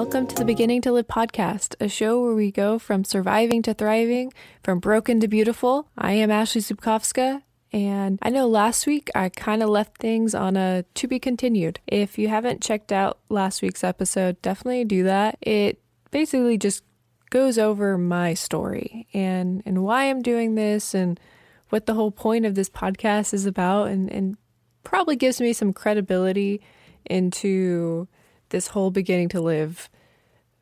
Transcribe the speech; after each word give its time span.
welcome 0.00 0.26
to 0.26 0.34
the 0.34 0.46
Beginning 0.46 0.80
to 0.80 0.92
Live 0.92 1.08
podcast, 1.08 1.74
a 1.78 1.86
show 1.86 2.22
where 2.22 2.34
we 2.34 2.50
go 2.50 2.78
from 2.78 3.04
surviving 3.04 3.60
to 3.60 3.74
thriving, 3.74 4.32
from 4.64 4.78
broken 4.78 5.20
to 5.20 5.28
beautiful. 5.28 5.90
I 5.98 6.12
am 6.12 6.30
Ashley 6.30 6.62
Zubkovska, 6.62 7.42
and 7.70 8.18
I 8.22 8.30
know 8.30 8.48
last 8.48 8.86
week 8.86 9.10
I 9.14 9.28
kind 9.28 9.62
of 9.62 9.68
left 9.68 9.98
things 9.98 10.34
on 10.34 10.56
a 10.56 10.86
to 10.94 11.06
be 11.06 11.18
continued. 11.18 11.80
If 11.86 12.16
you 12.16 12.28
haven't 12.28 12.62
checked 12.62 12.92
out 12.92 13.18
last 13.28 13.60
week's 13.60 13.84
episode, 13.84 14.40
definitely 14.40 14.86
do 14.86 15.02
that. 15.02 15.36
It 15.42 15.82
basically 16.10 16.56
just 16.56 16.82
goes 17.28 17.58
over 17.58 17.98
my 17.98 18.32
story 18.32 19.06
and 19.12 19.62
and 19.66 19.84
why 19.84 20.04
I'm 20.04 20.22
doing 20.22 20.54
this 20.54 20.94
and 20.94 21.20
what 21.68 21.84
the 21.84 21.92
whole 21.92 22.10
point 22.10 22.46
of 22.46 22.54
this 22.54 22.70
podcast 22.70 23.34
is 23.34 23.44
about 23.44 23.88
and 23.88 24.10
and 24.10 24.38
probably 24.82 25.16
gives 25.16 25.42
me 25.42 25.52
some 25.52 25.74
credibility 25.74 26.62
into 27.04 28.08
this 28.50 28.68
whole 28.68 28.90
beginning 28.90 29.28
to 29.30 29.40
live 29.40 29.88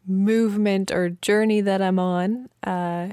movement 0.07 0.91
or 0.91 1.11
journey 1.11 1.61
that 1.61 1.83
I'm 1.83 1.99
on. 1.99 2.49
Uh, 2.63 3.11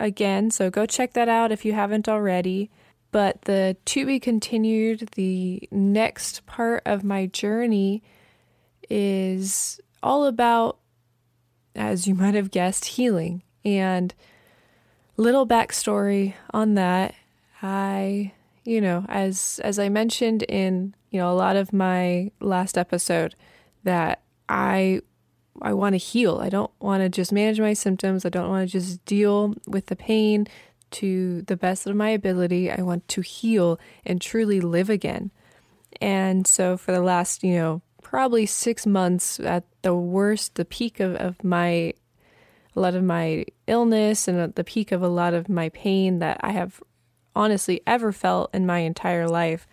again, 0.00 0.50
so 0.50 0.70
go 0.70 0.86
check 0.86 1.12
that 1.12 1.28
out 1.28 1.52
if 1.52 1.64
you 1.64 1.72
haven't 1.72 2.08
already. 2.08 2.70
But 3.12 3.42
the 3.42 3.76
to 3.84 4.06
be 4.06 4.18
continued, 4.18 5.10
the 5.14 5.68
next 5.70 6.46
part 6.46 6.82
of 6.86 7.04
my 7.04 7.26
journey 7.26 8.02
is 8.88 9.80
all 10.02 10.24
about, 10.24 10.78
as 11.76 12.06
you 12.08 12.14
might 12.14 12.34
have 12.34 12.50
guessed, 12.50 12.86
healing. 12.86 13.42
And 13.64 14.14
little 15.16 15.46
backstory 15.46 16.34
on 16.50 16.74
that. 16.74 17.14
I, 17.60 18.32
you 18.64 18.80
know, 18.80 19.04
as 19.08 19.60
as 19.62 19.78
I 19.78 19.88
mentioned 19.88 20.42
in, 20.44 20.94
you 21.10 21.20
know, 21.20 21.30
a 21.30 21.34
lot 21.34 21.56
of 21.56 21.72
my 21.72 22.30
last 22.40 22.76
episode, 22.76 23.34
that 23.84 24.22
I 24.48 25.00
I 25.60 25.74
want 25.74 25.92
to 25.94 25.98
heal. 25.98 26.38
I 26.42 26.48
don't 26.48 26.70
want 26.80 27.02
to 27.02 27.08
just 27.08 27.32
manage 27.32 27.60
my 27.60 27.74
symptoms. 27.74 28.24
I 28.24 28.30
don't 28.30 28.48
want 28.48 28.68
to 28.68 28.72
just 28.72 29.04
deal 29.04 29.54
with 29.66 29.86
the 29.86 29.96
pain 29.96 30.46
to 30.92 31.42
the 31.42 31.56
best 31.56 31.86
of 31.86 31.96
my 31.96 32.08
ability. 32.10 32.70
I 32.70 32.82
want 32.82 33.06
to 33.08 33.20
heal 33.20 33.78
and 34.04 34.20
truly 34.20 34.60
live 34.60 34.88
again. 34.88 35.30
And 36.00 36.46
so 36.46 36.76
for 36.76 36.92
the 36.92 37.02
last, 37.02 37.44
you 37.44 37.54
know, 37.54 37.82
probably 38.02 38.46
six 38.46 38.86
months 38.86 39.38
at 39.40 39.64
the 39.82 39.94
worst, 39.94 40.54
the 40.54 40.64
peak 40.64 41.00
of, 41.00 41.14
of 41.16 41.42
my 41.44 41.94
a 42.74 42.80
lot 42.80 42.94
of 42.94 43.04
my 43.04 43.44
illness 43.66 44.26
and 44.26 44.38
at 44.38 44.56
the 44.56 44.64
peak 44.64 44.92
of 44.92 45.02
a 45.02 45.08
lot 45.08 45.34
of 45.34 45.48
my 45.48 45.68
pain 45.70 46.20
that 46.20 46.38
I 46.40 46.52
have 46.52 46.82
honestly 47.36 47.82
ever 47.86 48.12
felt 48.12 48.54
in 48.54 48.64
my 48.64 48.78
entire 48.78 49.28
life, 49.28 49.66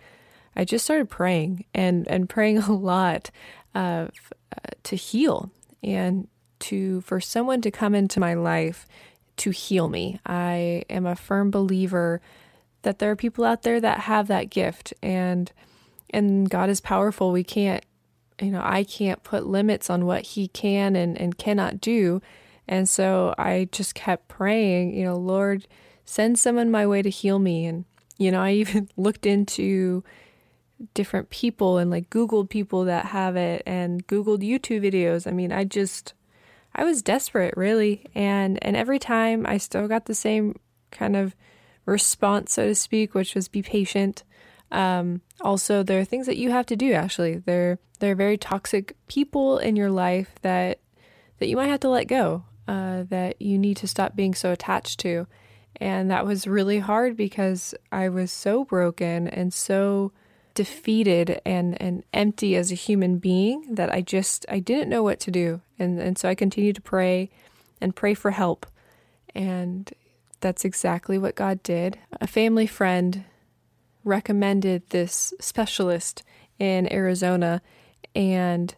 I 0.54 0.64
just 0.64 0.84
started 0.84 1.08
praying 1.08 1.64
and 1.74 2.06
and 2.08 2.28
praying 2.28 2.58
a 2.62 2.72
lot 2.72 3.30
of 3.74 4.10
uh, 4.56 4.70
to 4.84 4.96
heal 4.96 5.50
and 5.82 6.28
to 6.60 7.00
for 7.02 7.20
someone 7.20 7.60
to 7.62 7.70
come 7.70 7.94
into 7.94 8.20
my 8.20 8.34
life 8.34 8.86
to 9.38 9.50
heal 9.50 9.88
me. 9.88 10.20
I 10.26 10.84
am 10.90 11.06
a 11.06 11.16
firm 11.16 11.50
believer 11.50 12.20
that 12.82 12.98
there 12.98 13.10
are 13.10 13.16
people 13.16 13.44
out 13.44 13.62
there 13.62 13.80
that 13.80 14.00
have 14.00 14.26
that 14.28 14.50
gift 14.50 14.92
and 15.02 15.50
and 16.10 16.50
God 16.50 16.68
is 16.68 16.80
powerful. 16.80 17.32
We 17.32 17.44
can't 17.44 17.84
you 18.40 18.50
know, 18.50 18.62
I 18.64 18.84
can't 18.84 19.22
put 19.22 19.46
limits 19.46 19.90
on 19.90 20.06
what 20.06 20.22
he 20.22 20.48
can 20.48 20.96
and, 20.96 21.20
and 21.20 21.36
cannot 21.36 21.80
do. 21.80 22.22
And 22.66 22.88
so 22.88 23.34
I 23.36 23.68
just 23.72 23.94
kept 23.94 24.28
praying, 24.28 24.94
you 24.94 25.04
know, 25.04 25.16
Lord, 25.16 25.66
send 26.04 26.38
someone 26.38 26.70
my 26.70 26.86
way 26.86 27.02
to 27.02 27.10
heal 27.10 27.38
me. 27.38 27.66
And, 27.66 27.84
you 28.16 28.30
know, 28.30 28.40
I 28.40 28.52
even 28.52 28.88
looked 28.96 29.26
into 29.26 30.02
different 30.94 31.30
people 31.30 31.78
and 31.78 31.90
like 31.90 32.10
Googled 32.10 32.48
people 32.48 32.84
that 32.84 33.06
have 33.06 33.36
it 33.36 33.62
and 33.66 34.06
Googled 34.06 34.42
YouTube 34.42 34.82
videos. 34.82 35.26
I 35.26 35.32
mean, 35.32 35.52
I 35.52 35.64
just, 35.64 36.14
I 36.74 36.84
was 36.84 37.02
desperate 37.02 37.54
really. 37.56 38.06
And, 38.14 38.58
and 38.64 38.76
every 38.76 38.98
time 38.98 39.46
I 39.46 39.58
still 39.58 39.88
got 39.88 40.06
the 40.06 40.14
same 40.14 40.58
kind 40.90 41.16
of 41.16 41.34
response, 41.86 42.52
so 42.52 42.68
to 42.68 42.74
speak, 42.74 43.14
which 43.14 43.34
was 43.34 43.48
be 43.48 43.62
patient. 43.62 44.24
Um, 44.70 45.20
also, 45.40 45.82
there 45.82 46.00
are 46.00 46.04
things 46.04 46.26
that 46.26 46.36
you 46.36 46.50
have 46.50 46.66
to 46.66 46.76
do. 46.76 46.92
Actually, 46.92 47.38
there 47.38 47.78
there 47.98 48.12
are 48.12 48.16
very 48.16 48.38
toxic 48.38 48.96
people 49.08 49.58
in 49.58 49.76
your 49.76 49.90
life 49.90 50.34
that 50.42 50.80
that 51.38 51.48
you 51.48 51.56
might 51.56 51.68
have 51.68 51.80
to 51.80 51.88
let 51.88 52.06
go. 52.06 52.44
Uh, 52.68 53.02
that 53.08 53.40
you 53.42 53.58
need 53.58 53.76
to 53.78 53.88
stop 53.88 54.14
being 54.14 54.32
so 54.34 54.52
attached 54.52 55.00
to, 55.00 55.26
and 55.76 56.08
that 56.10 56.24
was 56.24 56.46
really 56.46 56.78
hard 56.78 57.16
because 57.16 57.74
I 57.90 58.08
was 58.08 58.30
so 58.30 58.64
broken 58.64 59.26
and 59.26 59.52
so 59.52 60.12
defeated 60.60 61.40
and, 61.46 61.80
and 61.80 62.04
empty 62.12 62.54
as 62.54 62.70
a 62.70 62.74
human 62.74 63.16
being 63.16 63.76
that 63.76 63.90
I 63.90 64.02
just 64.02 64.44
I 64.46 64.58
didn't 64.58 64.90
know 64.90 65.02
what 65.02 65.18
to 65.20 65.30
do. 65.30 65.62
And 65.78 65.98
and 65.98 66.18
so 66.18 66.28
I 66.28 66.34
continued 66.34 66.76
to 66.76 66.82
pray 66.82 67.30
and 67.80 67.96
pray 67.96 68.12
for 68.12 68.30
help. 68.30 68.66
And 69.34 69.90
that's 70.40 70.66
exactly 70.66 71.16
what 71.16 71.34
God 71.34 71.62
did. 71.62 71.98
A 72.20 72.26
family 72.26 72.66
friend 72.66 73.24
recommended 74.04 74.82
this 74.90 75.32
specialist 75.40 76.24
in 76.58 76.92
Arizona 76.92 77.62
and 78.14 78.74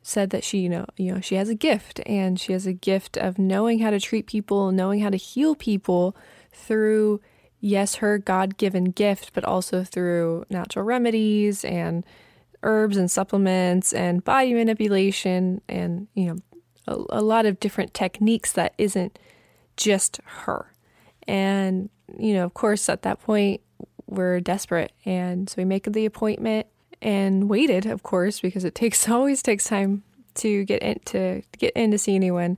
said 0.00 0.30
that 0.30 0.42
she, 0.42 0.60
you 0.60 0.70
know, 0.70 0.86
you 0.96 1.12
know, 1.12 1.20
she 1.20 1.34
has 1.34 1.50
a 1.50 1.54
gift 1.54 2.00
and 2.06 2.40
she 2.40 2.54
has 2.54 2.66
a 2.66 2.72
gift 2.72 3.18
of 3.18 3.38
knowing 3.38 3.80
how 3.80 3.90
to 3.90 4.00
treat 4.00 4.26
people, 4.26 4.72
knowing 4.72 5.00
how 5.00 5.10
to 5.10 5.18
heal 5.18 5.54
people 5.54 6.16
through 6.50 7.20
yes, 7.60 7.96
her 7.96 8.18
God 8.18 8.56
given 8.56 8.84
gift, 8.84 9.32
but 9.32 9.44
also 9.44 9.84
through 9.84 10.44
natural 10.50 10.84
remedies 10.84 11.64
and 11.64 12.04
herbs 12.62 12.96
and 12.96 13.10
supplements 13.10 13.92
and 13.92 14.24
body 14.24 14.52
manipulation 14.54 15.60
and, 15.68 16.08
you 16.14 16.26
know, 16.26 16.36
a, 16.86 17.18
a 17.18 17.22
lot 17.22 17.46
of 17.46 17.60
different 17.60 17.94
techniques 17.94 18.52
that 18.52 18.74
isn't 18.78 19.18
just 19.76 20.20
her. 20.24 20.72
And, 21.26 21.90
you 22.18 22.34
know, 22.34 22.44
of 22.44 22.54
course, 22.54 22.88
at 22.88 23.02
that 23.02 23.22
point, 23.22 23.60
we're 24.06 24.40
desperate. 24.40 24.92
And 25.04 25.48
so 25.48 25.54
we 25.58 25.64
make 25.64 25.84
the 25.84 26.04
appointment 26.04 26.66
and 27.00 27.48
waited, 27.48 27.86
of 27.86 28.02
course, 28.02 28.40
because 28.40 28.64
it 28.64 28.74
takes 28.74 29.08
always 29.08 29.42
takes 29.42 29.64
time 29.64 30.02
to 30.32 30.64
get 30.64 30.82
in 30.82 30.98
to 31.06 31.42
get 31.58 31.72
in 31.74 31.90
to 31.90 31.98
see 31.98 32.14
anyone 32.14 32.56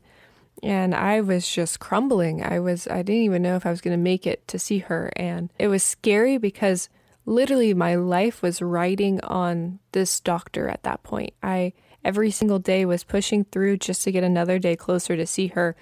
and 0.63 0.95
I 0.95 1.21
was 1.21 1.49
just 1.49 1.81
crumbling. 1.81 2.43
I 2.43 2.61
was 2.61 2.87
I 2.87 3.03
didn't 3.03 3.23
even 3.23 3.43
know 3.43 3.57
if 3.57 3.67
I 3.67 3.71
was 3.71 3.81
going 3.81 3.97
to 3.97 4.03
make 4.03 4.27
it 4.27 4.47
to 4.49 4.59
see 4.59 4.79
her 4.79 5.11
and 5.17 5.51
it 5.59 5.69
was 5.69 5.83
scary 5.83 6.39
because 6.39 6.89
literally 7.27 7.75
my 7.75 7.95
life 7.95 8.43
was 8.43 8.63
riding 8.63 9.21
on 9.23 9.81
this 9.93 10.21
doctor 10.21 10.69
at 10.69 10.83
that 10.85 11.03
point. 11.03 11.35
I 11.43 11.73
every 12.05 12.31
single 12.31 12.59
day 12.59 12.85
was 12.85 13.05
pushing 13.05 13.45
through 13.45 13.77
just 13.79 14.03
to 14.05 14.13
get 14.13 14.25
another 14.25 14.59
day 14.59 14.77
closer 14.77 15.17
to 15.17 15.27
see 15.27 15.49
her 15.49 15.77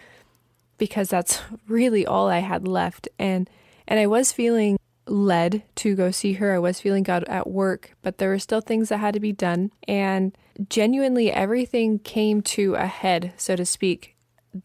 because 0.78 1.08
that's 1.08 1.40
really 1.68 2.06
all 2.06 2.28
I 2.28 2.38
had 2.38 2.66
left 2.66 3.08
and 3.18 3.48
and 3.86 3.98
I 3.98 4.06
was 4.06 4.32
feeling 4.32 4.78
led 5.06 5.64
to 5.74 5.96
go 5.96 6.12
see 6.12 6.34
her. 6.34 6.54
I 6.54 6.60
was 6.60 6.80
feeling 6.80 7.02
God 7.02 7.24
at 7.24 7.50
work, 7.50 7.96
but 8.02 8.18
there 8.18 8.28
were 8.28 8.38
still 8.38 8.60
things 8.60 8.90
that 8.90 8.98
had 8.98 9.14
to 9.14 9.20
be 9.20 9.32
done 9.32 9.72
and 9.88 10.36
genuinely 10.68 11.32
everything 11.32 11.98
came 11.98 12.40
to 12.42 12.74
a 12.74 12.86
head, 12.86 13.32
so 13.36 13.56
to 13.56 13.64
speak, 13.64 14.16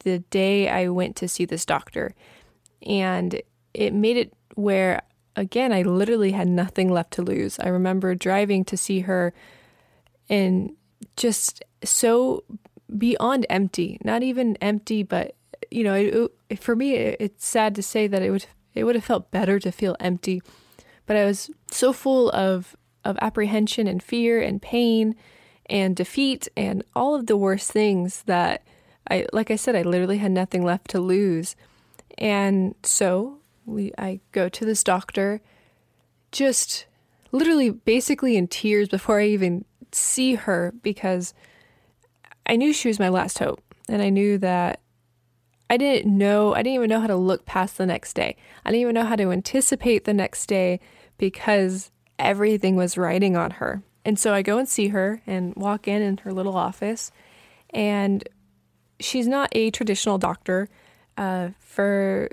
the 0.04 0.20
day 0.20 0.70
I 0.70 0.90
went 0.90 1.16
to 1.18 1.28
see 1.28 1.46
this 1.46 1.66
doctor. 1.66 2.16
And 2.86 3.42
it 3.74 3.94
made 3.94 4.18
it 4.18 4.34
where, 4.56 5.02
again, 5.36 5.74
I 5.74 5.82
literally 5.82 6.32
had 6.32 6.48
nothing 6.48 6.92
left 6.92 7.12
to 7.14 7.22
lose. 7.22 7.60
I 7.60 7.68
remember 7.68 8.16
driving 8.16 8.64
to 8.66 8.78
see 8.78 9.02
her 9.02 9.34
and 10.30 10.76
just 11.18 11.64
so 11.84 12.44
beyond 12.98 13.46
empty, 13.50 14.00
not 14.04 14.24
even 14.24 14.56
empty, 14.58 15.04
but 15.04 15.36
you 15.72 15.84
know, 15.84 15.94
it, 15.94 16.32
it, 16.50 16.60
for 16.64 16.76
me, 16.76 16.96
it, 16.96 17.18
it's 17.20 17.48
sad 17.48 17.76
to 17.76 17.84
say 17.84 18.08
that 18.08 18.22
it 18.22 18.32
would 18.32 18.46
it 18.74 18.84
would 18.84 18.96
have 18.96 19.06
felt 19.06 19.32
better 19.32 19.58
to 19.60 19.72
feel 19.72 19.96
empty, 20.00 20.42
but 21.06 21.16
I 21.16 21.26
was 21.26 21.50
so 21.72 21.94
full 21.94 22.30
of 22.32 22.76
of 23.04 23.18
apprehension 23.22 23.88
and 23.88 24.02
fear 24.02 24.42
and 24.42 24.62
pain 24.62 25.16
and 25.68 25.96
defeat 25.96 26.48
and 26.58 26.84
all 26.96 27.16
of 27.16 27.28
the 27.28 27.38
worst 27.38 27.72
things 27.72 28.24
that 28.24 28.64
I 29.10 29.28
like 29.34 29.52
I 29.52 29.56
said, 29.56 29.76
I 29.76 29.84
literally 29.84 30.18
had 30.18 30.32
nothing 30.32 30.64
left 30.64 30.90
to 30.92 31.00
lose. 31.00 31.56
And 32.18 32.76
so 32.84 33.40
we 33.66 33.92
I 33.98 34.20
go 34.32 34.50
to 34.50 34.66
this 34.66 34.84
doctor 34.84 35.42
just 36.32 36.86
literally 37.32 37.70
basically 37.70 38.36
in 38.36 38.48
tears 38.48 38.88
before 38.88 39.20
I 39.20 39.26
even 39.28 39.66
see 39.92 40.36
her 40.36 40.74
because 40.82 41.34
I 42.46 42.56
knew 42.56 42.74
she 42.74 42.88
was 42.88 43.00
my 43.00 43.10
last 43.10 43.40
hope. 43.40 43.62
And 43.88 44.02
I 44.02 44.10
knew 44.10 44.38
that 44.40 44.80
I 45.70 45.78
didn't 45.78 46.16
know, 46.18 46.54
I 46.54 46.60
didn't 46.60 46.76
even 46.76 46.90
know 46.90 47.00
how 47.00 47.08
to 47.08 47.16
look 47.16 47.46
past 47.46 47.78
the 47.78 47.86
next 47.86 48.14
day. 48.14 48.36
I 48.64 48.72
didn't 48.72 48.82
even 48.82 48.94
know 48.94 49.06
how 49.06 49.16
to 49.16 49.32
anticipate 49.32 50.06
the 50.06 50.14
next 50.14 50.46
day 50.48 50.80
because 51.18 51.92
everything 52.20 52.76
was 52.76 52.98
riding 52.98 53.36
on 53.36 53.52
her. 53.52 53.84
And 54.04 54.20
so 54.20 54.34
I 54.34 54.42
go 54.44 54.58
and 54.60 54.70
see 54.70 54.90
her 54.90 55.22
and 55.26 55.56
walk 55.56 55.88
in 55.88 56.02
in 56.02 56.18
her 56.18 56.32
little 56.32 56.56
office. 56.56 57.12
And 57.72 58.28
she's 59.00 59.28
not 59.28 59.50
a 59.54 59.72
traditional 59.72 60.18
doctor. 60.18 60.70
Uh, 61.18 61.50
for 61.60 62.30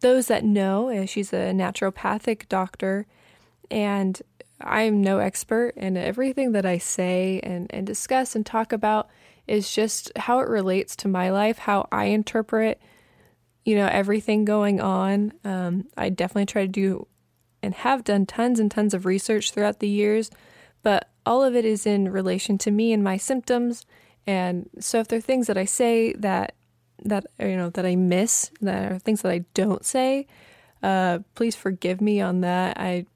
those 0.00 0.28
that 0.28 0.44
know, 0.44 0.90
uh, 0.90 1.06
she's 1.06 1.32
a 1.32 1.52
naturopathic 1.52 2.48
doctor, 2.48 3.06
and 3.70 4.20
I'm 4.60 5.02
no 5.02 5.18
expert, 5.18 5.74
and 5.76 5.96
everything 5.96 6.52
that 6.52 6.66
I 6.66 6.78
say 6.78 7.40
and, 7.42 7.66
and 7.70 7.86
discuss 7.86 8.34
and 8.34 8.44
talk 8.44 8.72
about 8.72 9.08
is 9.46 9.72
just 9.72 10.10
how 10.16 10.40
it 10.40 10.48
relates 10.48 10.96
to 10.96 11.08
my 11.08 11.30
life, 11.30 11.58
how 11.58 11.88
I 11.92 12.06
interpret, 12.06 12.80
you 13.64 13.76
know, 13.76 13.86
everything 13.86 14.44
going 14.44 14.80
on. 14.80 15.32
Um, 15.44 15.88
I 15.96 16.08
definitely 16.08 16.46
try 16.46 16.62
to 16.62 16.68
do 16.68 17.06
and 17.62 17.74
have 17.74 18.04
done 18.04 18.26
tons 18.26 18.60
and 18.60 18.70
tons 18.70 18.94
of 18.94 19.06
research 19.06 19.52
throughout 19.52 19.80
the 19.80 19.88
years, 19.88 20.30
but 20.82 21.10
all 21.24 21.42
of 21.42 21.56
it 21.56 21.64
is 21.64 21.86
in 21.86 22.10
relation 22.10 22.58
to 22.58 22.70
me 22.70 22.92
and 22.92 23.02
my 23.02 23.16
symptoms. 23.16 23.86
And 24.26 24.68
so 24.80 25.00
if 25.00 25.08
there 25.08 25.18
are 25.18 25.22
things 25.22 25.46
that 25.46 25.58
I 25.58 25.64
say 25.64 26.12
that 26.14 26.54
that 27.04 27.26
you 27.38 27.56
know 27.56 27.70
that 27.70 27.86
I 27.86 27.94
miss, 27.96 28.50
that 28.60 28.92
are 28.92 28.98
things 28.98 29.22
that 29.22 29.30
I 29.30 29.44
don't 29.54 29.84
say, 29.84 30.26
uh, 30.82 31.20
please 31.34 31.54
forgive 31.54 32.00
me 32.00 32.20
on 32.20 32.40
that. 32.40 32.78
I 32.78 33.06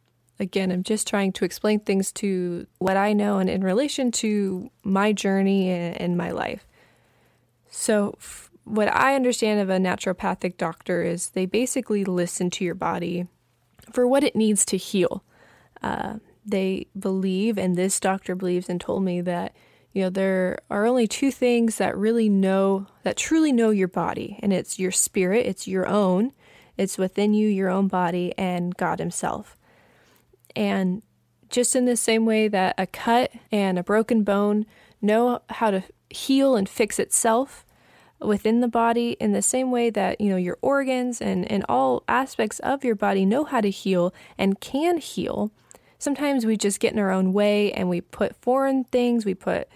again, 0.40 0.72
I'm 0.72 0.82
just 0.82 1.06
trying 1.06 1.32
to 1.32 1.44
explain 1.44 1.80
things 1.80 2.10
to 2.12 2.66
what 2.78 2.96
I 2.96 3.12
know 3.12 3.38
and 3.38 3.50
in 3.50 3.62
relation 3.62 4.10
to 4.12 4.70
my 4.82 5.12
journey 5.12 5.68
and, 5.68 6.16
my 6.16 6.30
life. 6.30 6.66
So, 7.68 8.14
f- 8.18 8.50
what 8.64 8.88
I 8.88 9.14
understand 9.14 9.60
of 9.60 9.68
a 9.68 9.78
naturopathic 9.78 10.56
doctor 10.56 11.02
is 11.02 11.30
they 11.30 11.46
basically 11.46 12.04
listen 12.04 12.50
to 12.50 12.64
your 12.64 12.74
body 12.74 13.26
for 13.92 14.06
what 14.06 14.24
it 14.24 14.34
needs 14.34 14.64
to 14.66 14.76
heal. 14.76 15.22
Uh, 15.82 16.16
they 16.44 16.86
believe, 16.98 17.58
and 17.58 17.76
this 17.76 18.00
doctor 18.00 18.34
believes 18.34 18.68
and 18.68 18.80
told 18.80 19.04
me 19.04 19.20
that 19.20 19.54
you 19.92 20.02
know 20.02 20.10
there 20.10 20.58
are 20.70 20.86
only 20.86 21.06
two 21.06 21.30
things 21.30 21.76
that 21.76 21.96
really 21.96 22.28
know 22.28 22.86
that 23.02 23.16
truly 23.16 23.52
know 23.52 23.70
your 23.70 23.88
body, 23.88 24.38
and 24.42 24.52
it's 24.52 24.78
your 24.78 24.92
spirit, 24.92 25.46
it's 25.46 25.66
your 25.66 25.86
own, 25.86 26.32
it's 26.76 26.98
within 26.98 27.34
you, 27.34 27.48
your 27.48 27.68
own 27.68 27.88
body, 27.88 28.32
and 28.38 28.76
God 28.76 28.98
Himself. 28.98 29.56
And 30.54 31.02
just 31.48 31.74
in 31.74 31.84
the 31.84 31.96
same 31.96 32.24
way 32.24 32.48
that 32.48 32.74
a 32.78 32.86
cut 32.86 33.32
and 33.50 33.78
a 33.78 33.82
broken 33.82 34.22
bone 34.22 34.66
know 35.02 35.42
how 35.50 35.70
to 35.70 35.82
heal 36.08 36.56
and 36.56 36.68
fix 36.68 36.98
itself 36.98 37.64
within 38.20 38.60
the 38.60 38.68
body, 38.68 39.16
in 39.18 39.32
the 39.32 39.42
same 39.42 39.70
way 39.70 39.90
that, 39.90 40.20
you 40.20 40.28
know, 40.28 40.36
your 40.36 40.58
organs 40.60 41.20
and, 41.20 41.50
and 41.50 41.64
all 41.68 42.04
aspects 42.06 42.58
of 42.60 42.84
your 42.84 42.94
body 42.94 43.24
know 43.24 43.44
how 43.44 43.60
to 43.60 43.70
heal 43.70 44.12
and 44.36 44.60
can 44.60 44.98
heal. 44.98 45.50
Sometimes 46.00 46.44
we 46.44 46.56
just 46.56 46.80
get 46.80 46.92
in 46.92 46.98
our 46.98 47.12
own 47.12 47.32
way 47.32 47.72
and 47.72 47.88
we 47.88 48.00
put 48.00 48.34
foreign 48.34 48.84
things, 48.84 49.24
we 49.24 49.34
put, 49.34 49.68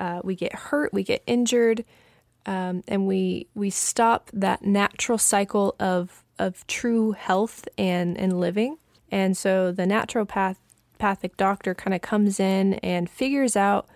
uh, 0.00 0.20
we 0.24 0.34
get 0.34 0.52
hurt, 0.52 0.92
we 0.92 1.04
get 1.04 1.22
injured, 1.26 1.84
um, 2.46 2.82
and 2.88 3.06
we 3.06 3.46
we 3.54 3.70
stop 3.70 4.30
that 4.32 4.64
natural 4.64 5.18
cycle 5.18 5.76
of 5.78 6.24
of 6.38 6.66
true 6.66 7.12
health 7.12 7.68
and 7.78 8.18
and 8.18 8.40
living. 8.40 8.78
And 9.10 9.36
so 9.36 9.70
the 9.70 9.84
naturopathic 9.84 11.36
doctor 11.36 11.74
kind 11.74 11.94
of 11.94 12.00
comes 12.00 12.40
in 12.40 12.74
and 12.74 13.08
figures 13.08 13.54
out 13.54 13.86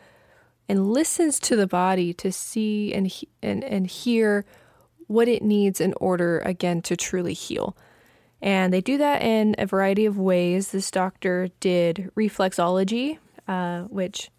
and 0.69 0.93
listens 0.93 1.41
to 1.41 1.57
the 1.57 1.67
body 1.67 2.13
to 2.15 2.31
see 2.31 2.95
and, 2.95 3.13
and, 3.43 3.65
and 3.65 3.87
hear 3.87 4.45
what 5.07 5.29
it 5.29 5.43
needs 5.43 5.81
in 5.81 5.93
order, 6.01 6.39
again, 6.41 6.81
to 6.83 6.97
truly 6.97 7.35
heal. 7.35 7.77
And 8.43 8.73
they 8.73 8.81
do 8.81 8.99
that 8.99 9.23
in 9.23 9.55
a 9.57 9.67
variety 9.67 10.05
of 10.05 10.19
ways. 10.19 10.73
This 10.73 10.91
doctor 10.91 11.49
did 11.61 12.11
reflexology, 12.17 13.19
uh, 13.47 13.83
which, 13.83 14.31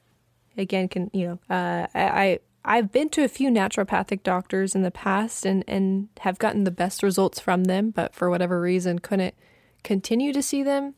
again, 0.58 0.90
can, 0.90 1.10
you 1.14 1.28
know, 1.28 1.56
uh, 1.56 1.88
I, 1.96 2.40
I've 2.66 2.92
been 2.92 3.10
to 3.12 3.24
a 3.24 3.30
few 3.30 3.50
naturopathic 3.50 4.24
doctors 4.24 4.76
in 4.76 4.82
the 4.82 4.92
past 4.92 5.46
and, 5.46 5.64
and 5.70 6.10
have 6.20 6.38
gotten 6.38 6.66
the 6.66 6.72
best 6.72 7.02
results 7.02 7.40
from 7.40 7.64
them, 7.64 7.92
but 7.92 8.14
for 8.14 8.30
whatever 8.30 8.60
reason 8.60 9.00
couldn't 9.00 9.36
continue 9.84 10.34
to 10.34 10.44
see 10.44 10.64
them. 10.64 10.96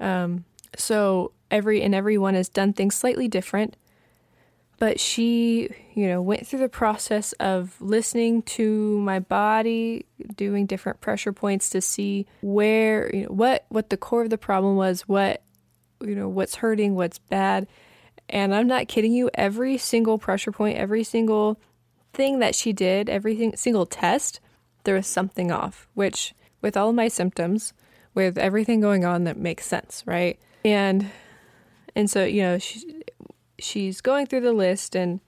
Um, 0.00 0.44
so 0.76 1.32
every 1.50 1.82
and 1.82 1.94
everyone 1.94 2.34
has 2.34 2.48
done 2.48 2.72
things 2.72 2.96
slightly 2.96 3.28
different. 3.28 3.76
But 4.78 5.00
she, 5.00 5.70
you 5.94 6.06
know, 6.06 6.22
went 6.22 6.46
through 6.46 6.60
the 6.60 6.68
process 6.68 7.32
of 7.34 7.74
listening 7.80 8.42
to 8.42 8.98
my 9.00 9.18
body, 9.18 10.06
doing 10.36 10.66
different 10.66 11.00
pressure 11.00 11.32
points 11.32 11.68
to 11.70 11.80
see 11.80 12.26
where, 12.42 13.14
you 13.14 13.22
know, 13.22 13.32
what 13.32 13.66
what 13.68 13.90
the 13.90 13.96
core 13.96 14.22
of 14.22 14.30
the 14.30 14.38
problem 14.38 14.76
was, 14.76 15.02
what 15.02 15.42
you 16.00 16.14
know, 16.14 16.28
what's 16.28 16.56
hurting, 16.56 16.94
what's 16.94 17.18
bad. 17.18 17.66
And 18.28 18.54
I'm 18.54 18.66
not 18.66 18.88
kidding 18.88 19.12
you, 19.12 19.30
every 19.34 19.78
single 19.78 20.18
pressure 20.18 20.52
point, 20.52 20.78
every 20.78 21.02
single 21.02 21.58
thing 22.12 22.38
that 22.40 22.54
she 22.54 22.72
did, 22.72 23.08
every 23.08 23.52
single 23.56 23.86
test, 23.86 24.40
there 24.84 24.94
was 24.94 25.06
something 25.06 25.50
off, 25.50 25.88
which 25.94 26.34
with 26.60 26.76
all 26.76 26.92
my 26.92 27.08
symptoms, 27.08 27.72
with 28.14 28.38
everything 28.38 28.80
going 28.80 29.04
on 29.04 29.24
that 29.24 29.36
makes 29.36 29.66
sense, 29.66 30.02
right? 30.06 30.38
And 30.64 31.10
and 31.94 32.10
so 32.10 32.24
you 32.24 32.42
know 32.42 32.58
she, 32.58 32.97
she's 33.58 34.00
going 34.00 34.26
through 34.26 34.42
the 34.42 34.52
list 34.52 34.94
and 34.94 35.20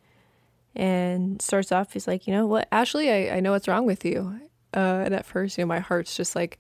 and 0.77 1.43
starts 1.43 1.73
off. 1.73 1.93
He's 1.93 2.07
like, 2.07 2.27
you 2.27 2.33
know 2.33 2.47
what, 2.47 2.69
Ashley, 2.71 3.11
I, 3.11 3.37
I 3.37 3.41
know 3.41 3.53
what's 3.53 3.67
wrong 3.69 3.87
with 3.87 4.05
you. 4.05 4.41
Uh, 4.73 5.03
and 5.05 5.15
at 5.15 5.27
first, 5.27 5.59
you 5.59 5.65
know, 5.65 5.69
my 5.69 5.81
heart's 5.81 6.17
just 6.17 6.37
like 6.37 6.59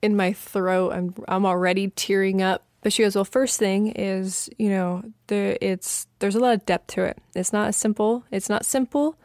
in 0.00 0.16
my 0.16 0.32
throat. 0.32 0.92
I'm 0.92 1.14
I'm 1.28 1.46
already 1.46 1.88
tearing 1.88 2.42
up. 2.42 2.64
But 2.82 2.92
she 2.92 3.04
goes, 3.04 3.14
well, 3.14 3.24
first 3.24 3.60
thing 3.60 3.92
is, 3.92 4.50
you 4.58 4.68
know, 4.68 5.04
there 5.28 5.56
it's 5.60 6.06
there's 6.18 6.34
a 6.34 6.40
lot 6.40 6.54
of 6.54 6.66
depth 6.66 6.88
to 6.94 7.04
it. 7.04 7.18
It's 7.34 7.52
not 7.52 7.74
simple. 7.74 8.24
It's 8.30 8.48
not 8.48 8.64
simple, 8.64 9.16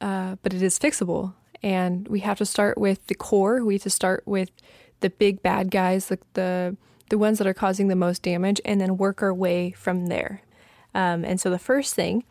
uh, 0.00 0.36
but 0.42 0.54
it 0.54 0.62
is 0.62 0.78
fixable. 0.78 1.34
And 1.60 2.06
we 2.06 2.20
have 2.20 2.38
to 2.38 2.46
start 2.46 2.78
with 2.78 3.04
the 3.08 3.16
core. 3.16 3.64
We 3.64 3.74
have 3.74 3.82
to 3.82 3.90
start 3.90 4.22
with 4.26 4.50
the 5.00 5.10
big 5.10 5.42
bad 5.42 5.70
guys, 5.70 6.06
the 6.06 6.18
the 6.34 6.76
the 7.10 7.18
ones 7.18 7.38
that 7.38 7.46
are 7.46 7.54
causing 7.54 7.88
the 7.88 7.96
most 7.96 8.22
damage, 8.22 8.60
and 8.64 8.80
then 8.80 8.96
work 8.96 9.22
our 9.22 9.34
way 9.34 9.72
from 9.72 10.06
there. 10.06 10.42
Um, 10.98 11.24
and 11.24 11.40
so 11.40 11.48
the 11.48 11.60
first 11.60 11.94
thing 11.94 12.24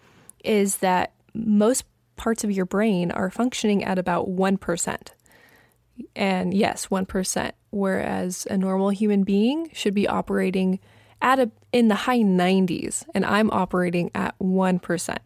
is 0.43 0.77
that 0.77 1.13
most 1.33 1.85
parts 2.17 2.43
of 2.43 2.51
your 2.51 2.65
brain 2.65 3.11
are 3.11 3.29
functioning 3.29 3.81
at 3.81 3.97
about 3.97 4.27
one 4.27 4.57
percent. 4.57 5.13
And 6.17 6.53
yes, 6.53 6.91
one 6.91 7.05
percent. 7.05 7.55
Whereas 7.69 8.45
a 8.51 8.57
normal 8.57 8.89
human 8.89 9.23
being 9.23 9.69
should 9.71 9.93
be 9.93 10.05
operating 10.05 10.79
at 11.21 11.39
a 11.39 11.49
in 11.71 11.87
the 11.87 11.95
high 11.95 12.19
90s, 12.19 13.05
and 13.13 13.25
I'm 13.25 13.49
operating 13.51 14.11
at 14.13 14.35
one 14.37 14.79
percent. 14.79 15.21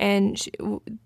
And 0.00 0.36
she, 0.36 0.50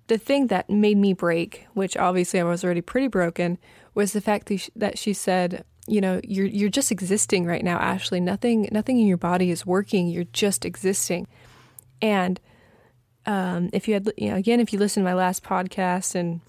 the 0.06 0.16
thing 0.16 0.46
that 0.46 0.70
made 0.70 0.96
me 0.96 1.12
break, 1.12 1.66
which 1.74 1.98
obviously 1.98 2.40
I 2.40 2.44
was 2.44 2.64
already 2.64 2.80
pretty 2.80 3.08
broken, 3.08 3.58
was 3.94 4.14
the 4.14 4.22
fact 4.22 4.50
that 4.74 4.96
she 4.96 5.12
said, 5.12 5.66
you 5.86 6.00
know, 6.00 6.20
you're 6.24 6.46
you're 6.46 6.70
just 6.70 6.90
existing 6.90 7.46
right 7.46 7.64
now, 7.64 7.78
Ashley. 7.78 8.20
Nothing 8.20 8.68
nothing 8.72 8.98
in 8.98 9.06
your 9.06 9.16
body 9.16 9.50
is 9.50 9.64
working. 9.64 10.08
You're 10.08 10.24
just 10.24 10.64
existing. 10.64 11.26
And 12.02 12.40
um, 13.24 13.70
if 13.72 13.88
you 13.88 13.94
had, 13.94 14.10
you 14.16 14.30
know, 14.30 14.36
again, 14.36 14.60
if 14.60 14.72
you 14.72 14.78
listen 14.78 15.02
to 15.02 15.08
my 15.08 15.14
last 15.14 15.42
podcast 15.42 16.14
and 16.14 16.40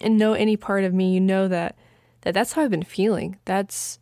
and 0.00 0.18
know 0.18 0.32
any 0.32 0.56
part 0.56 0.84
of 0.84 0.94
me, 0.94 1.12
you 1.14 1.20
know 1.20 1.48
that 1.48 1.76
that 2.22 2.34
that's 2.34 2.52
how 2.52 2.62
I've 2.62 2.70
been 2.70 2.82
feeling. 2.82 3.38
That's 3.44 3.98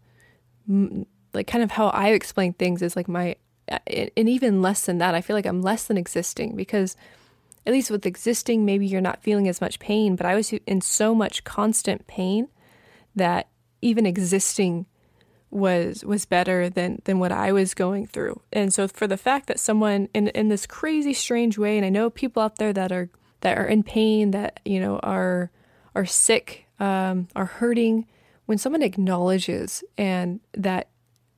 like 0.68 1.46
kind 1.46 1.64
of 1.64 1.72
how 1.72 1.88
I 1.88 2.08
explain 2.10 2.52
things 2.52 2.82
is 2.82 2.96
like 2.96 3.08
my, 3.08 3.36
and 3.68 4.28
even 4.28 4.62
less 4.62 4.86
than 4.86 4.98
that. 4.98 5.14
I 5.14 5.20
feel 5.20 5.36
like 5.36 5.46
I'm 5.46 5.62
less 5.62 5.84
than 5.84 5.96
existing 5.96 6.56
because 6.56 6.96
at 7.66 7.72
least 7.72 7.90
with 7.90 8.06
existing, 8.06 8.64
maybe 8.64 8.86
you're 8.86 9.00
not 9.00 9.22
feeling 9.22 9.48
as 9.48 9.60
much 9.60 9.78
pain, 9.78 10.16
but 10.16 10.26
I 10.26 10.34
was 10.34 10.52
in 10.52 10.80
so 10.80 11.14
much 11.14 11.44
constant 11.44 12.06
pain 12.06 12.48
that 13.14 13.48
even 13.82 14.06
existing 14.06 14.86
was 15.50 16.02
was 16.04 16.24
better 16.24 16.70
than 16.70 17.02
than 17.04 17.18
what 17.18 17.32
I 17.32 17.52
was 17.52 17.74
going 17.74 18.06
through. 18.06 18.40
And 18.52 18.72
so 18.72 18.88
for 18.88 19.06
the 19.06 19.18
fact 19.18 19.48
that 19.48 19.60
someone 19.60 20.08
in 20.14 20.28
in 20.28 20.48
this 20.48 20.66
crazy 20.66 21.12
strange 21.12 21.58
way 21.58 21.76
and 21.76 21.84
I 21.84 21.90
know 21.90 22.08
people 22.08 22.42
out 22.42 22.56
there 22.56 22.72
that 22.72 22.90
are 22.90 23.10
that 23.40 23.58
are 23.58 23.66
in 23.66 23.82
pain 23.82 24.30
that 24.30 24.60
you 24.64 24.80
know 24.80 24.98
are 25.00 25.50
are 25.94 26.06
sick 26.06 26.66
um, 26.80 27.28
are 27.36 27.44
hurting 27.44 28.06
when 28.46 28.56
someone 28.56 28.82
acknowledges 28.82 29.84
and 29.98 30.40
that 30.54 30.88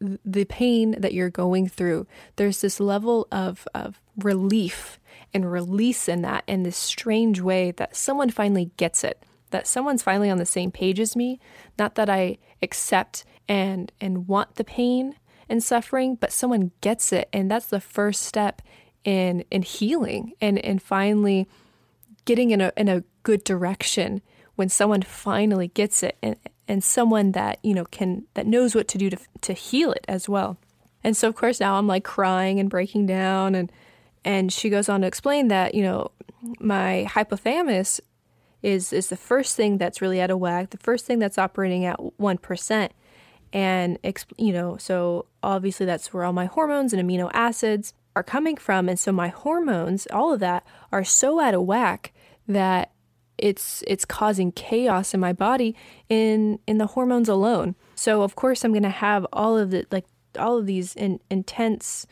the 0.00 0.44
pain 0.44 0.94
that 0.98 1.12
you're 1.12 1.30
going 1.30 1.66
through 1.66 2.06
there's 2.36 2.60
this 2.60 2.78
level 2.78 3.26
of 3.32 3.66
of 3.74 4.00
relief 4.16 5.00
and 5.34 5.50
release 5.50 6.08
in 6.08 6.22
that 6.22 6.44
in 6.46 6.62
this 6.62 6.76
strange 6.76 7.40
way 7.40 7.72
that 7.72 7.96
someone 7.96 8.30
finally 8.30 8.70
gets 8.76 9.02
it, 9.02 9.22
that 9.54 9.68
someone's 9.68 10.02
finally 10.02 10.30
on 10.30 10.38
the 10.38 10.44
same 10.44 10.72
page 10.72 10.98
as 10.98 11.14
me. 11.14 11.38
Not 11.78 11.94
that 11.94 12.10
I 12.10 12.38
accept 12.60 13.24
and 13.48 13.92
and 14.00 14.26
want 14.26 14.56
the 14.56 14.64
pain 14.64 15.14
and 15.48 15.62
suffering, 15.62 16.16
but 16.16 16.32
someone 16.32 16.72
gets 16.80 17.12
it, 17.12 17.28
and 17.32 17.48
that's 17.48 17.66
the 17.66 17.80
first 17.80 18.22
step 18.22 18.62
in 19.04 19.44
in 19.52 19.62
healing 19.62 20.32
and 20.40 20.58
and 20.58 20.82
finally 20.82 21.46
getting 22.24 22.50
in 22.50 22.60
a 22.60 22.72
in 22.76 22.88
a 22.88 23.04
good 23.22 23.44
direction 23.44 24.22
when 24.56 24.68
someone 24.68 25.02
finally 25.02 25.68
gets 25.68 26.02
it 26.02 26.16
and 26.20 26.34
and 26.66 26.82
someone 26.82 27.30
that 27.30 27.60
you 27.62 27.74
know 27.74 27.84
can 27.84 28.24
that 28.34 28.48
knows 28.48 28.74
what 28.74 28.88
to 28.88 28.98
do 28.98 29.08
to 29.08 29.18
to 29.40 29.52
heal 29.52 29.92
it 29.92 30.04
as 30.08 30.28
well. 30.28 30.58
And 31.04 31.16
so 31.16 31.28
of 31.28 31.36
course 31.36 31.60
now 31.60 31.76
I'm 31.76 31.86
like 31.86 32.02
crying 32.02 32.58
and 32.58 32.68
breaking 32.68 33.06
down 33.06 33.54
and 33.54 33.70
and 34.24 34.52
she 34.52 34.68
goes 34.68 34.88
on 34.88 35.02
to 35.02 35.06
explain 35.06 35.48
that, 35.48 35.74
you 35.74 35.82
know, 35.82 36.10
my 36.58 37.06
hypothalamus 37.08 38.00
is 38.64 38.94
is 38.94 39.08
the 39.08 39.16
first 39.16 39.56
thing 39.56 39.76
that's 39.76 40.00
really 40.00 40.22
out 40.22 40.30
of 40.30 40.38
whack, 40.38 40.70
the 40.70 40.78
first 40.78 41.04
thing 41.04 41.18
that's 41.18 41.36
operating 41.36 41.84
at 41.84 41.98
1%. 41.98 42.90
And 43.52 43.98
you 44.38 44.52
know, 44.52 44.78
so 44.78 45.26
obviously 45.42 45.84
that's 45.86 46.12
where 46.12 46.24
all 46.24 46.32
my 46.32 46.46
hormones 46.46 46.94
and 46.94 47.08
amino 47.08 47.30
acids 47.34 47.92
are 48.16 48.22
coming 48.22 48.56
from. 48.56 48.88
And 48.88 48.98
so 48.98 49.12
my 49.12 49.28
hormones, 49.28 50.08
all 50.10 50.32
of 50.32 50.40
that, 50.40 50.66
are 50.90 51.04
so 51.04 51.40
out 51.40 51.52
of 51.52 51.62
whack 51.62 52.14
that 52.48 52.90
it's 53.36 53.84
it's 53.86 54.06
causing 54.06 54.50
chaos 54.50 55.12
in 55.12 55.20
my 55.20 55.34
body 55.34 55.76
in 56.08 56.58
in 56.66 56.78
the 56.78 56.86
hormones 56.88 57.28
alone. 57.28 57.74
So 57.94 58.22
of 58.22 58.34
course 58.34 58.64
I'm 58.64 58.72
going 58.72 58.82
to 58.82 58.88
have 58.88 59.26
all 59.30 59.58
of 59.58 59.72
the 59.72 59.86
like 59.90 60.06
all 60.38 60.56
of 60.56 60.64
these 60.64 60.94
in, 60.94 61.20
intense 61.30 62.06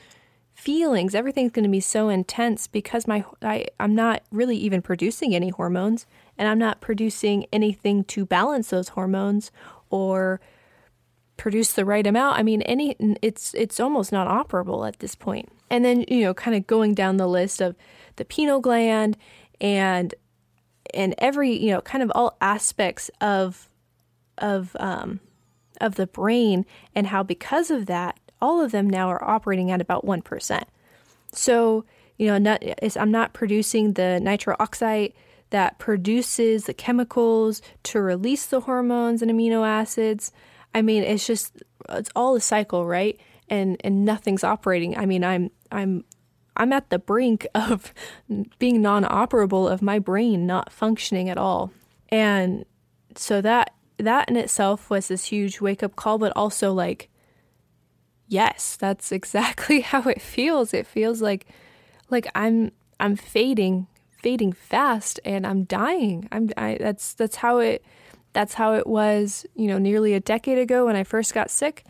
feelings. 0.52 1.14
Everything's 1.14 1.52
going 1.52 1.64
to 1.64 1.70
be 1.70 1.80
so 1.80 2.10
intense 2.10 2.66
because 2.66 3.06
my 3.06 3.24
I 3.40 3.66
I'm 3.80 3.94
not 3.94 4.22
really 4.30 4.56
even 4.58 4.82
producing 4.82 5.34
any 5.34 5.48
hormones 5.48 6.06
and 6.38 6.48
I'm 6.48 6.58
not 6.58 6.80
producing 6.80 7.46
anything 7.52 8.04
to 8.04 8.24
balance 8.24 8.70
those 8.70 8.90
hormones 8.90 9.50
or 9.90 10.40
produce 11.36 11.72
the 11.72 11.84
right 11.84 12.06
amount. 12.06 12.38
I 12.38 12.42
mean, 12.42 12.62
any 12.62 12.96
it's 13.20 13.54
it's 13.54 13.80
almost 13.80 14.12
not 14.12 14.28
operable 14.28 14.86
at 14.86 14.98
this 15.00 15.14
point. 15.14 15.48
And 15.70 15.84
then 15.84 16.04
you 16.08 16.22
know, 16.22 16.34
kind 16.34 16.56
of 16.56 16.66
going 16.66 16.94
down 16.94 17.16
the 17.16 17.26
list 17.26 17.60
of 17.60 17.76
the 18.16 18.24
pineal 18.24 18.60
gland 18.60 19.16
and 19.60 20.14
and 20.94 21.14
every 21.18 21.56
you 21.56 21.70
know, 21.70 21.80
kind 21.80 22.02
of 22.02 22.12
all 22.14 22.36
aspects 22.40 23.10
of 23.20 23.68
of 24.38 24.76
um, 24.80 25.20
of 25.80 25.96
the 25.96 26.06
brain, 26.06 26.64
and 26.94 27.08
how 27.08 27.22
because 27.22 27.70
of 27.70 27.86
that, 27.86 28.18
all 28.40 28.60
of 28.60 28.72
them 28.72 28.88
now 28.88 29.08
are 29.08 29.22
operating 29.22 29.70
at 29.70 29.80
about 29.80 30.04
one 30.04 30.22
percent. 30.22 30.68
So 31.32 31.84
you 32.18 32.26
know, 32.28 32.38
not, 32.38 32.62
I'm 32.96 33.10
not 33.10 33.32
producing 33.32 33.94
the 33.94 34.20
nitric 34.20 34.60
oxide 34.60 35.12
that 35.52 35.78
produces 35.78 36.64
the 36.64 36.74
chemicals 36.74 37.62
to 37.84 38.00
release 38.00 38.46
the 38.46 38.60
hormones 38.60 39.22
and 39.22 39.30
amino 39.30 39.66
acids. 39.66 40.32
I 40.74 40.82
mean, 40.82 41.02
it's 41.04 41.26
just 41.26 41.62
it's 41.88 42.10
all 42.16 42.34
a 42.34 42.40
cycle, 42.40 42.86
right? 42.86 43.18
And 43.48 43.76
and 43.84 44.04
nothing's 44.04 44.42
operating. 44.42 44.96
I 44.96 45.06
mean, 45.06 45.22
I'm 45.22 45.50
I'm 45.70 46.04
I'm 46.56 46.72
at 46.72 46.90
the 46.90 46.98
brink 46.98 47.46
of 47.54 47.94
being 48.58 48.82
non-operable 48.82 49.70
of 49.70 49.82
my 49.82 49.98
brain 49.98 50.46
not 50.46 50.72
functioning 50.72 51.28
at 51.28 51.38
all. 51.38 51.70
And 52.08 52.64
so 53.14 53.40
that 53.40 53.74
that 53.98 54.28
in 54.28 54.36
itself 54.36 54.90
was 54.90 55.08
this 55.08 55.26
huge 55.26 55.60
wake-up 55.60 55.94
call, 55.96 56.18
but 56.18 56.32
also 56.34 56.72
like 56.72 57.08
yes, 58.26 58.76
that's 58.76 59.12
exactly 59.20 59.80
how 59.80 60.02
it 60.08 60.20
feels. 60.20 60.74
It 60.74 60.86
feels 60.86 61.22
like 61.22 61.46
like 62.10 62.26
I'm 62.34 62.72
I'm 62.98 63.16
fading, 63.16 63.88
fading 64.22 64.52
fast 64.52 65.20
and 65.24 65.46
I'm 65.46 65.64
dying. 65.64 66.28
I'm 66.32 66.50
I, 66.56 66.78
that's 66.80 67.14
that's 67.14 67.36
how 67.36 67.58
it 67.58 67.84
that's 68.32 68.54
how 68.54 68.74
it 68.74 68.86
was, 68.86 69.44
you 69.54 69.66
know, 69.66 69.78
nearly 69.78 70.14
a 70.14 70.20
decade 70.20 70.58
ago 70.58 70.86
when 70.86 70.96
I 70.96 71.04
first 71.04 71.34
got 71.34 71.50
sick. 71.50 71.84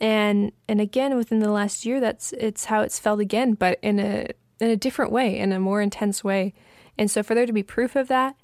And 0.00 0.52
and 0.68 0.80
again 0.80 1.16
within 1.16 1.40
the 1.40 1.50
last 1.50 1.84
year 1.84 2.00
that's 2.00 2.32
it's 2.34 2.66
how 2.66 2.80
it's 2.80 2.98
felt 2.98 3.20
again, 3.20 3.54
but 3.54 3.78
in 3.82 3.98
a 3.98 4.28
in 4.60 4.70
a 4.70 4.76
different 4.76 5.12
way, 5.12 5.38
in 5.38 5.52
a 5.52 5.60
more 5.60 5.82
intense 5.82 6.22
way. 6.22 6.54
And 6.96 7.10
so 7.10 7.22
for 7.22 7.34
there 7.34 7.46
to 7.46 7.52
be 7.52 7.62
proof 7.62 7.96
of 7.96 8.08
that 8.08 8.36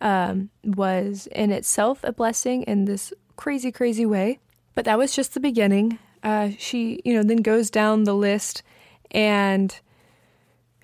um, 0.00 0.50
was 0.62 1.26
in 1.28 1.50
itself 1.50 2.00
a 2.04 2.12
blessing 2.12 2.62
in 2.64 2.84
this 2.84 3.12
crazy, 3.36 3.72
crazy 3.72 4.06
way. 4.06 4.38
But 4.74 4.84
that 4.84 4.98
was 4.98 5.14
just 5.14 5.34
the 5.34 5.40
beginning. 5.40 5.98
Uh, 6.22 6.50
she, 6.58 7.00
you 7.04 7.14
know, 7.14 7.22
then 7.22 7.38
goes 7.38 7.70
down 7.70 8.04
the 8.04 8.14
list 8.14 8.62
and 9.10 9.78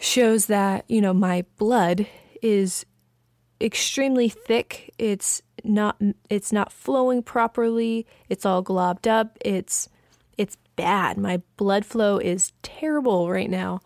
shows 0.00 0.46
that, 0.46 0.84
you 0.88 1.00
know, 1.00 1.14
my 1.14 1.44
blood 1.58 2.06
is 2.42 2.84
extremely 3.60 4.28
thick. 4.28 4.92
It's 4.98 5.42
not 5.62 6.00
it's 6.30 6.52
not 6.52 6.72
flowing 6.72 7.22
properly. 7.22 8.06
It's 8.28 8.46
all 8.46 8.64
globbed 8.64 9.06
up. 9.06 9.36
It's 9.44 9.88
it's 10.38 10.56
bad. 10.74 11.18
My 11.18 11.42
blood 11.56 11.84
flow 11.84 12.18
is 12.18 12.52
terrible 12.62 13.30
right 13.30 13.50
now. 13.50 13.80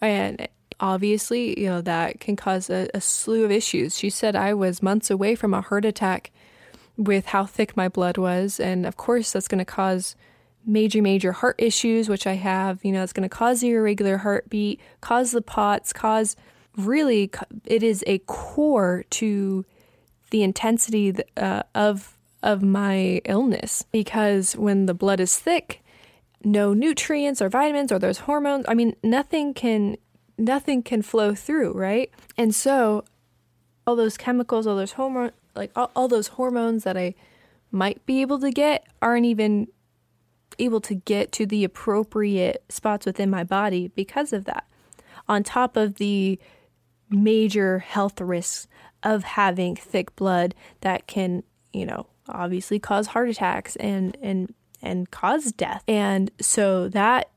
And 0.00 0.48
obviously, 0.80 1.58
you 1.58 1.66
know, 1.66 1.80
that 1.80 2.18
can 2.18 2.34
cause 2.34 2.68
a, 2.68 2.88
a 2.92 3.00
slew 3.00 3.44
of 3.44 3.52
issues. 3.52 3.96
She 3.96 4.10
said 4.10 4.34
I 4.34 4.54
was 4.54 4.82
months 4.82 5.10
away 5.10 5.36
from 5.36 5.54
a 5.54 5.60
heart 5.60 5.84
attack 5.84 6.32
with 6.96 7.26
how 7.26 7.46
thick 7.46 7.76
my 7.76 7.88
blood 7.88 8.18
was, 8.18 8.58
and 8.60 8.84
of 8.84 8.96
course 8.96 9.32
that's 9.32 9.48
going 9.48 9.60
to 9.60 9.64
cause 9.64 10.16
major 10.64 11.02
major 11.02 11.32
heart 11.32 11.56
issues 11.58 12.08
which 12.08 12.26
I 12.26 12.34
have, 12.34 12.84
you 12.84 12.92
know, 12.92 13.02
it's 13.02 13.12
going 13.12 13.28
to 13.28 13.34
cause 13.34 13.60
the 13.60 13.70
irregular 13.70 14.18
heartbeat, 14.18 14.80
cause 15.00 15.32
the 15.32 15.42
POTS, 15.42 15.92
cause 15.92 16.36
really 16.76 17.30
it 17.66 17.82
is 17.82 18.02
a 18.06 18.18
core 18.20 19.04
to 19.10 19.64
the 20.30 20.42
intensity 20.42 21.14
uh, 21.36 21.62
of 21.74 22.16
of 22.42 22.62
my 22.62 23.20
illness 23.24 23.84
because 23.92 24.56
when 24.56 24.86
the 24.86 24.94
blood 24.94 25.20
is 25.20 25.38
thick, 25.38 25.82
no 26.42 26.74
nutrients 26.74 27.40
or 27.40 27.48
vitamins 27.48 27.92
or 27.92 27.98
those 27.98 28.18
hormones, 28.18 28.64
I 28.68 28.74
mean 28.74 28.96
nothing 29.02 29.54
can 29.54 29.96
nothing 30.38 30.82
can 30.82 31.02
flow 31.02 31.34
through, 31.34 31.72
right? 31.72 32.10
And 32.36 32.54
so 32.54 33.04
all 33.86 33.96
those 33.96 34.16
chemicals, 34.16 34.66
all 34.66 34.76
those 34.76 34.92
hormone 34.92 35.32
like 35.54 35.70
all, 35.76 35.90
all 35.94 36.08
those 36.08 36.28
hormones 36.28 36.84
that 36.84 36.96
I 36.96 37.14
might 37.70 38.04
be 38.06 38.20
able 38.20 38.38
to 38.40 38.50
get 38.50 38.86
aren't 39.00 39.26
even 39.26 39.68
able 40.64 40.80
to 40.82 40.94
get 40.94 41.32
to 41.32 41.46
the 41.46 41.64
appropriate 41.64 42.64
spots 42.68 43.06
within 43.06 43.30
my 43.30 43.44
body 43.44 43.88
because 43.88 44.32
of 44.32 44.44
that. 44.44 44.66
On 45.28 45.42
top 45.42 45.76
of 45.76 45.96
the 45.96 46.38
major 47.10 47.80
health 47.80 48.20
risks 48.20 48.66
of 49.02 49.24
having 49.24 49.76
thick 49.76 50.14
blood 50.16 50.54
that 50.80 51.06
can, 51.06 51.42
you 51.72 51.86
know, 51.86 52.06
obviously 52.28 52.78
cause 52.78 53.08
heart 53.08 53.28
attacks 53.28 53.76
and 53.76 54.16
and 54.22 54.54
and 54.80 55.10
cause 55.10 55.52
death. 55.52 55.82
And 55.86 56.30
so 56.40 56.88
that 56.88 57.30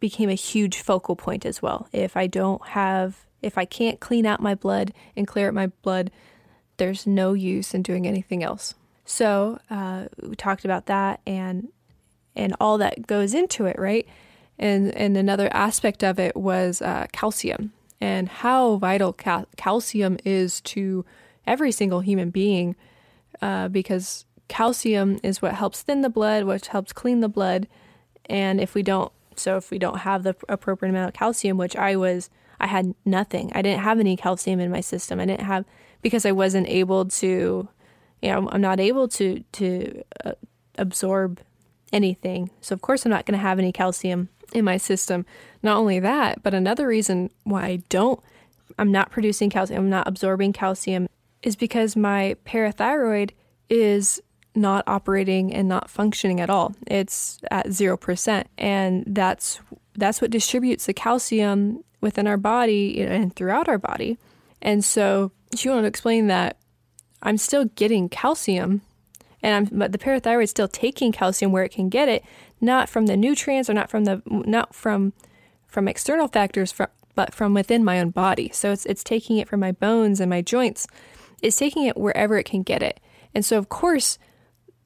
became 0.00 0.30
a 0.30 0.34
huge 0.34 0.78
focal 0.78 1.16
point 1.16 1.44
as 1.44 1.60
well. 1.62 1.88
If 1.92 2.16
I 2.16 2.26
don't 2.26 2.66
have 2.68 3.26
if 3.42 3.56
I 3.56 3.64
can't 3.64 4.00
clean 4.00 4.26
out 4.26 4.40
my 4.40 4.54
blood 4.54 4.92
and 5.16 5.26
clear 5.26 5.48
out 5.48 5.54
my 5.54 5.68
blood, 5.82 6.10
there's 6.76 7.06
no 7.06 7.32
use 7.32 7.74
in 7.74 7.82
doing 7.82 8.06
anything 8.06 8.42
else. 8.42 8.74
So 9.04 9.58
uh, 9.70 10.06
we 10.22 10.36
talked 10.36 10.64
about 10.64 10.86
that 10.86 11.20
and 11.26 11.68
and 12.36 12.54
all 12.60 12.78
that 12.78 13.06
goes 13.06 13.34
into 13.34 13.66
it, 13.66 13.78
right? 13.78 14.06
And 14.58 14.94
and 14.94 15.16
another 15.16 15.48
aspect 15.52 16.04
of 16.04 16.18
it 16.18 16.36
was 16.36 16.82
uh, 16.82 17.06
calcium 17.12 17.72
and 18.00 18.28
how 18.28 18.76
vital 18.76 19.12
cal- 19.12 19.46
calcium 19.56 20.18
is 20.24 20.60
to 20.62 21.04
every 21.46 21.72
single 21.72 22.00
human 22.00 22.30
being 22.30 22.76
uh, 23.42 23.68
because 23.68 24.24
calcium 24.48 25.18
is 25.22 25.42
what 25.42 25.54
helps 25.54 25.82
thin 25.82 26.02
the 26.02 26.10
blood, 26.10 26.44
which 26.44 26.68
helps 26.68 26.92
clean 26.92 27.20
the 27.20 27.28
blood. 27.28 27.68
And 28.26 28.60
if 28.60 28.74
we 28.74 28.82
don't, 28.82 29.12
so 29.36 29.56
if 29.56 29.70
we 29.70 29.78
don't 29.78 29.98
have 29.98 30.22
the 30.22 30.34
appropriate 30.48 30.90
amount 30.90 31.08
of 31.08 31.14
calcium, 31.14 31.56
which 31.56 31.76
I 31.76 31.96
was, 31.96 32.30
I 32.58 32.66
had 32.66 32.94
nothing. 33.04 33.50
I 33.54 33.62
didn't 33.62 33.82
have 33.82 33.98
any 33.98 34.16
calcium 34.16 34.60
in 34.60 34.70
my 34.70 34.80
system. 34.80 35.20
I 35.20 35.26
didn't 35.26 35.46
have 35.46 35.64
because 36.02 36.26
I 36.26 36.32
wasn't 36.32 36.68
able 36.68 37.06
to, 37.06 37.68
you 38.22 38.30
know, 38.30 38.48
I'm 38.50 38.60
not 38.60 38.80
able 38.80 39.08
to 39.08 39.42
to 39.52 40.02
uh, 40.24 40.32
absorb 40.76 41.40
anything. 41.92 42.50
So 42.60 42.74
of 42.74 42.80
course 42.80 43.04
I'm 43.04 43.10
not 43.10 43.26
going 43.26 43.38
to 43.38 43.42
have 43.42 43.58
any 43.58 43.72
calcium 43.72 44.28
in 44.52 44.64
my 44.64 44.76
system. 44.76 45.26
Not 45.62 45.76
only 45.76 46.00
that, 46.00 46.42
but 46.42 46.54
another 46.54 46.86
reason 46.86 47.30
why 47.44 47.64
I 47.64 47.76
don't, 47.88 48.20
I'm 48.78 48.92
not 48.92 49.10
producing 49.10 49.50
calcium, 49.50 49.84
I'm 49.84 49.90
not 49.90 50.08
absorbing 50.08 50.52
calcium, 50.52 51.08
is 51.42 51.56
because 51.56 51.96
my 51.96 52.36
parathyroid 52.44 53.30
is 53.68 54.20
not 54.54 54.84
operating 54.86 55.54
and 55.54 55.68
not 55.68 55.88
functioning 55.88 56.40
at 56.40 56.50
all. 56.50 56.74
It's 56.86 57.38
at 57.50 57.66
0%. 57.66 58.44
And 58.58 59.04
that's 59.06 59.60
that's 59.94 60.20
what 60.20 60.30
distributes 60.30 60.86
the 60.86 60.94
calcium 60.94 61.84
within 62.00 62.26
our 62.26 62.36
body 62.36 63.00
and 63.02 63.34
throughout 63.34 63.68
our 63.68 63.78
body. 63.78 64.18
And 64.62 64.84
so 64.84 65.32
she 65.54 65.68
wanted 65.68 65.82
to 65.82 65.88
explain 65.88 66.28
that 66.28 66.56
I'm 67.22 67.36
still 67.36 67.66
getting 67.66 68.08
calcium 68.08 68.82
and 69.42 69.54
I'm 69.54 69.78
but 69.78 69.92
the 69.92 69.98
parathyroid's 69.98 70.50
still 70.50 70.68
taking 70.68 71.12
calcium 71.12 71.52
where 71.52 71.64
it 71.64 71.72
can 71.72 71.88
get 71.88 72.08
it, 72.08 72.24
not 72.60 72.88
from 72.88 73.06
the 73.06 73.16
nutrients 73.16 73.70
or 73.70 73.74
not 73.74 73.90
from 73.90 74.04
the 74.04 74.22
not 74.26 74.74
from 74.74 75.12
from 75.66 75.88
external 75.88 76.28
factors 76.28 76.72
from, 76.72 76.88
but 77.14 77.34
from 77.34 77.54
within 77.54 77.84
my 77.84 78.00
own 78.00 78.10
body. 78.10 78.50
So 78.52 78.72
it's 78.72 78.86
it's 78.86 79.04
taking 79.04 79.38
it 79.38 79.48
from 79.48 79.60
my 79.60 79.72
bones 79.72 80.20
and 80.20 80.30
my 80.30 80.42
joints. 80.42 80.86
It's 81.42 81.56
taking 81.56 81.84
it 81.84 81.96
wherever 81.96 82.38
it 82.38 82.44
can 82.44 82.62
get 82.62 82.82
it. 82.82 83.00
And 83.34 83.44
so 83.44 83.56
of 83.56 83.68
course 83.68 84.18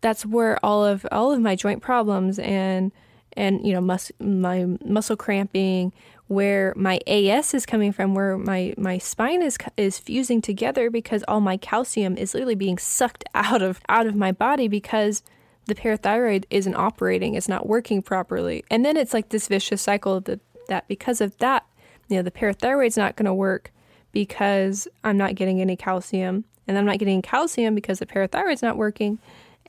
that's 0.00 0.26
where 0.26 0.62
all 0.64 0.84
of 0.84 1.06
all 1.10 1.32
of 1.32 1.40
my 1.40 1.56
joint 1.56 1.82
problems 1.82 2.38
and 2.38 2.92
and 3.36 3.66
you 3.66 3.72
know 3.72 3.80
mus- 3.80 4.12
my 4.20 4.66
muscle 4.84 5.16
cramping 5.16 5.92
where 6.26 6.72
my 6.76 7.00
AS 7.06 7.52
is 7.52 7.66
coming 7.66 7.92
from, 7.92 8.14
where 8.14 8.38
my, 8.38 8.74
my 8.78 8.98
spine 8.98 9.42
is 9.42 9.58
is 9.76 9.98
fusing 9.98 10.40
together 10.40 10.90
because 10.90 11.22
all 11.28 11.40
my 11.40 11.56
calcium 11.56 12.16
is 12.16 12.34
literally 12.34 12.54
being 12.54 12.78
sucked 12.78 13.24
out 13.34 13.62
of 13.62 13.80
out 13.88 14.06
of 14.06 14.14
my 14.14 14.32
body 14.32 14.68
because 14.68 15.22
the 15.66 15.74
parathyroid 15.74 16.44
isn't 16.50 16.74
operating, 16.74 17.34
it's 17.34 17.48
not 17.48 17.66
working 17.66 18.02
properly. 18.02 18.64
And 18.70 18.84
then 18.84 18.96
it's 18.96 19.14
like 19.14 19.30
this 19.30 19.48
vicious 19.48 19.80
cycle 19.80 20.20
that, 20.22 20.40
that 20.68 20.86
because 20.88 21.20
of 21.20 21.36
that, 21.38 21.64
you 22.08 22.16
know, 22.16 22.22
the 22.22 22.30
parathyroid's 22.30 22.96
not 22.96 23.16
going 23.16 23.26
to 23.26 23.34
work 23.34 23.72
because 24.12 24.86
I'm 25.02 25.16
not 25.16 25.34
getting 25.34 25.60
any 25.60 25.76
calcium, 25.76 26.44
and 26.68 26.78
I'm 26.78 26.84
not 26.84 26.98
getting 26.98 27.22
calcium 27.22 27.74
because 27.74 27.98
the 27.98 28.06
parathyroid's 28.06 28.62
not 28.62 28.76
working. 28.76 29.18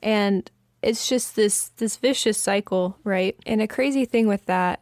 And 0.02 0.50
it's 0.82 1.08
just 1.08 1.34
this 1.34 1.68
this 1.78 1.96
vicious 1.96 2.38
cycle, 2.38 2.98
right? 3.02 3.36
And 3.46 3.60
a 3.60 3.66
crazy 3.66 4.04
thing 4.04 4.28
with 4.28 4.44
that 4.46 4.80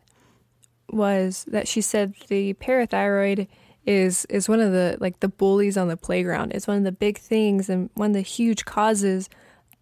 was 0.95 1.45
that 1.49 1.69
she 1.69 1.81
said 1.81 2.15
the 2.29 2.55
parathyroid 2.55 3.49
is 3.87 4.25
is 4.27 4.49
one 4.49 4.61
of 4.61 4.73
the 4.73 4.97
like 5.01 5.21
the 5.21 5.29
bullies 5.29 5.77
on 5.77 5.89
the 5.89 5.97
playground. 5.97 6.53
It's 6.53 6.67
one 6.67 6.79
of 6.79 6.85
the 6.85 6.93
big 6.93 7.19
things 7.19 7.69
and 7.69 7.91
one 7.95 8.11
of 8.11 8.15
the 8.15 8.23
huge 8.23 8.65
causes 8.65 9.29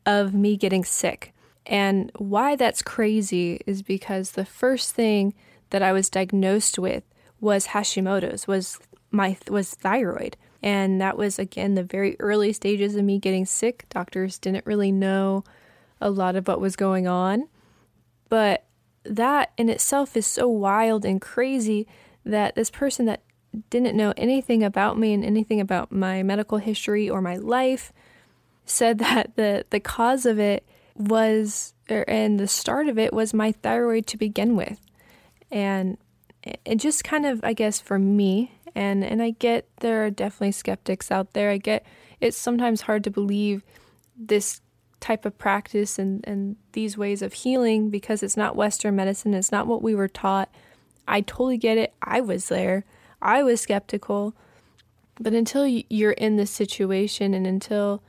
of 0.06 0.34
me 0.34 0.56
getting 0.56 0.84
sick. 0.84 1.32
And 1.66 2.10
why 2.16 2.56
that's 2.56 2.82
crazy 2.82 3.60
is 3.66 3.82
because 3.82 4.32
the 4.32 4.44
first 4.44 4.94
thing 4.94 5.34
that 5.70 5.82
I 5.82 5.92
was 5.92 6.10
diagnosed 6.10 6.78
with 6.78 7.04
was 7.40 7.68
Hashimoto's, 7.68 8.46
was 8.46 8.78
my 9.10 9.36
was 9.48 9.74
thyroid. 9.74 10.36
And 10.62 11.00
that 11.00 11.16
was 11.16 11.38
again 11.38 11.74
the 11.74 11.84
very 11.84 12.16
early 12.20 12.52
stages 12.52 12.94
of 12.96 13.04
me 13.04 13.18
getting 13.18 13.46
sick. 13.46 13.86
Doctors 13.88 14.38
didn't 14.38 14.66
really 14.66 14.92
know 14.92 15.44
a 16.00 16.10
lot 16.10 16.36
of 16.36 16.48
what 16.48 16.60
was 16.60 16.76
going 16.76 17.06
on. 17.06 17.48
But 18.28 18.64
that 19.04 19.52
in 19.56 19.68
itself 19.68 20.16
is 20.16 20.26
so 20.26 20.48
wild 20.48 21.04
and 21.04 21.20
crazy 21.20 21.86
that 22.24 22.54
this 22.54 22.70
person 22.70 23.06
that 23.06 23.22
didn't 23.70 23.96
know 23.96 24.14
anything 24.16 24.62
about 24.62 24.98
me 24.98 25.12
and 25.12 25.24
anything 25.24 25.60
about 25.60 25.92
my 25.92 26.22
medical 26.22 26.58
history 26.58 27.08
or 27.08 27.20
my 27.20 27.36
life 27.36 27.92
said 28.64 28.98
that 28.98 29.36
the 29.36 29.64
the 29.70 29.80
cause 29.80 30.24
of 30.24 30.38
it 30.38 30.66
was 30.96 31.74
or, 31.90 32.04
and 32.08 32.38
the 32.38 32.48
start 32.48 32.88
of 32.88 32.98
it 32.98 33.12
was 33.12 33.34
my 33.34 33.52
thyroid 33.52 34.06
to 34.06 34.16
begin 34.16 34.56
with. 34.56 34.78
And 35.50 35.98
it 36.42 36.76
just 36.76 37.04
kind 37.04 37.24
of 37.24 37.40
i 37.44 37.52
guess 37.52 37.80
for 37.80 38.00
me 38.00 38.50
and 38.74 39.04
and 39.04 39.22
i 39.22 39.30
get 39.30 39.68
there 39.78 40.04
are 40.04 40.10
definitely 40.10 40.52
skeptics 40.52 41.10
out 41.10 41.34
there. 41.34 41.50
I 41.50 41.58
get 41.58 41.84
it's 42.20 42.38
sometimes 42.38 42.82
hard 42.82 43.04
to 43.04 43.10
believe 43.10 43.64
this 44.16 44.60
type 45.02 45.26
of 45.26 45.36
practice 45.36 45.98
and 45.98 46.24
and 46.26 46.56
these 46.72 46.96
ways 46.96 47.20
of 47.20 47.32
healing 47.34 47.90
because 47.90 48.22
it's 48.22 48.36
not 48.36 48.56
western 48.56 48.96
medicine 48.96 49.34
it's 49.34 49.52
not 49.52 49.66
what 49.66 49.82
we 49.82 49.94
were 49.94 50.08
taught. 50.08 50.48
I 51.06 51.20
totally 51.20 51.58
get 51.58 51.76
it. 51.76 51.92
I 52.00 52.20
was 52.20 52.48
there. 52.48 52.84
I 53.20 53.42
was 53.42 53.60
skeptical. 53.60 54.34
But 55.20 55.34
until 55.34 55.66
you're 55.66 56.12
in 56.12 56.36
this 56.36 56.50
situation 56.50 57.34
and 57.34 57.46
until 57.46 58.02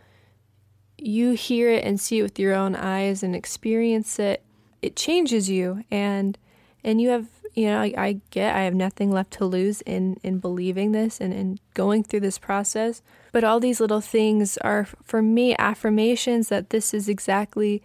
you 0.97 1.31
hear 1.31 1.69
it 1.71 1.83
and 1.83 2.00
see 2.00 2.19
it 2.19 2.23
with 2.23 2.39
your 2.39 2.53
own 2.53 2.75
eyes 2.75 3.23
and 3.23 3.35
experience 3.35 4.19
it, 4.19 4.43
it 4.81 4.95
changes 4.95 5.50
you. 5.50 5.83
And 5.89 6.38
and 6.83 7.01
you 7.01 7.09
have 7.09 7.27
you 7.53 7.65
know 7.67 7.81
I, 7.81 7.93
I 7.98 8.22
get 8.31 8.55
I 8.55 8.62
have 8.62 8.74
nothing 8.74 9.12
left 9.12 9.31
to 9.33 9.45
lose 9.45 9.81
in 9.81 10.17
in 10.24 10.39
believing 10.39 10.91
this 10.91 11.19
and 11.22 11.33
in 11.33 11.60
going 11.74 12.03
through 12.03 12.22
this 12.22 12.38
process. 12.38 13.01
But 13.31 13.43
all 13.43 13.60
these 13.60 13.79
little 13.79 14.01
things 14.01 14.57
are 14.57 14.88
for 15.03 15.22
me 15.22 15.55
affirmations 15.57 16.50
that 16.50 16.69
this 16.69 16.93
is 16.93 17.10
exactly 17.10 17.81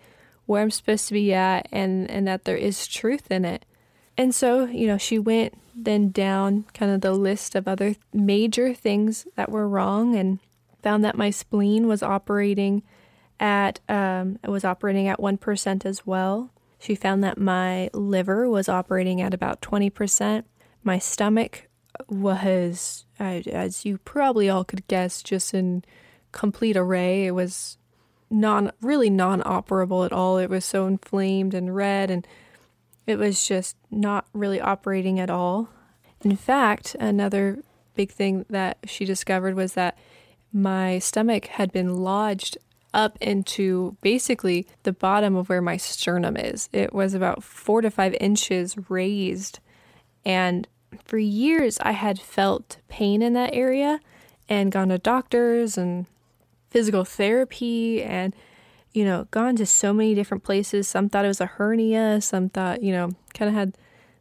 where 0.46 0.62
I'm 0.62 0.70
supposed 0.70 1.08
to 1.08 1.14
be 1.14 1.32
at 1.32 1.68
and 1.70 2.10
and 2.10 2.26
that 2.26 2.44
there 2.44 2.56
is 2.56 2.86
truth 2.86 3.30
in 3.30 3.44
it. 3.44 3.64
And 4.16 4.34
so, 4.34 4.64
you 4.64 4.86
know, 4.86 4.98
she 4.98 5.18
went 5.18 5.54
then 5.74 6.10
down 6.10 6.64
kind 6.74 6.90
of 6.90 7.02
the 7.02 7.12
list 7.12 7.54
of 7.54 7.68
other 7.68 7.94
major 8.12 8.74
things 8.74 9.26
that 9.36 9.50
were 9.50 9.68
wrong 9.68 10.16
and 10.16 10.40
found 10.82 11.04
that 11.04 11.16
my 11.16 11.30
spleen 11.30 11.86
was 11.86 12.02
operating 12.02 12.82
at 13.38 13.80
um, 13.88 14.38
it 14.42 14.50
was 14.50 14.64
operating 14.64 15.06
at 15.06 15.20
1% 15.20 15.84
as 15.84 16.06
well. 16.06 16.50
She 16.78 16.94
found 16.94 17.24
that 17.24 17.38
my 17.38 17.90
liver 17.92 18.48
was 18.48 18.68
operating 18.68 19.20
at 19.20 19.34
about 19.34 19.60
20%. 19.60 20.44
My 20.84 20.98
stomach 20.98 21.68
was, 22.08 23.04
as 23.18 23.84
you 23.84 23.98
probably 23.98 24.48
all 24.48 24.64
could 24.64 24.86
guess, 24.86 25.22
just 25.22 25.52
in 25.52 25.84
complete 26.32 26.76
array. 26.76 27.26
It 27.26 27.32
was 27.32 27.78
non 28.30 28.70
really 28.80 29.10
non-operable 29.10 30.04
at 30.04 30.12
all. 30.12 30.38
It 30.38 30.50
was 30.50 30.64
so 30.64 30.86
inflamed 30.86 31.54
and 31.54 31.74
red 31.74 32.10
and 32.10 32.26
it 33.06 33.18
was 33.18 33.46
just 33.46 33.76
not 33.90 34.26
really 34.34 34.60
operating 34.60 35.18
at 35.18 35.30
all. 35.30 35.70
In 36.22 36.36
fact, 36.36 36.94
another 37.00 37.62
big 37.94 38.10
thing 38.12 38.44
that 38.50 38.78
she 38.84 39.04
discovered 39.04 39.54
was 39.54 39.72
that 39.72 39.96
my 40.52 40.98
stomach 40.98 41.46
had 41.46 41.72
been 41.72 41.96
lodged 41.96 42.58
up 42.94 43.18
into 43.20 43.96
basically 44.00 44.66
the 44.82 44.92
bottom 44.92 45.36
of 45.36 45.48
where 45.48 45.62
my 45.62 45.76
sternum 45.76 46.36
is. 46.36 46.68
It 46.72 46.92
was 46.92 47.14
about 47.14 47.42
four 47.42 47.80
to 47.82 47.90
five 47.90 48.14
inches 48.20 48.76
raised. 48.88 49.60
And 50.24 50.66
for 51.04 51.18
years, 51.18 51.78
I 51.82 51.92
had 51.92 52.18
felt 52.18 52.78
pain 52.88 53.22
in 53.22 53.34
that 53.34 53.54
area 53.54 54.00
and 54.48 54.72
gone 54.72 54.88
to 54.88 54.98
doctors 54.98 55.76
and 55.76 56.06
physical 56.70 57.04
therapy 57.04 58.02
and, 58.02 58.34
you 58.92 59.04
know, 59.04 59.26
gone 59.30 59.56
to 59.56 59.66
so 59.66 59.92
many 59.92 60.14
different 60.14 60.44
places. 60.44 60.88
Some 60.88 61.08
thought 61.08 61.24
it 61.24 61.28
was 61.28 61.40
a 61.40 61.46
hernia, 61.46 62.20
some 62.20 62.48
thought, 62.48 62.82
you 62.82 62.92
know, 62.92 63.10
kind 63.34 63.48
of 63.48 63.54
had 63.54 63.76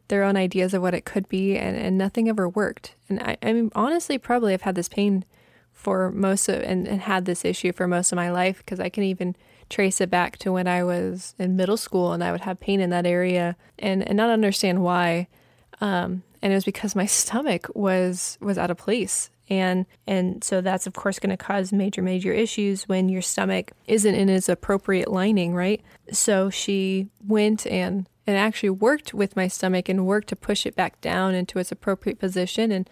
their 0.08 0.24
own 0.24 0.36
ideas 0.36 0.72
of 0.72 0.80
what 0.80 0.94
it 0.94 1.04
could 1.04 1.28
be, 1.28 1.56
and, 1.56 1.76
and 1.76 1.98
nothing 1.98 2.28
ever 2.28 2.48
worked. 2.48 2.94
And 3.08 3.20
I, 3.20 3.36
I 3.42 3.52
mean, 3.52 3.70
honestly, 3.74 4.16
probably 4.16 4.54
I've 4.54 4.62
had 4.62 4.74
this 4.74 4.88
pain 4.88 5.24
for 5.78 6.10
most 6.10 6.48
of 6.48 6.60
and, 6.60 6.88
and 6.88 7.00
had 7.00 7.24
this 7.24 7.44
issue 7.44 7.72
for 7.72 7.86
most 7.86 8.10
of 8.10 8.16
my 8.16 8.32
life 8.32 8.58
because 8.58 8.80
I 8.80 8.88
can 8.88 9.04
even 9.04 9.36
trace 9.70 10.00
it 10.00 10.10
back 10.10 10.36
to 10.38 10.50
when 10.50 10.66
I 10.66 10.82
was 10.82 11.36
in 11.38 11.54
middle 11.54 11.76
school 11.76 12.12
and 12.12 12.24
I 12.24 12.32
would 12.32 12.40
have 12.40 12.58
pain 12.58 12.80
in 12.80 12.90
that 12.90 13.06
area 13.06 13.56
and, 13.78 14.06
and 14.06 14.16
not 14.16 14.28
understand 14.28 14.82
why. 14.82 15.28
Um, 15.80 16.24
and 16.42 16.52
it 16.52 16.56
was 16.56 16.64
because 16.64 16.96
my 16.96 17.06
stomach 17.20 17.68
was 17.74 18.38
was 18.40 18.58
out 18.58 18.72
of 18.72 18.76
place 18.76 19.30
and 19.48 19.86
and 20.06 20.42
so 20.42 20.60
that's 20.60 20.86
of 20.88 20.94
course 20.94 21.20
going 21.20 21.30
to 21.30 21.36
cause 21.36 21.72
major 21.72 22.02
major 22.02 22.32
issues 22.32 22.88
when 22.88 23.08
your 23.08 23.22
stomach 23.22 23.70
isn't 23.86 24.14
in 24.14 24.28
its 24.28 24.48
appropriate 24.48 25.08
lining 25.08 25.54
right 25.54 25.80
so 26.12 26.50
she 26.50 27.08
went 27.26 27.66
and 27.66 28.08
and 28.26 28.36
actually 28.36 28.70
worked 28.70 29.14
with 29.14 29.36
my 29.36 29.48
stomach 29.48 29.88
and 29.88 30.06
worked 30.06 30.28
to 30.28 30.36
push 30.36 30.66
it 30.66 30.74
back 30.76 31.00
down 31.00 31.34
into 31.34 31.58
its 31.58 31.72
appropriate 31.72 32.18
position 32.18 32.70
and 32.70 32.90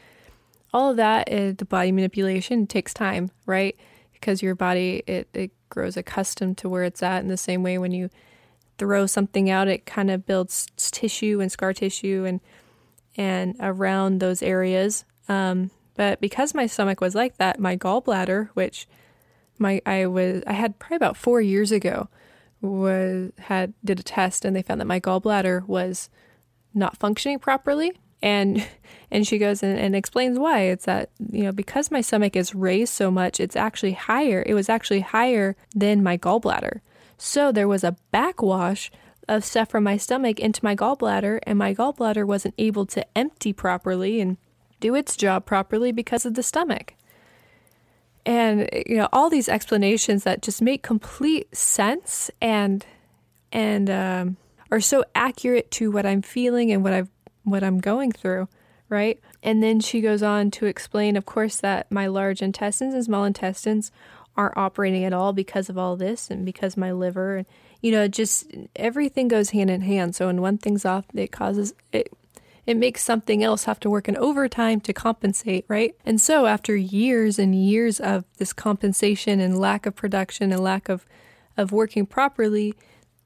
all 0.72 0.90
of 0.90 0.96
that 0.96 1.32
is 1.32 1.56
the 1.56 1.64
body 1.64 1.92
manipulation 1.92 2.66
takes 2.66 2.92
time, 2.92 3.30
right? 3.46 3.76
Because 4.12 4.42
your 4.42 4.54
body 4.54 5.02
it, 5.06 5.28
it 5.34 5.50
grows 5.68 5.96
accustomed 5.96 6.58
to 6.58 6.68
where 6.68 6.84
it's 6.84 7.02
at 7.02 7.22
in 7.22 7.28
the 7.28 7.36
same 7.36 7.62
way 7.62 7.78
when 7.78 7.92
you 7.92 8.10
throw 8.78 9.06
something 9.06 9.48
out, 9.48 9.68
it 9.68 9.86
kind 9.86 10.10
of 10.10 10.26
builds 10.26 10.66
tissue 10.76 11.40
and 11.40 11.50
scar 11.50 11.72
tissue 11.72 12.24
and 12.26 12.40
and 13.16 13.56
around 13.60 14.20
those 14.20 14.42
areas. 14.42 15.04
Um, 15.28 15.70
but 15.94 16.20
because 16.20 16.54
my 16.54 16.66
stomach 16.66 17.00
was 17.00 17.14
like 17.14 17.38
that, 17.38 17.58
my 17.58 17.76
gallbladder, 17.76 18.50
which 18.54 18.86
my 19.58 19.80
I 19.86 20.06
was 20.06 20.42
I 20.46 20.52
had 20.52 20.78
probably 20.78 20.96
about 20.96 21.16
four 21.16 21.40
years 21.40 21.72
ago, 21.72 22.08
was 22.60 23.32
had 23.38 23.72
did 23.84 24.00
a 24.00 24.02
test 24.02 24.44
and 24.44 24.54
they 24.54 24.62
found 24.62 24.80
that 24.80 24.86
my 24.86 25.00
gallbladder 25.00 25.66
was 25.66 26.10
not 26.74 26.98
functioning 26.98 27.38
properly 27.38 27.92
and 28.26 28.66
and 29.08 29.24
she 29.24 29.38
goes 29.38 29.62
and, 29.62 29.78
and 29.78 29.94
explains 29.94 30.36
why. 30.36 30.62
It's 30.62 30.84
that 30.84 31.10
you 31.30 31.44
know 31.44 31.52
because 31.52 31.90
my 31.90 32.00
stomach 32.00 32.34
is 32.34 32.54
raised 32.54 32.92
so 32.92 33.10
much 33.10 33.38
it's 33.38 33.56
actually 33.56 33.92
higher 33.92 34.42
it 34.44 34.54
was 34.54 34.68
actually 34.68 35.00
higher 35.00 35.56
than 35.74 36.02
my 36.02 36.18
gallbladder. 36.18 36.80
So 37.16 37.52
there 37.52 37.68
was 37.68 37.84
a 37.84 37.96
backwash 38.10 38.90
of 39.28 39.44
stuff 39.44 39.70
from 39.70 39.84
my 39.84 39.96
stomach 39.96 40.38
into 40.38 40.64
my 40.64 40.76
gallbladder 40.76 41.38
and 41.44 41.58
my 41.58 41.74
gallbladder 41.74 42.26
wasn't 42.26 42.54
able 42.58 42.84
to 42.86 43.06
empty 43.16 43.52
properly 43.52 44.20
and 44.20 44.36
do 44.80 44.94
its 44.94 45.16
job 45.16 45.46
properly 45.46 45.92
because 45.92 46.26
of 46.26 46.34
the 46.34 46.42
stomach. 46.42 46.94
And 48.26 48.68
you 48.86 48.96
know 48.96 49.08
all 49.12 49.30
these 49.30 49.48
explanations 49.48 50.24
that 50.24 50.42
just 50.42 50.60
make 50.60 50.82
complete 50.82 51.56
sense 51.56 52.28
and 52.42 52.84
and 53.52 53.88
um, 53.88 54.36
are 54.72 54.80
so 54.80 55.04
accurate 55.14 55.70
to 55.70 55.92
what 55.92 56.04
I'm 56.04 56.22
feeling 56.22 56.72
and 56.72 56.82
what 56.82 56.92
I've 56.92 57.08
what 57.46 57.64
I'm 57.64 57.78
going 57.78 58.12
through, 58.12 58.48
right? 58.88 59.20
And 59.42 59.62
then 59.62 59.80
she 59.80 60.00
goes 60.00 60.22
on 60.22 60.50
to 60.52 60.66
explain, 60.66 61.16
of 61.16 61.24
course, 61.24 61.58
that 61.60 61.90
my 61.90 62.06
large 62.06 62.42
intestines 62.42 62.92
and 62.92 63.04
small 63.04 63.24
intestines 63.24 63.90
aren't 64.36 64.56
operating 64.56 65.04
at 65.04 65.12
all 65.12 65.32
because 65.32 65.68
of 65.70 65.78
all 65.78 65.96
this 65.96 66.30
and 66.30 66.44
because 66.44 66.76
my 66.76 66.92
liver 66.92 67.38
and 67.38 67.46
you 67.80 67.90
know 67.90 68.06
just 68.06 68.44
everything 68.74 69.28
goes 69.28 69.50
hand 69.50 69.70
in 69.70 69.80
hand. 69.80 70.14
So 70.14 70.26
when 70.26 70.42
one 70.42 70.58
thing's 70.58 70.84
off 70.84 71.06
it 71.14 71.32
causes 71.32 71.72
it 71.92 72.12
it 72.66 72.76
makes 72.76 73.02
something 73.02 73.44
else 73.44 73.64
have 73.64 73.78
to 73.80 73.88
work 73.88 74.08
in 74.08 74.16
overtime 74.16 74.80
to 74.80 74.92
compensate 74.92 75.64
right? 75.68 75.94
And 76.04 76.20
so 76.20 76.46
after 76.46 76.76
years 76.76 77.38
and 77.38 77.54
years 77.54 78.00
of 78.00 78.24
this 78.38 78.52
compensation 78.52 79.40
and 79.40 79.58
lack 79.58 79.86
of 79.86 79.96
production 79.96 80.52
and 80.52 80.62
lack 80.62 80.88
of 80.88 81.06
of 81.56 81.72
working 81.72 82.04
properly 82.04 82.74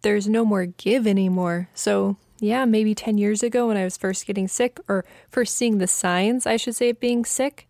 there's 0.02 0.28
no 0.28 0.44
more 0.44 0.64
give 0.64 1.06
anymore. 1.06 1.68
So 1.74 2.16
yeah, 2.40 2.64
maybe 2.64 2.94
10 2.94 3.18
years 3.18 3.42
ago 3.42 3.68
when 3.68 3.76
I 3.76 3.84
was 3.84 3.96
first 3.96 4.26
getting 4.26 4.48
sick, 4.48 4.80
or 4.88 5.04
first 5.28 5.54
seeing 5.54 5.78
the 5.78 5.86
signs, 5.86 6.46
I 6.46 6.56
should 6.56 6.74
say, 6.74 6.90
of 6.90 7.00
being 7.00 7.24
sick, 7.24 7.68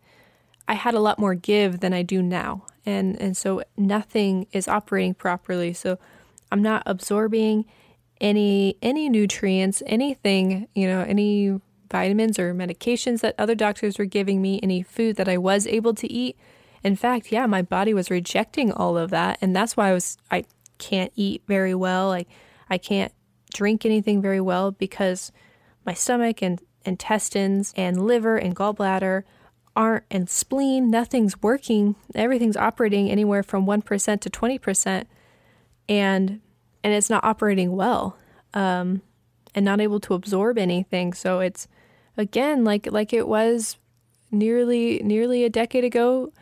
I 0.68 0.74
had 0.74 0.94
a 0.94 1.00
lot 1.00 1.18
more 1.18 1.34
give 1.34 1.80
than 1.80 1.92
I 1.92 2.02
do 2.02 2.22
now. 2.22 2.64
And, 2.86 3.20
and 3.20 3.36
so 3.36 3.62
nothing 3.76 4.46
is 4.52 4.68
operating 4.68 5.14
properly. 5.14 5.72
So 5.72 5.98
I'm 6.50 6.62
not 6.62 6.82
absorbing 6.86 7.66
any 8.20 8.76
any 8.82 9.08
nutrients, 9.08 9.82
anything, 9.86 10.68
you 10.74 10.86
know, 10.86 11.00
any 11.00 11.58
vitamins 11.90 12.38
or 12.38 12.54
medications 12.54 13.20
that 13.20 13.34
other 13.38 13.54
doctors 13.54 13.98
were 13.98 14.04
giving 14.04 14.42
me, 14.42 14.60
any 14.62 14.82
food 14.82 15.16
that 15.16 15.28
I 15.28 15.38
was 15.38 15.66
able 15.66 15.94
to 15.94 16.10
eat. 16.12 16.36
In 16.84 16.96
fact, 16.96 17.32
yeah, 17.32 17.46
my 17.46 17.62
body 17.62 17.92
was 17.94 18.10
rejecting 18.10 18.72
all 18.72 18.96
of 18.96 19.10
that, 19.10 19.38
and 19.40 19.54
that's 19.54 19.76
why 19.76 19.88
I 19.88 19.92
was 19.92 20.16
I 20.30 20.44
can't 20.78 21.12
eat 21.16 21.42
very 21.46 21.74
well. 21.74 22.12
I 22.12 22.26
I 22.68 22.78
can't 22.78 23.12
drink 23.50 23.84
anything 23.84 24.22
very 24.22 24.40
well 24.40 24.70
because 24.70 25.32
my 25.84 25.94
stomach 25.94 26.42
and 26.42 26.60
intestines 26.84 27.72
and 27.76 28.06
liver 28.06 28.36
and 28.36 28.56
gallbladder 28.56 29.24
aren't 29.76 30.04
and 30.10 30.28
spleen, 30.28 30.90
nothing's 30.90 31.40
working. 31.42 31.94
Everything's 32.14 32.56
operating 32.56 33.10
anywhere 33.10 33.42
from 33.42 33.66
1% 33.66 34.20
to 34.20 34.30
20% 34.30 35.04
and 35.88 36.40
and 36.82 36.94
it's 36.94 37.10
not 37.10 37.22
operating 37.24 37.72
well. 37.76 38.16
Um, 38.54 39.02
and 39.54 39.64
not 39.64 39.80
able 39.80 40.00
to 40.00 40.14
absorb 40.14 40.58
anything. 40.58 41.12
So 41.12 41.40
it's 41.40 41.68
again 42.16 42.64
like 42.64 42.90
like 42.90 43.12
it 43.12 43.26
was 43.26 43.76
nearly 44.30 45.00
nearly 45.02 45.44
a 45.44 45.50
decade 45.50 45.84
ago 45.84 46.32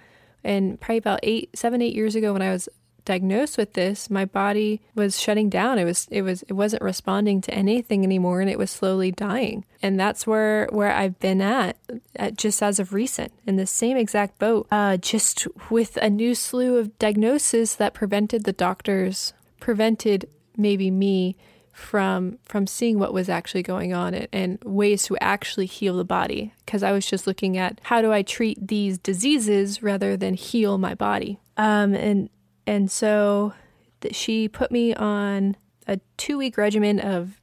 and 0.44 0.80
probably 0.80 0.98
about 0.98 1.20
eight 1.22 1.50
seven 1.56 1.82
eight 1.82 1.94
years 1.94 2.14
ago 2.14 2.32
when 2.32 2.42
I 2.42 2.50
was 2.50 2.68
diagnosed 3.08 3.56
with 3.56 3.72
this, 3.72 4.10
my 4.10 4.26
body 4.26 4.82
was 4.94 5.18
shutting 5.18 5.48
down. 5.48 5.78
It 5.78 5.84
was 5.84 6.06
it 6.10 6.20
was 6.20 6.42
it 6.42 6.52
wasn't 6.52 6.82
responding 6.82 7.40
to 7.40 7.54
anything 7.54 8.04
anymore 8.04 8.42
and 8.42 8.50
it 8.50 8.58
was 8.58 8.70
slowly 8.70 9.10
dying. 9.10 9.64
And 9.82 9.98
that's 9.98 10.26
where 10.26 10.68
where 10.70 10.92
I've 10.92 11.18
been 11.18 11.40
at, 11.40 11.78
at 12.14 12.36
just 12.36 12.62
as 12.62 12.78
of 12.78 12.92
recent 12.92 13.32
in 13.46 13.56
the 13.56 13.66
same 13.66 13.96
exact 13.96 14.38
boat. 14.38 14.68
Uh, 14.70 14.98
just 14.98 15.48
with 15.70 15.96
a 15.96 16.10
new 16.10 16.34
slew 16.34 16.76
of 16.76 16.98
diagnoses 16.98 17.76
that 17.76 17.94
prevented 17.94 18.44
the 18.44 18.52
doctors 18.52 19.32
prevented 19.58 20.28
maybe 20.58 20.90
me 20.90 21.34
from 21.72 22.38
from 22.44 22.66
seeing 22.66 22.98
what 22.98 23.14
was 23.14 23.30
actually 23.30 23.62
going 23.62 23.94
on 23.94 24.12
and, 24.12 24.28
and 24.32 24.58
ways 24.64 25.04
to 25.04 25.16
actually 25.18 25.66
heal 25.66 25.96
the 25.96 26.04
body 26.04 26.52
because 26.66 26.82
I 26.82 26.92
was 26.92 27.06
just 27.06 27.26
looking 27.26 27.56
at 27.56 27.80
how 27.84 28.02
do 28.02 28.12
I 28.12 28.20
treat 28.20 28.68
these 28.68 28.98
diseases 28.98 29.82
rather 29.82 30.14
than 30.14 30.34
heal 30.34 30.76
my 30.76 30.94
body. 30.94 31.40
Um, 31.56 31.94
and 31.94 32.28
and 32.68 32.90
so 32.90 33.54
th- 34.02 34.14
she 34.14 34.46
put 34.46 34.70
me 34.70 34.94
on 34.94 35.56
a 35.86 35.98
two 36.18 36.36
week 36.36 36.58
regimen 36.58 37.00
of 37.00 37.40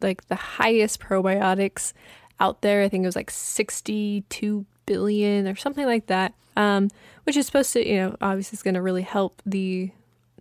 like 0.00 0.26
the 0.28 0.34
highest 0.34 0.98
probiotics 0.98 1.92
out 2.40 2.62
there. 2.62 2.82
I 2.82 2.88
think 2.88 3.02
it 3.02 3.06
was 3.06 3.14
like 3.14 3.30
62 3.30 4.64
billion 4.86 5.46
or 5.46 5.56
something 5.56 5.84
like 5.84 6.06
that. 6.06 6.32
Um, 6.56 6.88
which 7.24 7.36
is 7.36 7.44
supposed 7.44 7.74
to, 7.74 7.86
you 7.86 7.96
know, 7.96 8.16
obviously 8.22 8.56
is 8.56 8.62
going 8.62 8.74
to 8.74 8.80
really 8.80 9.02
help 9.02 9.42
the 9.44 9.90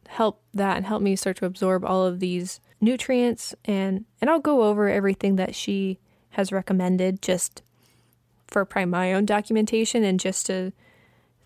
help 0.08 0.42
that 0.54 0.78
and 0.78 0.86
help 0.86 1.02
me 1.02 1.18
start 1.18 1.36
to 1.38 1.46
absorb 1.46 1.84
all 1.84 2.06
of 2.06 2.22
these 2.22 2.62
nutrients 2.80 3.54
and 3.66 4.06
and 4.22 4.30
I'll 4.30 4.40
go 4.40 4.64
over 4.64 4.90
everything 4.90 5.36
that 5.36 5.56
she 5.56 6.00
has 6.32 6.52
recommended 6.52 7.22
just 7.22 7.64
for 8.48 8.64
probably 8.66 8.88
my 8.88 9.14
own 9.14 9.26
documentation 9.26 10.04
and 10.04 10.20
just 10.20 10.46
to 10.46 10.72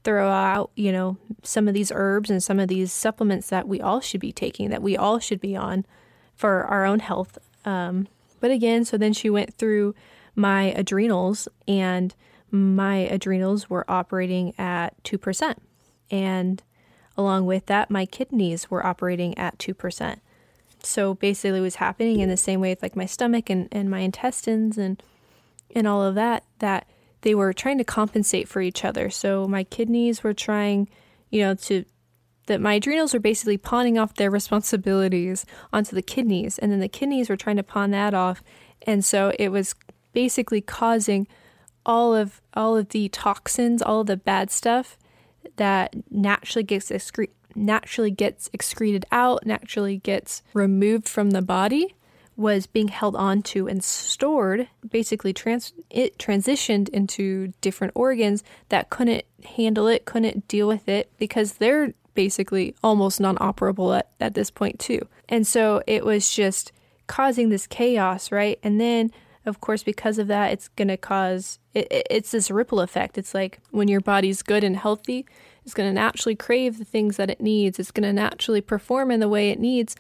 throw 0.05 0.29
out, 0.29 0.71
you 0.75 0.91
know, 0.91 1.17
some 1.43 1.67
of 1.67 1.73
these 1.73 1.91
herbs 1.93 2.29
and 2.29 2.41
some 2.41 2.59
of 2.59 2.69
these 2.69 2.93
supplements 2.93 3.49
that 3.49 3.67
we 3.67 3.81
all 3.81 3.99
should 3.99 4.21
be 4.21 4.31
taking, 4.31 4.69
that 4.69 4.83
we 4.83 4.95
all 4.95 5.19
should 5.19 5.41
be 5.41 5.55
on 5.55 5.85
for 6.35 6.63
our 6.63 6.85
own 6.85 6.99
health. 6.99 7.37
Um, 7.65 8.07
but 8.39 8.51
again, 8.51 8.85
so 8.85 8.97
then 8.97 9.11
she 9.11 9.29
went 9.29 9.55
through 9.55 9.95
my 10.35 10.65
adrenals, 10.73 11.47
and 11.67 12.13
my 12.51 12.97
adrenals 12.97 13.69
were 13.69 13.89
operating 13.89 14.53
at 14.59 15.01
2%. 15.03 15.57
And 16.11 16.61
along 17.17 17.47
with 17.47 17.65
that, 17.65 17.89
my 17.89 18.05
kidneys 18.05 18.69
were 18.69 18.85
operating 18.85 19.37
at 19.37 19.57
2%. 19.57 20.19
So 20.83 21.15
basically, 21.15 21.59
it 21.59 21.63
was 21.63 21.75
happening 21.75 22.19
in 22.19 22.29
the 22.29 22.37
same 22.37 22.59
way 22.61 22.69
with 22.69 22.83
like 22.83 22.95
my 22.95 23.07
stomach 23.07 23.49
and, 23.49 23.67
and 23.71 23.89
my 23.89 23.99
intestines 23.99 24.77
and 24.77 25.01
and 25.73 25.87
all 25.87 26.01
of 26.01 26.15
that, 26.15 26.43
that 26.59 26.87
they 27.25 27.33
were 27.33 27.51
trying 27.51 27.79
to 27.79 27.83
compensate 27.83 28.47
for 28.47 28.61
each 28.61 28.85
other. 28.85 29.09
So 29.09 29.47
my 29.47 29.63
kidneys 29.63 30.23
were 30.23 30.35
trying, 30.35 30.87
you 31.31 31.41
know, 31.41 31.55
to 31.55 31.83
that 32.45 32.61
my 32.61 32.75
adrenals 32.75 33.15
were 33.15 33.19
basically 33.19 33.57
pawning 33.57 33.97
off 33.97 34.13
their 34.13 34.29
responsibilities 34.29 35.43
onto 35.73 35.95
the 35.95 36.03
kidneys, 36.03 36.59
and 36.59 36.71
then 36.71 36.79
the 36.79 36.87
kidneys 36.87 37.27
were 37.27 37.35
trying 37.35 37.55
to 37.55 37.63
pawn 37.63 37.89
that 37.89 38.13
off, 38.13 38.43
and 38.83 39.03
so 39.03 39.33
it 39.39 39.49
was 39.49 39.73
basically 40.13 40.61
causing 40.61 41.27
all 41.83 42.13
of 42.13 42.41
all 42.53 42.77
of 42.77 42.89
the 42.89 43.09
toxins, 43.09 43.81
all 43.81 44.01
of 44.01 44.07
the 44.07 44.17
bad 44.17 44.51
stuff 44.51 44.95
that 45.55 45.95
naturally 46.11 46.63
gets 46.63 46.91
excre- 46.91 47.29
naturally 47.55 48.11
gets 48.11 48.51
excreted 48.53 49.05
out, 49.11 49.47
naturally 49.47 49.97
gets 49.97 50.43
removed 50.53 51.09
from 51.09 51.31
the 51.31 51.41
body 51.41 51.95
was 52.37 52.67
being 52.67 52.89
held 52.89 53.15
onto 53.15 53.67
and 53.67 53.83
stored, 53.83 54.67
basically 54.89 55.33
trans- 55.33 55.73
it 55.89 56.17
transitioned 56.17 56.89
into 56.89 57.53
different 57.61 57.93
organs 57.95 58.43
that 58.69 58.89
couldn't 58.89 59.23
handle 59.55 59.87
it, 59.87 60.05
couldn't 60.05 60.47
deal 60.47 60.67
with 60.67 60.89
it 60.89 61.11
because 61.17 61.53
they're 61.53 61.93
basically 62.13 62.75
almost 62.83 63.19
non-operable 63.19 63.97
at, 63.97 64.09
at 64.19 64.33
this 64.33 64.49
point 64.49 64.79
too. 64.79 65.07
And 65.29 65.45
so 65.45 65.81
it 65.87 66.05
was 66.05 66.33
just 66.33 66.71
causing 67.07 67.49
this 67.49 67.67
chaos, 67.67 68.31
right? 68.31 68.59
And 68.63 68.79
then 68.79 69.11
of 69.45 69.61
course 69.61 69.83
because 69.83 70.17
of 70.17 70.27
that 70.27 70.51
it's 70.51 70.69
going 70.69 70.87
to 70.87 70.97
cause 70.97 71.59
it, 71.73 71.87
it, 71.91 72.07
it's 72.09 72.31
this 72.31 72.49
ripple 72.49 72.81
effect. 72.81 73.17
It's 73.17 73.33
like 73.33 73.59
when 73.71 73.87
your 73.87 74.01
body's 74.01 74.41
good 74.41 74.63
and 74.63 74.75
healthy, 74.75 75.25
it's 75.63 75.73
going 75.73 75.89
to 75.89 75.93
naturally 75.93 76.35
crave 76.35 76.79
the 76.79 76.85
things 76.85 77.17
that 77.17 77.29
it 77.29 77.41
needs. 77.41 77.79
It's 77.79 77.91
going 77.91 78.03
to 78.03 78.13
naturally 78.13 78.61
perform 78.61 79.11
in 79.11 79.19
the 79.19 79.29
way 79.29 79.49
it 79.49 79.59
needs 79.59 79.95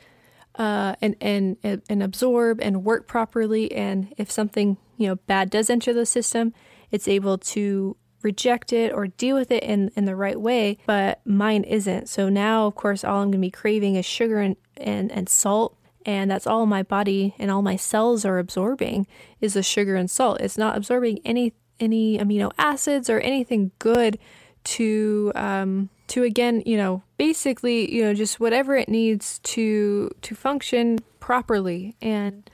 uh, 0.57 0.95
and 1.01 1.15
and 1.21 1.57
and 1.63 2.03
absorb 2.03 2.59
and 2.61 2.83
work 2.83 3.07
properly. 3.07 3.71
And 3.71 4.13
if 4.17 4.31
something 4.31 4.77
you 4.97 5.07
know 5.07 5.15
bad 5.27 5.49
does 5.49 5.69
enter 5.69 5.93
the 5.93 6.05
system, 6.05 6.53
it's 6.91 7.07
able 7.07 7.37
to 7.37 7.97
reject 8.25 8.73
it 8.73 8.91
or 8.91 9.07
deal 9.07 9.37
with 9.37 9.51
it 9.51 9.63
in, 9.63 9.91
in 9.95 10.05
the 10.05 10.15
right 10.15 10.41
way, 10.41 10.79
but 10.87 11.21
mine 11.25 11.63
isn't. 11.63 12.09
So 12.09 12.27
now, 12.27 12.65
of 12.65 12.73
course, 12.75 13.03
all 13.03 13.17
I'm 13.21 13.27
going 13.27 13.33
to 13.33 13.37
be 13.37 13.51
craving 13.51 13.95
is 13.95 14.05
sugar 14.05 14.39
and, 14.39 14.57
and, 14.75 15.11
and 15.11 15.29
salt. 15.29 15.77
And 16.07 16.29
that's 16.29 16.47
all 16.47 16.65
my 16.65 16.83
body 16.83 17.35
and 17.39 17.49
all 17.51 17.61
my 17.61 17.75
cells 17.75 18.25
are 18.25 18.39
absorbing 18.39 19.07
is 19.41 19.53
the 19.53 19.63
sugar 19.63 19.95
and 19.95 20.09
salt. 20.09 20.41
It's 20.41 20.57
not 20.57 20.75
absorbing 20.75 21.19
any 21.23 21.53
any 21.77 22.17
amino 22.17 22.51
acids 22.57 23.09
or 23.09 23.19
anything 23.19 23.71
good 23.79 24.17
to 24.63 25.31
um, 25.35 25.89
to 26.07 26.23
again, 26.23 26.61
you 26.65 26.77
know, 26.77 27.03
basically, 27.17 27.93
you 27.93 28.03
know, 28.03 28.13
just 28.13 28.39
whatever 28.39 28.75
it 28.75 28.89
needs 28.89 29.39
to 29.39 30.11
to 30.21 30.35
function 30.35 30.99
properly 31.19 31.95
and 32.01 32.49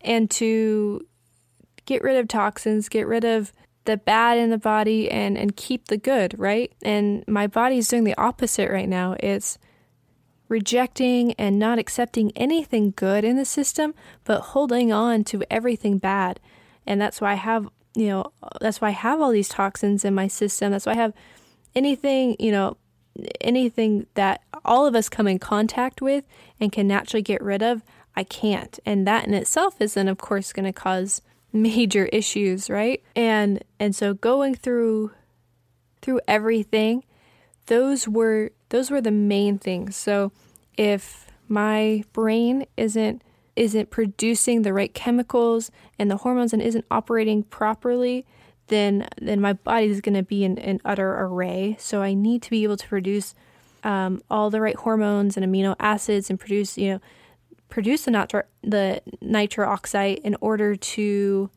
and 0.00 0.30
to 0.32 1.06
get 1.86 2.02
rid 2.02 2.16
of 2.16 2.28
toxins, 2.28 2.88
get 2.88 3.06
rid 3.06 3.24
of 3.24 3.52
the 3.84 3.96
bad 3.96 4.38
in 4.38 4.50
the 4.50 4.58
body 4.58 5.10
and 5.10 5.36
and 5.36 5.56
keep 5.56 5.88
the 5.88 5.96
good, 5.96 6.38
right? 6.38 6.72
And 6.82 7.24
my 7.28 7.46
body 7.46 7.78
is 7.78 7.88
doing 7.88 8.04
the 8.04 8.18
opposite 8.18 8.70
right 8.70 8.88
now. 8.88 9.16
It's 9.20 9.58
rejecting 10.48 11.32
and 11.34 11.58
not 11.58 11.78
accepting 11.78 12.30
anything 12.36 12.92
good 12.96 13.24
in 13.24 13.36
the 13.36 13.44
system, 13.44 13.94
but 14.24 14.40
holding 14.40 14.92
on 14.92 15.24
to 15.24 15.42
everything 15.50 15.98
bad. 15.98 16.38
And 16.86 17.00
that's 17.00 17.20
why 17.20 17.32
I 17.32 17.36
have, 17.36 17.68
you 17.94 18.08
know, 18.08 18.32
that's 18.60 18.80
why 18.80 18.88
I 18.88 18.92
have 18.92 19.20
all 19.20 19.30
these 19.30 19.48
toxins 19.48 20.04
in 20.04 20.14
my 20.14 20.28
system. 20.28 20.72
That's 20.72 20.86
why 20.86 20.92
I 20.92 20.96
have 20.96 21.14
anything, 21.74 22.36
you 22.38 22.52
know, 22.52 22.76
anything 23.40 24.06
that 24.14 24.42
all 24.64 24.86
of 24.86 24.94
us 24.94 25.08
come 25.08 25.28
in 25.28 25.38
contact 25.38 26.02
with 26.02 26.26
and 26.60 26.72
can 26.72 26.86
naturally 26.88 27.22
get 27.22 27.42
rid 27.42 27.62
of, 27.62 27.82
I 28.16 28.24
can't. 28.24 28.78
And 28.84 29.06
that 29.06 29.26
in 29.26 29.34
itself 29.34 29.80
is 29.80 29.94
then 29.94 30.08
of 30.08 30.18
course 30.18 30.52
going 30.52 30.66
to 30.66 30.72
cause 30.72 31.22
major 31.52 32.06
issues, 32.06 32.68
right? 32.68 33.02
And 33.14 33.62
and 33.78 33.94
so 33.94 34.14
going 34.14 34.54
through 34.54 35.12
through 36.02 36.20
everything, 36.26 37.04
those 37.66 38.08
were 38.08 38.50
those 38.70 38.90
were 38.90 39.00
the 39.00 39.10
main 39.10 39.58
things. 39.58 39.96
So 39.96 40.32
if 40.76 41.26
my 41.48 42.04
brain 42.12 42.66
isn't 42.76 43.22
isn't 43.56 43.90
producing 43.90 44.62
the 44.62 44.72
right 44.72 44.92
chemicals 44.92 45.70
and 45.98 46.10
the 46.10 46.18
hormones 46.18 46.52
and 46.52 46.60
isn't 46.60 46.84
operating 46.90 47.44
properly, 47.44 48.26
then 48.68 49.08
then 49.20 49.40
my 49.40 49.52
body 49.52 49.86
is 49.86 50.00
going 50.00 50.14
to 50.14 50.22
be 50.22 50.44
in 50.44 50.58
an 50.58 50.80
utter 50.84 51.14
array. 51.20 51.76
So 51.78 52.02
I 52.02 52.14
need 52.14 52.42
to 52.42 52.50
be 52.50 52.62
able 52.64 52.76
to 52.76 52.88
produce 52.88 53.34
um, 53.82 54.22
all 54.30 54.50
the 54.50 54.60
right 54.60 54.76
hormones 54.76 55.36
and 55.36 55.44
amino 55.44 55.76
acids 55.78 56.30
and 56.30 56.40
produce 56.40 56.78
you 56.78 56.92
know 56.92 57.00
produce 57.68 58.04
the 58.04 58.10
nitro 58.10 58.42
the 58.62 59.02
nitro 59.20 59.68
oxide 59.68 60.18
in 60.18 60.36
order 60.40 60.76
to 60.76 61.50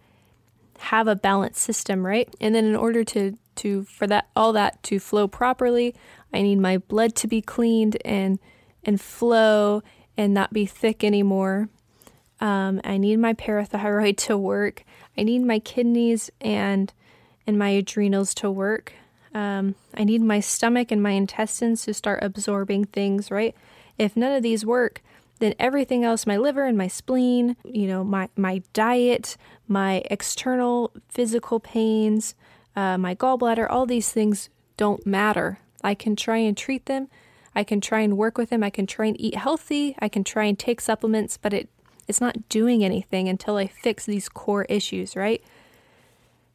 have 0.79 1.07
a 1.07 1.15
balanced 1.15 1.61
system, 1.61 2.05
right? 2.05 2.33
And 2.39 2.53
then 2.53 2.65
in 2.65 2.75
order 2.75 3.03
to 3.05 3.37
to 3.57 3.83
for 3.83 4.07
that 4.07 4.27
all 4.35 4.53
that 4.53 4.81
to 4.83 4.99
flow 4.99 5.27
properly, 5.27 5.95
I 6.33 6.41
need 6.41 6.59
my 6.59 6.77
blood 6.77 7.15
to 7.15 7.27
be 7.27 7.41
cleaned 7.41 7.97
and 8.05 8.39
and 8.83 8.99
flow 8.99 9.81
and 10.17 10.33
not 10.33 10.53
be 10.53 10.65
thick 10.65 11.03
anymore. 11.03 11.69
Um, 12.39 12.81
I 12.83 12.97
need 12.97 13.17
my 13.17 13.33
parathyroid 13.33 14.17
to 14.27 14.37
work. 14.37 14.83
I 15.17 15.23
need 15.23 15.39
my 15.39 15.59
kidneys 15.59 16.29
and 16.41 16.93
and 17.45 17.57
my 17.57 17.69
adrenals 17.69 18.33
to 18.35 18.51
work. 18.51 18.93
Um, 19.33 19.75
I 19.93 20.03
need 20.03 20.21
my 20.21 20.39
stomach 20.39 20.91
and 20.91 21.01
my 21.01 21.11
intestines 21.11 21.83
to 21.83 21.93
start 21.93 22.23
absorbing 22.23 22.85
things, 22.85 23.31
right? 23.31 23.55
If 23.97 24.17
none 24.17 24.33
of 24.33 24.43
these 24.43 24.65
work, 24.65 25.01
then 25.39 25.53
everything 25.59 26.03
else, 26.03 26.25
my 26.25 26.37
liver 26.37 26.65
and 26.65 26.77
my 26.77 26.87
spleen, 26.87 27.55
you 27.63 27.87
know, 27.87 28.03
my, 28.03 28.29
my 28.35 28.61
diet, 28.73 29.37
my 29.67 30.03
external 30.09 30.91
physical 31.07 31.59
pains, 31.59 32.35
uh, 32.75 32.97
my 32.97 33.15
gallbladder, 33.15 33.67
all 33.69 33.85
these 33.85 34.11
things 34.11 34.49
don't 34.75 35.05
matter. 35.05 35.59
I 35.83 35.93
can 35.93 36.15
try 36.15 36.37
and 36.37 36.57
treat 36.57 36.85
them. 36.85 37.07
I 37.55 37.63
can 37.63 37.81
try 37.81 38.01
and 38.01 38.17
work 38.17 38.37
with 38.37 38.49
them. 38.49 38.63
I 38.63 38.69
can 38.69 38.85
try 38.87 39.07
and 39.07 39.19
eat 39.19 39.35
healthy. 39.35 39.95
I 39.99 40.09
can 40.09 40.23
try 40.23 40.45
and 40.45 40.57
take 40.57 40.81
supplements, 40.81 41.37
but 41.37 41.53
it 41.53 41.69
it's 42.07 42.21
not 42.21 42.49
doing 42.49 42.83
anything 42.83 43.27
until 43.27 43.57
I 43.57 43.67
fix 43.67 44.05
these 44.05 44.29
core 44.29 44.65
issues, 44.65 45.15
right? 45.15 45.43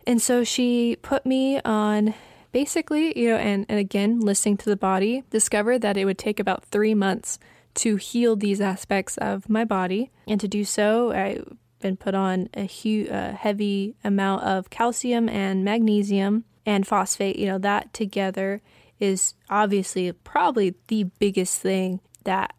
And 0.07 0.21
so 0.21 0.45
she 0.45 0.97
put 1.03 1.25
me 1.27 1.61
on 1.65 2.15
basically, 2.51 3.19
you 3.19 3.31
know, 3.31 3.37
and, 3.37 3.67
and 3.69 3.79
again, 3.79 4.21
listening 4.21 4.57
to 4.59 4.71
the 4.71 4.77
body, 4.77 5.25
discovered 5.31 5.81
that 5.81 5.97
it 5.97 6.05
would 6.05 6.19
take 6.19 6.41
about 6.41 6.65
three 6.65 6.95
months 6.95 7.39
to 7.75 7.97
heal 7.97 8.37
these 8.37 8.61
aspects 8.61 9.17
of 9.19 9.49
my 9.49 9.65
body. 9.65 10.11
And 10.27 10.41
to 10.41 10.49
do 10.49 10.65
so, 10.65 11.13
I've 11.13 11.57
been 11.81 11.97
put 11.97 12.15
on 12.15 12.49
a 12.55 12.63
huge, 12.63 13.11
uh, 13.11 13.33
heavy 13.33 13.97
amount 14.05 14.45
of 14.45 14.71
calcium 14.71 15.29
and 15.29 15.65
magnesium 15.65 16.45
and 16.67 16.87
phosphate. 16.87 17.37
You 17.37 17.47
know, 17.47 17.59
that 17.59 17.93
together 17.93 18.61
is 19.01 19.35
obviously 19.51 20.13
probably 20.13 20.75
the 20.89 21.05
biggest 21.05 21.61
thing 21.61 22.01
that 22.25 22.55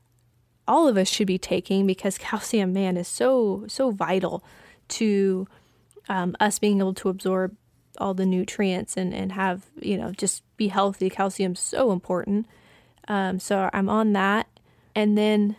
all 0.68 0.88
of 0.88 0.98
us 0.98 1.08
should 1.08 1.28
be 1.28 1.38
taking 1.38 1.86
because 1.86 2.18
calcium, 2.18 2.74
man, 2.74 2.98
is 2.98 3.08
so, 3.08 3.66
so 3.68 3.92
vital 3.92 4.44
to 4.90 5.48
um, 6.10 6.36
us 6.40 6.60
being 6.60 6.80
able 6.80 6.94
to 6.94 7.10
absorb 7.10 7.56
all 7.98 8.14
the 8.14 8.26
nutrients 8.26 8.98
and, 8.98 9.14
and 9.14 9.32
have, 9.34 9.66
you 9.80 9.98
know, 9.98 10.12
just 10.12 10.44
be 10.58 10.68
healthy. 10.68 11.10
Calcium's 11.10 11.60
so 11.60 11.92
important. 11.92 12.48
Um, 13.08 13.40
so 13.40 13.70
I'm 13.74 13.90
on 13.90 14.14
that. 14.14 14.48
And 14.96 15.18
then 15.18 15.56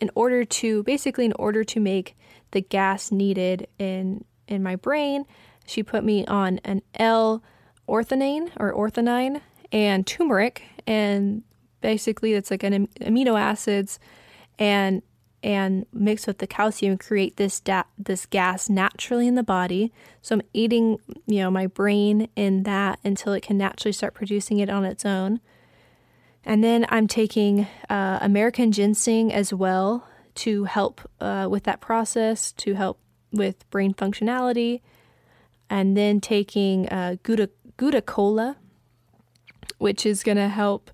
in 0.00 0.10
order 0.14 0.44
to 0.44 0.82
basically 0.84 1.24
in 1.24 1.32
order 1.34 1.62
to 1.64 1.80
make 1.80 2.16
the 2.52 2.60
gas 2.60 3.12
needed 3.12 3.68
in 3.78 4.24
in 4.48 4.62
my 4.62 4.74
brain, 4.74 5.24
she 5.66 5.82
put 5.82 6.02
me 6.02 6.26
on 6.26 6.58
an 6.64 6.82
L 6.94 7.42
orthoninine 7.88 8.50
or 8.56 8.72
orthonine 8.72 9.40
and 9.72 10.06
turmeric 10.06 10.62
and 10.86 11.42
basically 11.80 12.34
it's 12.34 12.50
like 12.50 12.62
an 12.62 12.86
amino 13.00 13.38
acids 13.38 13.98
and 14.60 15.02
and 15.42 15.86
mixed 15.90 16.26
with 16.26 16.36
the 16.36 16.46
calcium 16.46 16.98
create 16.98 17.38
this 17.38 17.60
da- 17.60 17.84
this 17.98 18.26
gas 18.26 18.68
naturally 18.68 19.26
in 19.26 19.34
the 19.34 19.42
body. 19.42 19.90
So 20.20 20.34
I'm 20.34 20.42
eating, 20.52 20.98
you 21.26 21.38
know, 21.38 21.50
my 21.50 21.66
brain 21.66 22.28
in 22.36 22.64
that 22.64 23.00
until 23.02 23.32
it 23.32 23.42
can 23.42 23.56
naturally 23.56 23.92
start 23.92 24.12
producing 24.12 24.58
it 24.58 24.68
on 24.68 24.84
its 24.84 25.06
own. 25.06 25.40
And 26.44 26.62
then 26.62 26.84
I'm 26.90 27.06
taking 27.06 27.66
uh, 27.88 28.18
American 28.20 28.70
ginseng 28.70 29.32
as 29.32 29.52
well 29.52 30.06
to 30.36 30.64
help 30.64 31.00
uh, 31.20 31.48
with 31.50 31.64
that 31.64 31.80
process, 31.80 32.52
to 32.52 32.74
help 32.74 32.98
with 33.32 33.68
brain 33.70 33.94
functionality. 33.94 34.82
And 35.70 35.96
then 35.96 36.20
taking 36.20 36.88
uh, 36.88 37.16
Gotu 37.22 38.04
Kola, 38.04 38.56
which 39.78 40.04
is 40.04 40.22
going 40.22 40.36
to 40.36 40.48
help 40.48 40.90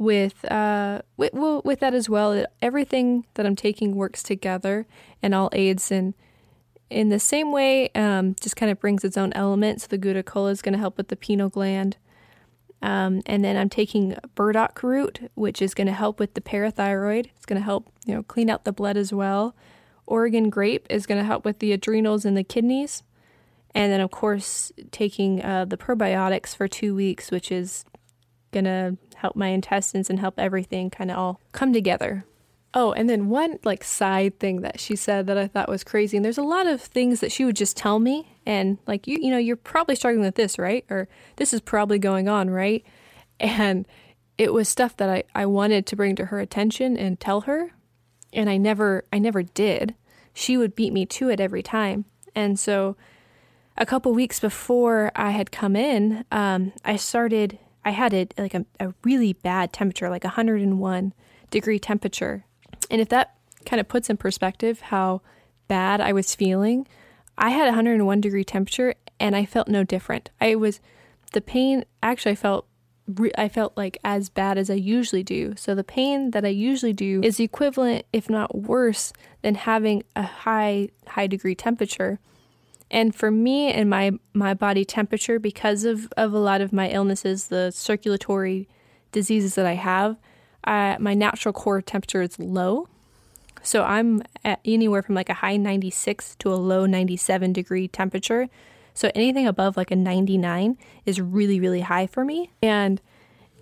with 0.00 0.50
uh 0.50 1.02
with, 1.18 1.34
well, 1.34 1.60
with 1.62 1.78
that 1.80 1.92
as 1.92 2.08
well. 2.08 2.44
Everything 2.62 3.26
that 3.34 3.44
I'm 3.44 3.54
taking 3.54 3.94
works 3.94 4.22
together 4.22 4.86
and 5.22 5.34
all 5.34 5.50
aids 5.52 5.92
in 5.92 6.14
in 6.88 7.10
the 7.10 7.20
same 7.20 7.52
way. 7.52 7.90
Um, 7.94 8.34
just 8.40 8.56
kind 8.56 8.72
of 8.72 8.80
brings 8.80 9.04
its 9.04 9.18
own 9.18 9.32
element. 9.34 9.82
So 9.82 9.88
the 9.88 9.98
Gotu 9.98 10.24
Kola 10.24 10.50
is 10.50 10.62
going 10.62 10.72
to 10.72 10.78
help 10.78 10.96
with 10.96 11.08
the 11.08 11.16
pineal 11.16 11.50
gland. 11.50 11.98
Um, 12.82 13.20
and 13.26 13.44
then 13.44 13.58
I'm 13.58 13.68
taking 13.68 14.16
burdock 14.34 14.82
root, 14.82 15.30
which 15.34 15.60
is 15.60 15.74
going 15.74 15.86
to 15.86 15.92
help 15.92 16.18
with 16.18 16.32
the 16.32 16.40
parathyroid. 16.40 17.26
It's 17.36 17.46
going 17.46 17.60
to 17.60 17.64
help 17.64 17.92
you 18.06 18.14
know 18.14 18.22
clean 18.22 18.48
out 18.48 18.64
the 18.64 18.72
blood 18.72 18.96
as 18.96 19.12
well. 19.12 19.54
Oregon 20.06 20.48
grape 20.48 20.86
is 20.88 21.06
going 21.06 21.20
to 21.20 21.26
help 21.26 21.44
with 21.44 21.58
the 21.58 21.72
adrenals 21.72 22.24
and 22.24 22.36
the 22.36 22.42
kidneys. 22.42 23.02
And 23.72 23.92
then, 23.92 24.00
of 24.00 24.10
course, 24.10 24.72
taking 24.90 25.44
uh, 25.44 25.66
the 25.66 25.76
probiotics 25.76 26.56
for 26.56 26.66
two 26.66 26.94
weeks, 26.96 27.30
which 27.30 27.52
is 27.52 27.84
going 28.52 28.64
to 28.64 28.96
help 29.16 29.36
my 29.36 29.48
intestines 29.48 30.10
and 30.10 30.18
help 30.18 30.34
everything 30.38 30.90
kind 30.90 31.10
of 31.10 31.18
all 31.18 31.40
come 31.52 31.72
together. 31.72 32.24
Oh, 32.72 32.92
and 32.92 33.10
then 33.10 33.28
one 33.28 33.58
like 33.64 33.82
side 33.82 34.38
thing 34.38 34.60
that 34.60 34.78
she 34.78 34.94
said 34.94 35.26
that 35.26 35.36
I 35.36 35.48
thought 35.48 35.68
was 35.68 35.82
crazy. 35.82 36.16
And 36.16 36.24
there's 36.24 36.38
a 36.38 36.42
lot 36.42 36.66
of 36.66 36.80
things 36.80 37.20
that 37.20 37.32
she 37.32 37.44
would 37.44 37.56
just 37.56 37.76
tell 37.76 37.98
me 37.98 38.36
and 38.46 38.78
like 38.86 39.08
you 39.08 39.18
you 39.20 39.30
know, 39.30 39.38
you're 39.38 39.56
probably 39.56 39.96
struggling 39.96 40.24
with 40.24 40.36
this, 40.36 40.58
right? 40.58 40.84
Or 40.88 41.08
this 41.36 41.52
is 41.52 41.60
probably 41.60 41.98
going 41.98 42.28
on, 42.28 42.50
right? 42.50 42.84
And 43.42 43.88
it 44.36 44.52
was 44.52 44.68
stuff 44.68 44.98
that 44.98 45.08
I, 45.08 45.24
I 45.34 45.46
wanted 45.46 45.86
to 45.86 45.96
bring 45.96 46.14
to 46.16 46.26
her 46.26 46.40
attention 46.40 46.94
and 46.94 47.18
tell 47.18 47.42
her. 47.42 47.72
And 48.34 48.50
I 48.50 48.58
never 48.58 49.06
I 49.10 49.18
never 49.18 49.42
did. 49.42 49.94
She 50.34 50.58
would 50.58 50.76
beat 50.76 50.92
me 50.92 51.06
to 51.06 51.30
it 51.30 51.40
every 51.40 51.62
time. 51.62 52.04
And 52.34 52.58
so 52.58 52.96
a 53.78 53.86
couple 53.86 54.12
weeks 54.12 54.38
before 54.38 55.10
I 55.16 55.30
had 55.30 55.50
come 55.50 55.74
in, 55.74 56.26
um, 56.30 56.74
I 56.84 56.96
started 56.96 57.58
I 57.84 57.90
had 57.90 58.12
it 58.12 58.34
like 58.36 58.54
a, 58.54 58.66
a 58.78 58.94
really 59.04 59.32
bad 59.32 59.72
temperature, 59.72 60.10
like 60.10 60.24
101 60.24 61.14
degree 61.50 61.78
temperature. 61.78 62.44
And 62.90 63.00
if 63.00 63.08
that 63.08 63.34
kind 63.64 63.80
of 63.80 63.88
puts 63.88 64.10
in 64.10 64.16
perspective 64.16 64.80
how 64.80 65.22
bad 65.68 66.00
I 66.00 66.12
was 66.12 66.34
feeling, 66.34 66.86
I 67.38 67.50
had 67.50 67.66
101 67.66 68.20
degree 68.20 68.44
temperature 68.44 68.94
and 69.18 69.34
I 69.34 69.44
felt 69.44 69.68
no 69.68 69.84
different. 69.84 70.30
I 70.40 70.54
was 70.54 70.80
the 71.32 71.40
pain 71.40 71.84
actually 72.02 72.32
I 72.32 72.36
felt 72.36 72.66
I 73.36 73.48
felt 73.48 73.76
like 73.76 73.98
as 74.04 74.28
bad 74.28 74.56
as 74.56 74.70
I 74.70 74.74
usually 74.74 75.24
do. 75.24 75.54
So 75.56 75.74
the 75.74 75.82
pain 75.82 76.30
that 76.30 76.44
I 76.44 76.48
usually 76.48 76.92
do 76.92 77.20
is 77.24 77.40
equivalent 77.40 78.06
if 78.12 78.30
not 78.30 78.54
worse 78.54 79.12
than 79.42 79.56
having 79.56 80.04
a 80.14 80.22
high 80.22 80.90
high 81.08 81.26
degree 81.26 81.54
temperature. 81.54 82.20
And 82.90 83.14
for 83.14 83.30
me 83.30 83.72
and 83.72 83.88
my, 83.88 84.12
my 84.34 84.54
body 84.54 84.84
temperature, 84.84 85.38
because 85.38 85.84
of, 85.84 86.12
of 86.16 86.32
a 86.32 86.38
lot 86.38 86.60
of 86.60 86.72
my 86.72 86.88
illnesses, 86.88 87.46
the 87.46 87.70
circulatory 87.70 88.68
diseases 89.12 89.54
that 89.54 89.66
I 89.66 89.74
have, 89.74 90.16
uh, 90.64 90.96
my 90.98 91.14
natural 91.14 91.52
core 91.52 91.80
temperature 91.80 92.22
is 92.22 92.38
low. 92.38 92.88
So 93.62 93.84
I'm 93.84 94.22
at 94.44 94.60
anywhere 94.64 95.02
from 95.02 95.14
like 95.14 95.28
a 95.28 95.34
high 95.34 95.56
96 95.56 96.36
to 96.36 96.52
a 96.52 96.56
low 96.56 96.86
97 96.86 97.52
degree 97.52 97.88
temperature. 97.88 98.48
So 98.94 99.10
anything 99.14 99.46
above 99.46 99.76
like 99.76 99.90
a 99.90 99.96
99 99.96 100.76
is 101.06 101.20
really, 101.20 101.60
really 101.60 101.80
high 101.80 102.06
for 102.06 102.24
me. 102.24 102.50
And 102.62 103.00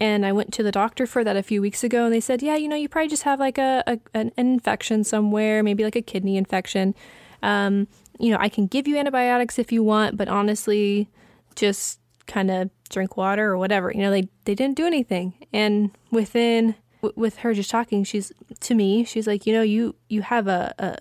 and 0.00 0.24
I 0.24 0.30
went 0.30 0.52
to 0.54 0.62
the 0.62 0.70
doctor 0.70 1.08
for 1.08 1.24
that 1.24 1.36
a 1.36 1.42
few 1.42 1.60
weeks 1.60 1.82
ago, 1.82 2.04
and 2.04 2.14
they 2.14 2.20
said, 2.20 2.40
yeah, 2.40 2.54
you 2.54 2.68
know, 2.68 2.76
you 2.76 2.88
probably 2.88 3.08
just 3.08 3.24
have 3.24 3.40
like 3.40 3.58
a, 3.58 3.82
a 3.84 3.98
an 4.14 4.30
infection 4.36 5.02
somewhere, 5.02 5.62
maybe 5.64 5.82
like 5.82 5.96
a 5.96 6.02
kidney 6.02 6.36
infection. 6.36 6.94
Um, 7.42 7.88
you 8.18 8.30
know, 8.30 8.38
I 8.40 8.48
can 8.48 8.66
give 8.66 8.88
you 8.88 8.96
antibiotics 8.96 9.58
if 9.58 9.70
you 9.70 9.82
want, 9.82 10.16
but 10.16 10.28
honestly, 10.28 11.08
just 11.54 12.00
kind 12.26 12.50
of 12.50 12.70
drink 12.90 13.16
water 13.16 13.50
or 13.50 13.58
whatever. 13.58 13.92
You 13.92 14.02
know, 14.02 14.10
they, 14.10 14.28
they 14.44 14.54
didn't 14.54 14.76
do 14.76 14.86
anything. 14.86 15.34
And 15.52 15.90
within, 16.10 16.74
w- 17.02 17.14
with 17.16 17.38
her 17.38 17.54
just 17.54 17.70
talking, 17.70 18.04
she's, 18.04 18.32
to 18.60 18.74
me, 18.74 19.04
she's 19.04 19.26
like, 19.26 19.46
you 19.46 19.52
know, 19.52 19.62
you, 19.62 19.94
you 20.08 20.22
have 20.22 20.48
a, 20.48 20.74
a 20.78 20.98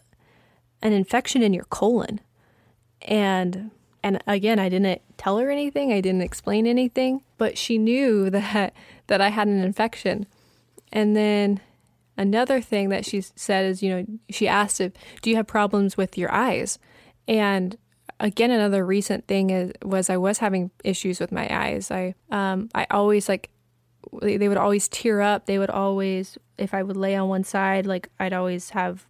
an 0.82 0.94
infection 0.94 1.42
in 1.42 1.54
your 1.54 1.66
colon. 1.66 2.22
And, 3.02 3.72
and 4.04 4.22
again, 4.28 4.60
I 4.60 4.70
didn't 4.70 5.02
tell 5.18 5.38
her 5.40 5.50
anything. 5.50 5.92
I 5.92 6.02
didn't 6.02 6.22
explain 6.22 6.68
anything, 6.68 7.22
but 7.38 7.58
she 7.58 7.78
knew 7.78 8.30
that, 8.32 8.74
that 9.08 9.22
I 9.22 9.30
had 9.30 9.48
an 9.48 9.60
infection. 9.60 10.28
And 10.92 11.16
then 11.16 11.60
another 12.18 12.62
thing 12.62 12.90
that 12.90 13.06
she 13.06 13.22
said 13.22 13.66
is, 13.66 13.84
you 13.84 13.90
know, 13.90 14.06
she 14.30 14.48
asked 14.48 14.82
if, 14.82 14.94
do 15.22 15.30
you 15.30 15.36
have 15.36 15.48
problems 15.48 15.98
with 15.98 16.18
your 16.18 16.32
eyes? 16.32 16.80
And 17.28 17.78
again, 18.20 18.52
another 18.52 18.86
recent 18.86 19.28
thing 19.28 19.50
is, 19.50 19.72
was 19.84 20.10
I 20.10 20.18
was 20.18 20.40
having 20.40 20.72
issues 20.84 21.20
with 21.20 21.32
my 21.32 21.48
eyes. 21.50 21.92
I 21.92 22.16
um, 22.32 22.70
I 22.74 22.88
always 22.90 23.30
like 23.30 23.50
they 24.22 24.48
would 24.48 24.58
always 24.58 24.88
tear 24.88 25.22
up. 25.22 25.46
They 25.46 25.60
would 25.60 25.70
always 25.70 26.38
if 26.58 26.74
I 26.74 26.84
would 26.84 26.98
lay 26.98 27.16
on 27.16 27.30
one 27.30 27.44
side, 27.44 27.86
like 27.86 28.10
I'd 28.20 28.34
always 28.34 28.72
have 28.72 29.06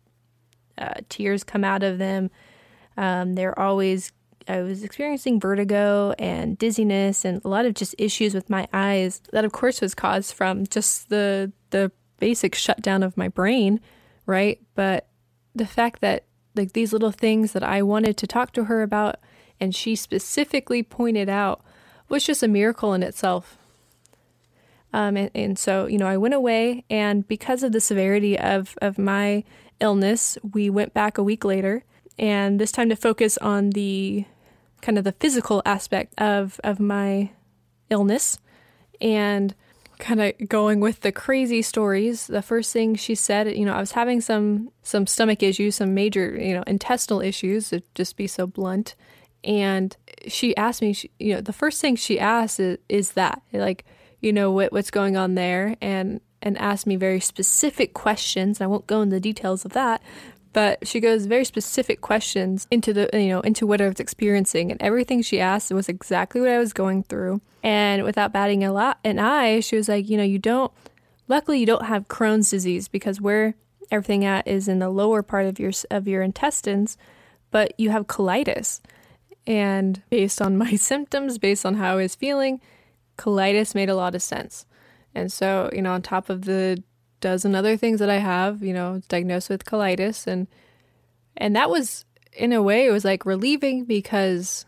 uh, 0.78 0.96
tears 1.10 1.43
come 1.43 1.63
out 1.63 1.84
of 1.84 1.98
them. 1.98 2.30
Um, 2.98 3.36
they're 3.36 3.58
always 3.58 4.12
I 4.48 4.62
was 4.62 4.84
experiencing 4.84 5.39
vertigo 5.39 6.13
and 6.17 6.58
dizziness 6.58 7.26
and 7.26 7.41
a 7.43 7.48
lot 7.48 7.65
of 7.65 7.74
just 7.74 7.96
issues 7.98 8.34
with 8.34 8.50
my 8.50 8.67
eyes. 8.74 9.22
That 9.32 9.46
of 9.46 9.52
course 9.52 9.82
was 9.82 9.93
caused 9.93 10.34
from 10.34 10.65
just 10.65 11.10
the 11.10 11.52
the 11.70 11.91
basic 12.19 12.56
shutdown 12.56 13.03
of 13.03 13.17
my 13.17 13.27
brain, 13.27 13.80
right? 14.25 14.60
But 14.75 15.08
the 15.56 15.65
fact 15.65 16.01
that 16.01 16.25
like 16.56 16.73
these 16.73 16.93
little 16.93 17.12
things 17.12 17.51
that 17.51 17.63
I 17.63 17.82
wanted 17.82 18.17
to 18.17 18.27
talk 18.27 18.51
to 18.53 18.65
her 18.65 18.82
about 18.82 19.17
and 19.60 19.73
she 19.73 19.95
specifically 19.95 20.84
pointed 20.84 21.30
out 21.30 21.63
was 22.10 22.23
just 22.25 22.43
a 22.43 22.47
miracle 22.47 22.93
in 22.93 23.03
itself. 23.03 23.58
Um, 24.93 25.17
and, 25.17 25.32
and 25.36 25.60
so, 25.60 25.86
you 25.86 25.97
know, 25.97 26.08
I 26.08 26.17
went 26.17 26.34
away, 26.34 26.86
and 26.89 27.27
because 27.27 27.62
of 27.62 27.73
the 27.73 27.82
severity 27.82 28.39
of, 28.39 28.77
of 28.82 28.97
my 28.97 29.43
illness, 29.80 30.38
we 30.53 30.69
went 30.69 30.93
back 30.93 31.17
a 31.17 31.23
week 31.23 31.43
later, 31.43 31.84
and 32.17 32.60
this 32.60 32.71
time 32.71 32.89
to 32.89 32.95
focus 32.95 33.38
on 33.39 33.71
the 33.71 34.25
kind 34.82 34.97
of 34.97 35.03
the 35.03 35.12
physical 35.12 35.62
aspect 35.65 36.13
of, 36.17 36.60
of 36.63 36.80
my 36.80 37.32
illness. 37.89 38.39
And 39.01 39.53
kind 39.99 40.21
of 40.21 40.33
going 40.47 40.79
with 40.79 41.01
the 41.01 41.12
crazy 41.12 41.62
stories, 41.62 42.27
the 42.27 42.41
first 42.41 42.71
thing 42.71 42.95
she 42.95 43.15
said, 43.15 43.55
you 43.55 43.65
know, 43.65 43.73
I 43.73 43.79
was 43.79 43.91
having 43.91 44.21
some 44.21 44.71
some 44.83 45.07
stomach 45.07 45.43
issues, 45.43 45.75
some 45.75 45.93
major, 45.93 46.36
you 46.36 46.53
know, 46.53 46.63
intestinal 46.67 47.21
issues, 47.21 47.69
to 47.69 47.81
just 47.95 48.15
be 48.15 48.27
so 48.27 48.47
blunt. 48.47 48.95
And 49.43 49.95
she 50.27 50.55
asked 50.57 50.81
me, 50.81 50.93
she, 50.93 51.12
you 51.19 51.36
know, 51.36 51.41
the 51.41 51.53
first 51.53 51.79
thing 51.81 51.95
she 51.95 52.19
asked 52.19 52.60
is, 52.60 52.77
is 52.89 53.12
that, 53.12 53.41
like, 53.53 53.86
you 54.21 54.33
know, 54.33 54.51
what 54.51 54.71
what's 54.71 54.91
going 54.91 55.17
on 55.17 55.36
there, 55.36 55.75
and 55.81 56.21
and 56.41 56.57
asked 56.57 56.88
me 56.88 56.95
very 56.95 57.19
specific 57.19 57.93
questions. 57.93 58.62
I 58.62 58.67
won't 58.67 58.88
go 58.88 59.01
into 59.01 59.15
the 59.15 59.19
details 59.19 59.65
of 59.65 59.73
that, 59.73 60.01
but 60.53 60.88
she 60.88 60.99
goes 60.99 61.25
very 61.25 61.45
specific 61.45 62.01
questions 62.01 62.67
into 62.71 62.93
the 62.93 63.10
you 63.13 63.29
know 63.29 63.41
into 63.41 63.67
what 63.67 63.81
I 63.81 63.88
was 63.88 63.99
experiencing, 63.99 64.71
and 64.71 64.81
everything 64.81 65.21
she 65.21 65.39
asked 65.39 65.71
was 65.71 65.89
exactly 65.89 66.41
what 66.41 66.49
I 66.49 66.60
was 66.60 66.73
going 66.73 67.03
through. 67.03 67.41
And 67.67 68.03
without 68.03 68.32
batting 68.32 68.63
a 68.63 68.71
lot 68.71 68.97
an 69.03 69.19
eye, 69.19 69.60
she 69.60 69.75
was 69.75 69.89
like, 69.89 70.08
you 70.08 70.15
know, 70.15 70.23
you 70.23 70.39
don't. 70.39 70.71
Luckily, 71.27 71.60
you 71.60 71.65
don't 71.65 71.84
have 71.84 72.08
Crohn's 72.08 72.49
disease 72.49 72.88
because 72.88 73.19
where 73.19 73.56
everything 73.91 74.23
at 74.23 74.47
is 74.47 74.69
in 74.69 74.80
the 74.80 74.89
lower 74.89 75.21
part 75.21 75.45
of 75.47 75.60
your 75.60 75.73
of 75.91 76.08
your 76.08 76.21
intestines, 76.21 76.97
but 77.51 77.77
you 77.77 77.89
have 77.89 78.08
colitis. 78.08 78.80
And 79.45 80.01
based 80.10 80.41
on 80.41 80.58
my 80.65 80.77
symptoms, 80.77 81.38
based 81.38 81.65
on 81.65 81.73
how 81.73 81.91
I 81.91 82.03
was 82.03 82.15
feeling, 82.15 82.62
colitis 83.17 83.75
made 83.75 83.89
a 83.89 83.95
lot 83.95 84.15
of 84.15 84.21
sense. 84.21 84.65
And 85.13 85.30
so, 85.30 85.69
you 85.73 85.82
know, 85.82 85.91
on 85.91 86.01
top 86.01 86.30
of 86.30 86.45
the 86.45 86.82
dozen 87.19 87.53
other 87.53 87.75
things 87.75 87.99
that 87.99 88.10
I 88.10 88.19
have, 88.19 88.63
you 88.63 88.71
know, 88.71 89.01
diagnosed 89.10 89.49
with 89.49 89.65
colitis 89.65 90.25
and 90.25 90.47
and 91.36 91.53
that 91.58 91.69
was 91.69 92.06
in 92.32 92.53
a 92.53 92.63
way 92.63 92.86
it 92.86 92.91
was 92.91 93.03
like 93.03 93.25
relieving 93.25 93.84
because 93.84 94.65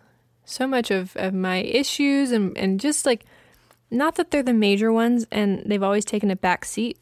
so 0.50 0.68
much 0.68 0.92
of, 0.92 1.16
of 1.16 1.34
my 1.34 1.58
issues 1.58 2.32
and, 2.32 2.58
and 2.58 2.80
just 2.80 3.06
like 3.06 3.26
not 3.92 4.16
that 4.16 4.32
they're 4.32 4.44
the 4.44 4.54
major 4.54 4.92
ones 4.92 5.26
and 5.32 5.64
they've 5.66 5.84
always 5.84 6.06
taken 6.06 6.32
a 6.32 6.36
back 6.36 6.66
seat 6.66 6.98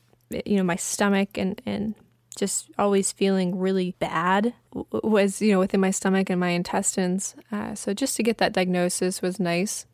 you 0.46 0.58
know 0.58 0.64
my 0.64 0.76
stomach 0.76 1.38
and 1.38 1.62
and 1.66 1.96
just 2.38 2.70
always 2.78 3.12
feeling 3.12 3.58
really 3.58 3.96
bad 4.00 4.54
was 4.92 5.42
you 5.42 5.52
know 5.52 5.60
within 5.60 5.82
my 5.82 5.92
stomach 5.92 6.30
and 6.30 6.40
my 6.40 6.50
intestines. 6.50 7.36
Uh, 7.52 7.74
so 7.76 7.94
just 7.94 8.16
to 8.16 8.24
get 8.24 8.38
that 8.38 8.54
diagnosis 8.54 9.22
was 9.22 9.40
nice 9.40 9.86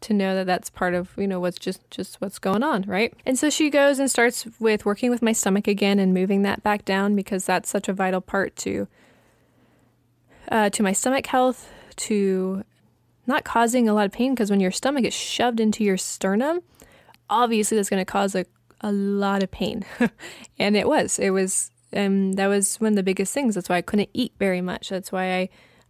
to 0.00 0.14
know 0.14 0.36
that 0.36 0.46
that's 0.46 0.70
part 0.70 0.94
of 0.94 1.10
you 1.16 1.26
know 1.26 1.40
what's 1.40 1.58
just 1.58 1.80
just 1.90 2.20
what's 2.20 2.38
going 2.38 2.62
on 2.62 2.82
right? 2.82 3.12
And 3.26 3.38
so 3.38 3.50
she 3.50 3.68
goes 3.68 3.98
and 3.98 4.10
starts 4.10 4.46
with 4.60 4.86
working 4.86 5.10
with 5.10 5.22
my 5.22 5.32
stomach 5.32 5.66
again 5.66 5.98
and 5.98 6.14
moving 6.14 6.42
that 6.42 6.62
back 6.62 6.84
down 6.84 7.16
because 7.16 7.44
that's 7.44 7.68
such 7.68 7.88
a 7.88 7.92
vital 7.92 8.20
part 8.20 8.54
to 8.56 8.86
uh, 10.50 10.70
to 10.70 10.82
my 10.82 10.92
stomach 10.92 11.26
health 11.26 11.70
to 11.96 12.64
not 13.28 13.44
causing 13.44 13.88
a 13.88 13.94
lot 13.94 14.06
of 14.06 14.12
pain 14.12 14.34
because 14.34 14.50
when 14.50 14.60
your 14.60 14.70
stomach 14.70 15.04
is 15.04 15.14
shoved 15.14 15.60
into 15.60 15.84
your 15.84 15.96
sternum 15.96 16.60
obviously 17.30 17.76
that's 17.76 17.90
going 17.90 18.00
to 18.00 18.10
cause 18.10 18.34
a, 18.34 18.44
a 18.80 18.90
lot 18.90 19.42
of 19.42 19.50
pain 19.50 19.84
and 20.58 20.76
it 20.76 20.88
was 20.88 21.18
it 21.18 21.30
was 21.30 21.70
and 21.92 22.30
um, 22.30 22.32
that 22.32 22.48
was 22.48 22.76
one 22.76 22.92
of 22.92 22.96
the 22.96 23.02
biggest 23.02 23.32
things 23.32 23.54
that's 23.54 23.68
why 23.68 23.76
i 23.76 23.82
couldn't 23.82 24.10
eat 24.12 24.32
very 24.38 24.60
much 24.60 24.88
that's 24.88 25.12
why 25.12 25.34
i 25.34 25.48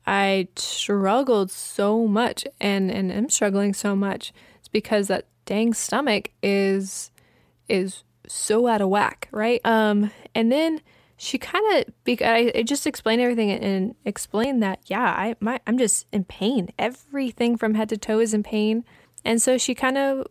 I 0.09 0.49
struggled 0.57 1.51
so 1.51 2.07
much 2.07 2.47
and 2.59 2.91
and 2.91 3.13
am 3.13 3.29
struggling 3.29 3.75
so 3.75 3.95
much. 3.95 4.33
It's 4.59 4.69
because 4.69 5.09
that 5.09 5.27
dang 5.45 5.75
stomach 5.75 6.31
is 6.43 7.11
is 7.69 8.05
so 8.27 8.69
out 8.69 8.81
of 8.81 8.89
whack, 8.89 9.29
right? 9.33 9.61
Um, 9.67 10.11
and 10.35 10.51
then 10.51 10.81
she 11.19 11.37
kind 11.37 11.65
of 11.75 11.85
I, 12.23 12.53
I 12.55 12.63
just 12.63 12.87
explained 12.87 13.21
everything 13.21 13.51
and 13.51 13.95
explained 14.05 14.63
that 14.63 14.81
yeah, 14.87 15.03
I 15.03 15.35
my 15.41 15.61
I'm 15.67 15.77
just 15.77 16.07
in 16.13 16.25
pain. 16.25 16.71
Everything 16.79 17.57
from 17.57 17.75
head 17.75 17.89
to 17.91 17.99
toe 17.99 18.21
is 18.21 18.33
in 18.33 18.45
pain, 18.45 18.85
and 19.25 19.43
so 19.43 19.59
she 19.59 19.75
kind 19.75 19.99
of 19.99 20.27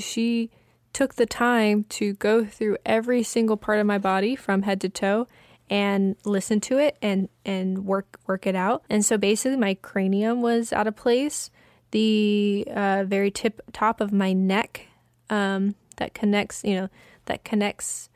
she 0.00 0.50
took 0.92 1.14
the 1.14 1.26
time 1.26 1.84
to 1.84 2.14
go 2.14 2.44
through 2.44 2.78
every 2.84 3.22
single 3.22 3.56
part 3.56 3.78
of 3.78 3.86
my 3.86 3.98
body 3.98 4.34
from 4.34 4.62
head 4.62 4.80
to 4.80 4.88
toe 4.88 5.28
and 5.68 6.16
listen 6.24 6.60
to 6.60 6.78
it 6.78 6.96
and 7.00 7.28
and 7.44 7.84
work 7.84 8.18
work 8.26 8.46
it 8.46 8.56
out. 8.56 8.82
And 8.90 9.04
so 9.04 9.16
basically, 9.18 9.58
my 9.58 9.74
cranium 9.74 10.42
was 10.42 10.72
out 10.72 10.86
of 10.86 10.96
place. 10.96 11.50
The 11.92 12.66
uh, 12.74 13.04
very 13.06 13.30
tip 13.30 13.60
top 13.72 14.00
of 14.00 14.12
my 14.12 14.32
neck 14.32 14.88
um, 15.28 15.74
that 15.96 16.14
connects, 16.14 16.62
you 16.64 16.74
know, 16.76 16.88
that 17.26 17.44
connects 17.44 18.09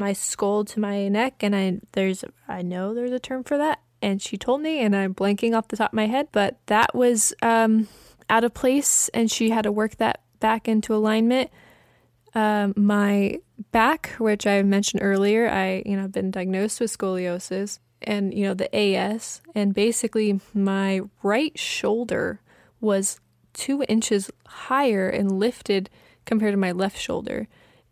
my 0.00 0.12
skull 0.12 0.64
to 0.64 0.80
my 0.80 1.08
neck, 1.08 1.42
and 1.42 1.54
I 1.54 1.78
there's 1.92 2.24
I 2.48 2.62
know 2.62 2.94
there's 2.94 3.12
a 3.12 3.20
term 3.20 3.44
for 3.44 3.58
that, 3.58 3.80
and 4.02 4.20
she 4.20 4.36
told 4.36 4.62
me, 4.62 4.80
and 4.80 4.96
I'm 4.96 5.14
blanking 5.14 5.56
off 5.56 5.68
the 5.68 5.76
top 5.76 5.92
of 5.92 5.96
my 5.96 6.06
head, 6.06 6.28
but 6.32 6.58
that 6.66 6.94
was 6.94 7.32
um, 7.42 7.86
out 8.28 8.44
of 8.44 8.54
place, 8.54 9.08
and 9.10 9.30
she 9.30 9.50
had 9.50 9.62
to 9.62 9.72
work 9.72 9.96
that 9.96 10.22
back 10.40 10.66
into 10.66 10.94
alignment. 10.94 11.50
Um, 12.34 12.74
my 12.76 13.40
back, 13.72 14.10
which 14.18 14.46
I 14.46 14.62
mentioned 14.62 15.02
earlier, 15.02 15.48
I 15.48 15.82
you 15.84 15.96
know 15.96 16.04
I've 16.04 16.12
been 16.12 16.30
diagnosed 16.30 16.80
with 16.80 16.96
scoliosis 16.96 17.78
and 18.02 18.32
you 18.32 18.44
know 18.44 18.54
the 18.54 18.74
AS, 18.74 19.42
and 19.54 19.74
basically 19.74 20.40
my 20.54 21.02
right 21.22 21.58
shoulder 21.58 22.40
was 22.80 23.20
two 23.52 23.84
inches 23.88 24.30
higher 24.46 25.08
and 25.08 25.38
lifted 25.38 25.90
compared 26.24 26.52
to 26.52 26.56
my 26.56 26.72
left 26.72 26.98
shoulder, 26.98 27.48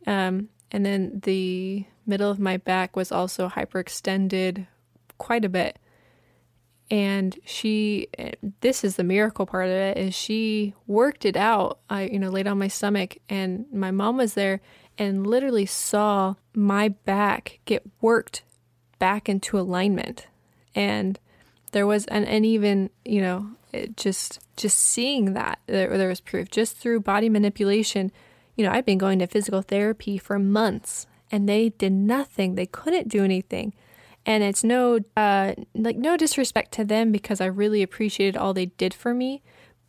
um, 0.07 0.49
and 0.71 0.87
then 0.87 1.21
the 1.25 1.85
middle 2.09 2.31
of 2.31 2.41
my 2.41 2.57
back 2.57 2.97
was 2.97 3.13
also 3.13 3.49
hyperextended 3.49 4.67
quite 5.19 5.45
a 5.45 5.49
bit. 5.49 5.79
And 6.91 7.39
she, 7.45 8.09
this 8.61 8.83
is 8.83 8.97
the 8.97 9.05
miracle 9.05 9.45
part 9.45 9.67
of 9.67 9.73
it, 9.73 9.99
is 9.99 10.15
she 10.15 10.75
worked 10.87 11.27
it 11.27 11.37
out. 11.37 11.81
I, 11.91 12.05
you 12.05 12.19
know, 12.19 12.31
laid 12.31 12.47
on 12.47 12.59
my 12.59 12.69
stomach, 12.69 13.19
and 13.29 13.67
my 13.71 13.91
mom 13.91 14.17
was 14.17 14.33
there, 14.33 14.63
and 14.97 15.27
literally 15.27 15.67
saw 15.67 16.37
my 16.55 16.89
back 16.89 17.61
get 17.67 17.83
worked 18.01 18.43
back 18.99 19.29
into 19.29 19.59
alignment. 19.59 20.29
And 20.75 21.21
there 21.73 21.87
was 21.87 22.07
an 22.07 22.25
and 22.25 22.47
even, 22.47 22.89
you 23.05 23.21
know, 23.21 23.51
just 23.97 24.41
just 24.57 24.79
seeing 24.79 25.35
that 25.35 25.59
there, 25.67 25.97
there 25.99 26.09
was 26.09 26.21
proof 26.21 26.51
just 26.51 26.77
through 26.77 27.01
body 27.01 27.29
manipulation. 27.29 28.11
You 28.57 28.65
know, 28.65 28.73
I've 28.73 28.87
been 28.87 28.99
going 28.99 29.19
to 29.19 29.27
physical 29.27 29.61
therapy 29.61 30.17
for 30.17 30.39
months 30.39 31.07
and 31.31 31.49
they 31.49 31.71
did 31.71 31.93
nothing. 31.93 32.55
They 32.55 32.67
couldn't 32.67 33.09
do 33.09 33.25
anything. 33.25 33.75
And 34.27 34.43
it's 34.43 34.63
no 34.63 35.01
uh 35.17 35.55
like 35.75 35.97
no 35.97 36.17
disrespect 36.17 36.73
to 36.73 36.85
them 36.85 37.13
because 37.13 37.41
I 37.41 37.47
really 37.47 37.83
appreciated 37.83 38.37
all 38.37 38.53
they 38.53 38.67
did 38.67 38.93
for 38.93 39.15
me, 39.15 39.43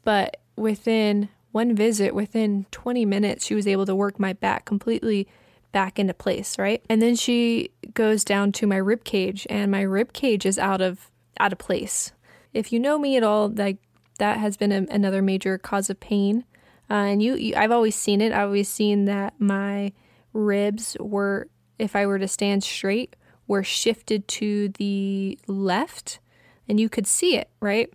but 0.03 0.37
within 0.55 1.29
one 1.51 1.75
visit, 1.75 2.13
within 2.13 2.65
20 2.71 3.05
minutes, 3.05 3.45
she 3.45 3.55
was 3.55 3.67
able 3.67 3.85
to 3.85 3.95
work 3.95 4.19
my 4.19 4.33
back 4.33 4.65
completely 4.65 5.27
back 5.71 5.99
into 5.99 6.13
place, 6.13 6.57
right? 6.57 6.83
And 6.89 7.01
then 7.01 7.15
she 7.15 7.71
goes 7.93 8.23
down 8.23 8.51
to 8.53 8.67
my 8.67 8.77
rib 8.77 9.03
cage, 9.03 9.45
and 9.49 9.71
my 9.71 9.81
rib 9.81 10.13
cage 10.13 10.45
is 10.45 10.57
out 10.57 10.81
of 10.81 11.11
out 11.39 11.51
of 11.51 11.57
place. 11.57 12.11
If 12.53 12.73
you 12.73 12.79
know 12.79 12.97
me 12.97 13.17
at 13.17 13.23
all, 13.23 13.49
like 13.49 13.77
that 14.17 14.37
has 14.37 14.57
been 14.57 14.71
a, 14.71 14.85
another 14.93 15.21
major 15.21 15.57
cause 15.57 15.89
of 15.89 15.99
pain. 15.99 16.45
Uh, 16.89 16.93
and 16.93 17.23
you, 17.23 17.35
you, 17.35 17.55
I've 17.55 17.71
always 17.71 17.95
seen 17.95 18.19
it. 18.19 18.33
I've 18.33 18.47
always 18.47 18.67
seen 18.67 19.05
that 19.05 19.33
my 19.39 19.93
ribs 20.33 20.95
were, 20.99 21.47
if 21.77 21.95
I 21.95 22.05
were 22.05 22.19
to 22.19 22.27
stand 22.27 22.63
straight, 22.63 23.15
were 23.47 23.63
shifted 23.63 24.27
to 24.27 24.69
the 24.69 25.37
left, 25.47 26.19
and 26.67 26.79
you 26.79 26.89
could 26.89 27.07
see 27.07 27.35
it, 27.35 27.49
right? 27.59 27.91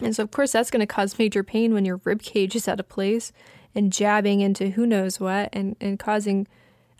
And 0.00 0.14
so, 0.14 0.22
of 0.22 0.30
course, 0.30 0.52
that's 0.52 0.70
going 0.70 0.80
to 0.80 0.86
cause 0.86 1.18
major 1.18 1.42
pain 1.42 1.74
when 1.74 1.84
your 1.84 2.00
rib 2.04 2.22
cage 2.22 2.56
is 2.56 2.68
out 2.68 2.80
of 2.80 2.88
place 2.88 3.32
and 3.74 3.92
jabbing 3.92 4.40
into 4.40 4.70
who 4.70 4.86
knows 4.86 5.20
what 5.20 5.48
and, 5.52 5.76
and 5.80 5.98
causing 5.98 6.46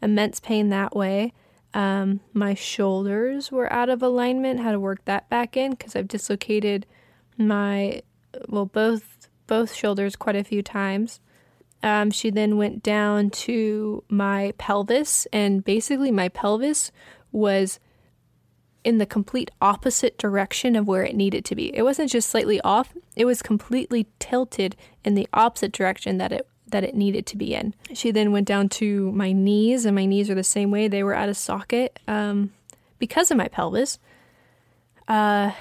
immense 0.01 0.41
pain 0.41 0.69
that 0.69 0.95
way. 0.95 1.33
Um, 1.75 2.21
my 2.33 2.55
shoulders 2.55 3.51
were 3.51 3.73
out 3.73 3.89
of 3.89 4.03
alignment, 4.03 4.61
had 4.61 4.73
to 4.73 4.81
work 4.81 5.05
that 5.07 5.29
back 5.29 5.57
in 5.57 5.73
because 5.73 5.97
I've 5.97 6.09
dislocated 6.09 6.87
my, 7.39 8.03
well, 8.49 8.67
both 8.67 9.29
both 9.47 9.75
shoulders 9.75 10.17
quite 10.17 10.37
a 10.37 10.45
few 10.45 10.63
times. 10.63 11.21
Um, 11.83 12.11
she 12.11 12.31
then 12.31 12.57
went 12.57 12.83
down 12.83 13.31
to 13.31 14.05
my 14.09 14.53
pelvis, 14.59 15.27
and 15.33 15.65
basically, 15.65 16.11
my 16.11 16.29
pelvis 16.29 16.93
was 17.33 17.81
in 18.85 18.99
the 18.99 19.07
complete 19.07 19.51
opposite 19.61 20.19
direction 20.19 20.75
of 20.77 20.87
where 20.87 21.05
it 21.05 21.15
needed 21.15 21.45
to 21.47 21.55
be. 21.55 21.75
It 21.77 21.83
wasn't 21.83 22.11
just 22.11 22.31
slightly 22.31 22.61
off, 22.63 22.93
it 23.17 23.25
was 23.25 23.43
completely 23.43 24.09
tilted 24.19 24.77
in 25.05 25.15
the 25.15 25.29
opposite 25.33 25.73
direction 25.73 26.19
that 26.19 26.33
it 26.33 26.47
that 26.69 26.85
it 26.85 26.95
needed 26.95 27.27
to 27.27 27.37
be 27.37 27.55
in. 27.55 27.75
She 27.93 28.11
then 28.11 28.33
went 28.33 28.49
down 28.49 28.69
to 28.71 29.13
my 29.13 29.33
knees, 29.33 29.85
and 29.85 29.95
my 29.95 30.07
knees 30.07 30.31
are 30.31 30.35
the 30.35 30.43
same 30.43 30.71
way. 30.71 30.89
They 30.89 31.03
were 31.03 31.15
out 31.15 31.29
of 31.29 31.37
socket 31.37 32.01
um, 32.09 32.53
because 32.99 33.31
of 33.31 33.37
my 33.37 33.49
pelvis. 33.49 33.99
Uh, 35.07 35.53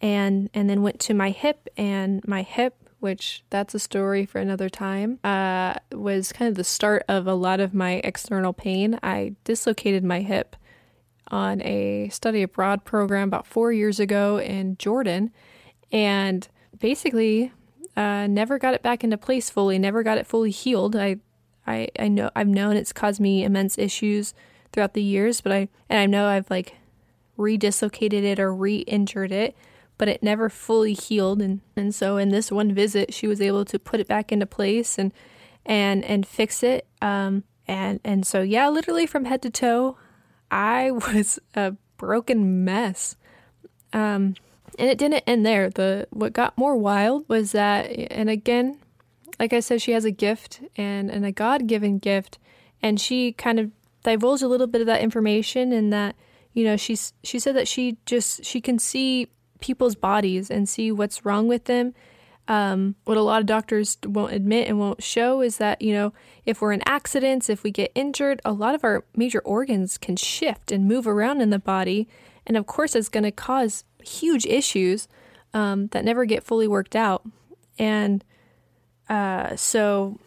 and 0.00 0.50
and 0.54 0.68
then 0.68 0.82
went 0.82 1.00
to 1.00 1.14
my 1.14 1.30
hip, 1.30 1.68
and 1.76 2.26
my 2.28 2.42
hip, 2.42 2.83
which 3.04 3.44
that's 3.50 3.74
a 3.74 3.78
story 3.78 4.24
for 4.24 4.38
another 4.40 4.70
time, 4.70 5.18
uh, 5.22 5.74
was 5.92 6.32
kind 6.32 6.48
of 6.48 6.54
the 6.54 6.64
start 6.64 7.04
of 7.06 7.26
a 7.26 7.34
lot 7.34 7.60
of 7.60 7.74
my 7.74 8.00
external 8.02 8.54
pain. 8.54 8.98
I 9.02 9.34
dislocated 9.44 10.02
my 10.02 10.22
hip 10.22 10.56
on 11.28 11.60
a 11.60 12.08
study 12.08 12.42
abroad 12.42 12.86
program 12.86 13.28
about 13.28 13.46
four 13.46 13.72
years 13.72 14.00
ago 14.00 14.38
in 14.40 14.78
Jordan, 14.78 15.30
and 15.92 16.48
basically 16.78 17.52
uh, 17.94 18.26
never 18.26 18.58
got 18.58 18.72
it 18.72 18.82
back 18.82 19.04
into 19.04 19.18
place 19.18 19.50
fully. 19.50 19.78
Never 19.78 20.02
got 20.02 20.16
it 20.16 20.26
fully 20.26 20.50
healed. 20.50 20.96
I, 20.96 21.18
I, 21.66 21.88
I 21.98 22.08
know 22.08 22.30
I've 22.34 22.48
known 22.48 22.74
it's 22.74 22.94
caused 22.94 23.20
me 23.20 23.44
immense 23.44 23.76
issues 23.76 24.32
throughout 24.72 24.94
the 24.94 25.02
years, 25.02 25.42
but 25.42 25.52
I 25.52 25.68
and 25.90 25.98
I 25.98 26.06
know 26.06 26.26
I've 26.26 26.48
like 26.48 26.76
re-dislocated 27.36 28.24
it 28.24 28.40
or 28.40 28.54
re-injured 28.54 29.30
it, 29.30 29.54
but 29.98 30.08
it 30.08 30.22
never 30.22 30.48
fully 30.48 30.92
healed. 30.92 31.40
And 31.40 31.60
and 31.76 31.94
so 31.94 32.16
in 32.16 32.30
this 32.30 32.50
one 32.50 32.72
visit, 32.74 33.14
she 33.14 33.26
was 33.26 33.40
able 33.40 33.64
to 33.66 33.78
put 33.78 34.00
it 34.00 34.08
back 34.08 34.32
into 34.32 34.46
place 34.46 34.98
and 34.98 35.12
and 35.64 36.04
and 36.04 36.26
fix 36.26 36.62
it. 36.62 36.86
Um, 37.00 37.44
and 37.66 38.00
and 38.04 38.26
so 38.26 38.42
yeah, 38.42 38.68
literally 38.68 39.06
from 39.06 39.24
head 39.24 39.42
to 39.42 39.50
toe, 39.50 39.96
I 40.50 40.90
was 41.14 41.38
a 41.54 41.74
broken 41.96 42.64
mess. 42.64 43.16
Um, 43.92 44.34
and 44.78 44.90
it 44.90 44.98
didn't 44.98 45.22
end 45.26 45.46
there. 45.46 45.70
The 45.70 46.08
what 46.10 46.32
got 46.32 46.58
more 46.58 46.76
wild 46.76 47.28
was 47.28 47.52
that, 47.52 47.86
and 48.10 48.28
again, 48.28 48.78
like 49.38 49.52
I 49.52 49.60
said, 49.60 49.80
she 49.80 49.92
has 49.92 50.04
a 50.04 50.10
gift 50.10 50.60
and 50.76 51.10
and 51.10 51.24
a 51.24 51.32
God 51.32 51.66
given 51.66 51.98
gift, 51.98 52.38
and 52.82 53.00
she 53.00 53.32
kind 53.32 53.60
of 53.60 53.70
divulged 54.02 54.42
a 54.42 54.48
little 54.48 54.66
bit 54.66 54.80
of 54.80 54.86
that 54.86 55.00
information 55.00 55.72
in 55.72 55.90
that 55.90 56.16
you 56.52 56.64
know 56.64 56.76
she's 56.76 57.12
she 57.22 57.38
said 57.38 57.54
that 57.56 57.68
she 57.68 57.96
just 58.04 58.44
she 58.44 58.60
can 58.60 58.78
see 58.78 59.28
people's 59.64 59.94
bodies 59.94 60.50
and 60.50 60.68
see 60.68 60.92
what's 60.92 61.24
wrong 61.24 61.48
with 61.48 61.64
them 61.64 61.94
um, 62.46 62.94
what 63.04 63.16
a 63.16 63.22
lot 63.22 63.40
of 63.40 63.46
doctors 63.46 63.96
won't 64.04 64.34
admit 64.34 64.68
and 64.68 64.78
won't 64.78 65.02
show 65.02 65.40
is 65.40 65.56
that, 65.56 65.80
you 65.80 65.94
know, 65.94 66.12
if 66.44 66.60
we're 66.60 66.72
in 66.72 66.82
accidents, 66.86 67.48
if 67.48 67.62
we 67.62 67.70
get 67.70 67.90
injured, 67.94 68.42
a 68.44 68.52
lot 68.52 68.74
of 68.74 68.84
our 68.84 69.04
major 69.16 69.40
organs 69.40 69.96
can 69.96 70.16
shift 70.16 70.70
and 70.70 70.86
move 70.86 71.06
around 71.06 71.40
in 71.40 71.50
the 71.50 71.58
body. 71.58 72.06
And 72.46 72.56
of 72.56 72.66
course, 72.66 72.94
it's 72.94 73.08
going 73.08 73.24
to 73.24 73.30
cause 73.30 73.84
huge 74.02 74.44
issues 74.44 75.08
um, 75.54 75.86
that 75.88 76.04
never 76.04 76.26
get 76.26 76.44
fully 76.44 76.68
worked 76.68 76.94
out. 76.94 77.22
And 77.78 78.22
uh, 79.08 79.56
so 79.56 80.18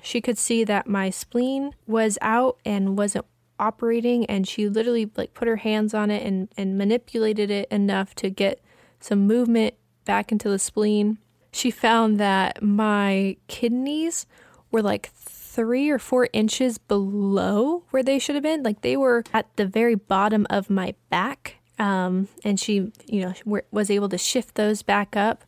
she 0.00 0.22
could 0.22 0.38
see 0.38 0.64
that 0.64 0.86
my 0.86 1.10
spleen 1.10 1.74
was 1.86 2.16
out 2.22 2.56
and 2.64 2.96
wasn't 2.96 3.26
operating. 3.62 4.26
And 4.26 4.46
she 4.46 4.68
literally 4.68 5.10
like 5.16 5.34
put 5.34 5.48
her 5.48 5.56
hands 5.56 5.94
on 5.94 6.10
it 6.10 6.26
and, 6.26 6.48
and 6.56 6.76
manipulated 6.76 7.50
it 7.50 7.68
enough 7.70 8.14
to 8.16 8.30
get 8.30 8.60
some 9.00 9.26
movement 9.26 9.74
back 10.04 10.32
into 10.32 10.48
the 10.48 10.58
spleen 10.58 11.18
she 11.52 11.70
found 11.70 12.18
that 12.18 12.62
my 12.62 13.36
kidneys 13.46 14.26
were 14.70 14.82
like 14.82 15.10
three 15.12 15.90
or 15.90 15.98
four 15.98 16.28
inches 16.32 16.78
below 16.78 17.84
where 17.90 18.02
they 18.02 18.18
should 18.18 18.34
have 18.34 18.42
been. 18.42 18.62
Like 18.62 18.80
they 18.80 18.96
were 18.96 19.22
at 19.34 19.54
the 19.56 19.66
very 19.66 19.94
bottom 19.94 20.46
of 20.48 20.70
my 20.70 20.94
back. 21.10 21.56
Um, 21.78 22.28
and 22.42 22.58
she, 22.58 22.90
you 23.06 23.20
know, 23.44 23.60
was 23.70 23.90
able 23.90 24.08
to 24.08 24.18
shift 24.18 24.54
those 24.54 24.82
back 24.82 25.14
up. 25.14 25.44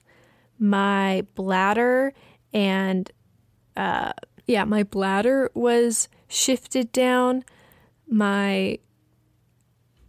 My 0.58 1.26
bladder 1.34 2.12
and, 2.52 3.10
uh, 3.76 4.12
yeah, 4.46 4.64
my 4.64 4.82
bladder 4.82 5.50
was 5.54 6.08
shifted 6.28 6.92
down. 6.92 7.44
My 8.08 8.78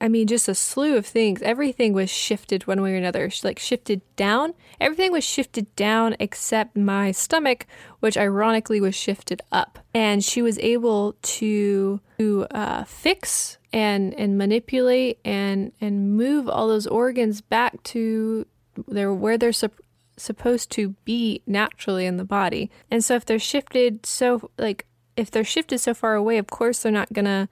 I 0.01 0.09
mean, 0.09 0.27
just 0.27 0.49
a 0.49 0.55
slew 0.55 0.97
of 0.97 1.05
things. 1.05 1.41
Everything 1.41 1.93
was 1.93 2.09
shifted 2.11 2.67
one 2.67 2.81
way 2.81 2.93
or 2.93 2.97
another. 2.97 3.31
Like 3.43 3.57
shifted 3.57 4.01
down. 4.15 4.53
Everything 4.79 5.11
was 5.11 5.23
shifted 5.23 5.73
down 5.75 6.17
except 6.19 6.75
my 6.75 7.11
stomach, 7.11 7.65
which 8.01 8.17
ironically 8.17 8.81
was 8.81 8.93
shifted 8.93 9.41
up. 9.51 9.79
And 9.93 10.23
she 10.23 10.41
was 10.41 10.59
able 10.59 11.13
to, 11.21 12.01
to 12.19 12.45
uh, 12.51 12.83
fix 12.83 13.57
and 13.75 14.13
and 14.13 14.37
manipulate 14.37 15.19
and 15.25 15.73
and 15.81 16.15
move 16.15 16.47
all 16.47 16.69
those 16.69 16.87
organs 16.87 17.41
back 17.41 17.83
to 17.83 18.45
their 18.87 19.13
where 19.13 19.37
they're 19.37 19.51
sup- 19.51 19.81
supposed 20.15 20.71
to 20.71 20.95
be 21.03 21.41
naturally 21.45 22.05
in 22.05 22.15
the 22.15 22.23
body. 22.23 22.71
And 22.89 23.03
so 23.03 23.15
if 23.15 23.25
they're 23.25 23.37
shifted 23.37 24.05
so 24.05 24.49
like 24.57 24.85
if 25.17 25.29
they're 25.29 25.43
shifted 25.43 25.79
so 25.79 25.93
far 25.93 26.15
away, 26.15 26.37
of 26.37 26.47
course 26.47 26.83
they're 26.83 26.91
not 26.91 27.11
gonna 27.11 27.49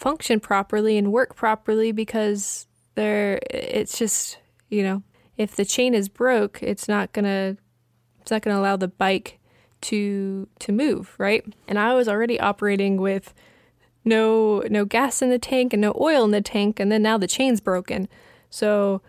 function 0.00 0.40
properly 0.40 0.96
and 0.96 1.12
work 1.12 1.36
properly 1.36 1.92
because 1.92 2.66
they're 2.94 3.38
it's 3.50 3.98
just 3.98 4.38
you 4.70 4.82
know 4.82 5.02
if 5.36 5.54
the 5.54 5.64
chain 5.64 5.92
is 5.92 6.08
broke 6.08 6.62
it's 6.62 6.88
not 6.88 7.12
gonna 7.12 7.54
it's 8.18 8.30
not 8.30 8.40
gonna 8.40 8.58
allow 8.58 8.76
the 8.76 8.88
bike 8.88 9.38
to 9.82 10.48
to 10.58 10.72
move 10.72 11.14
right? 11.18 11.44
And 11.68 11.78
i 11.78 11.92
was 11.92 12.08
already 12.08 12.40
operating 12.40 12.96
with 12.96 13.34
no 14.02 14.60
no 14.70 14.86
gas 14.86 15.20
in 15.20 15.28
the 15.28 15.38
tank 15.38 15.74
and 15.74 15.82
no 15.82 15.94
oil 16.00 16.24
in 16.24 16.30
the 16.30 16.40
tank 16.40 16.80
and 16.80 16.90
then 16.90 17.02
now 17.02 17.18
the 17.18 17.26
chain's 17.26 17.60
broken. 17.60 18.08
So 18.48 19.02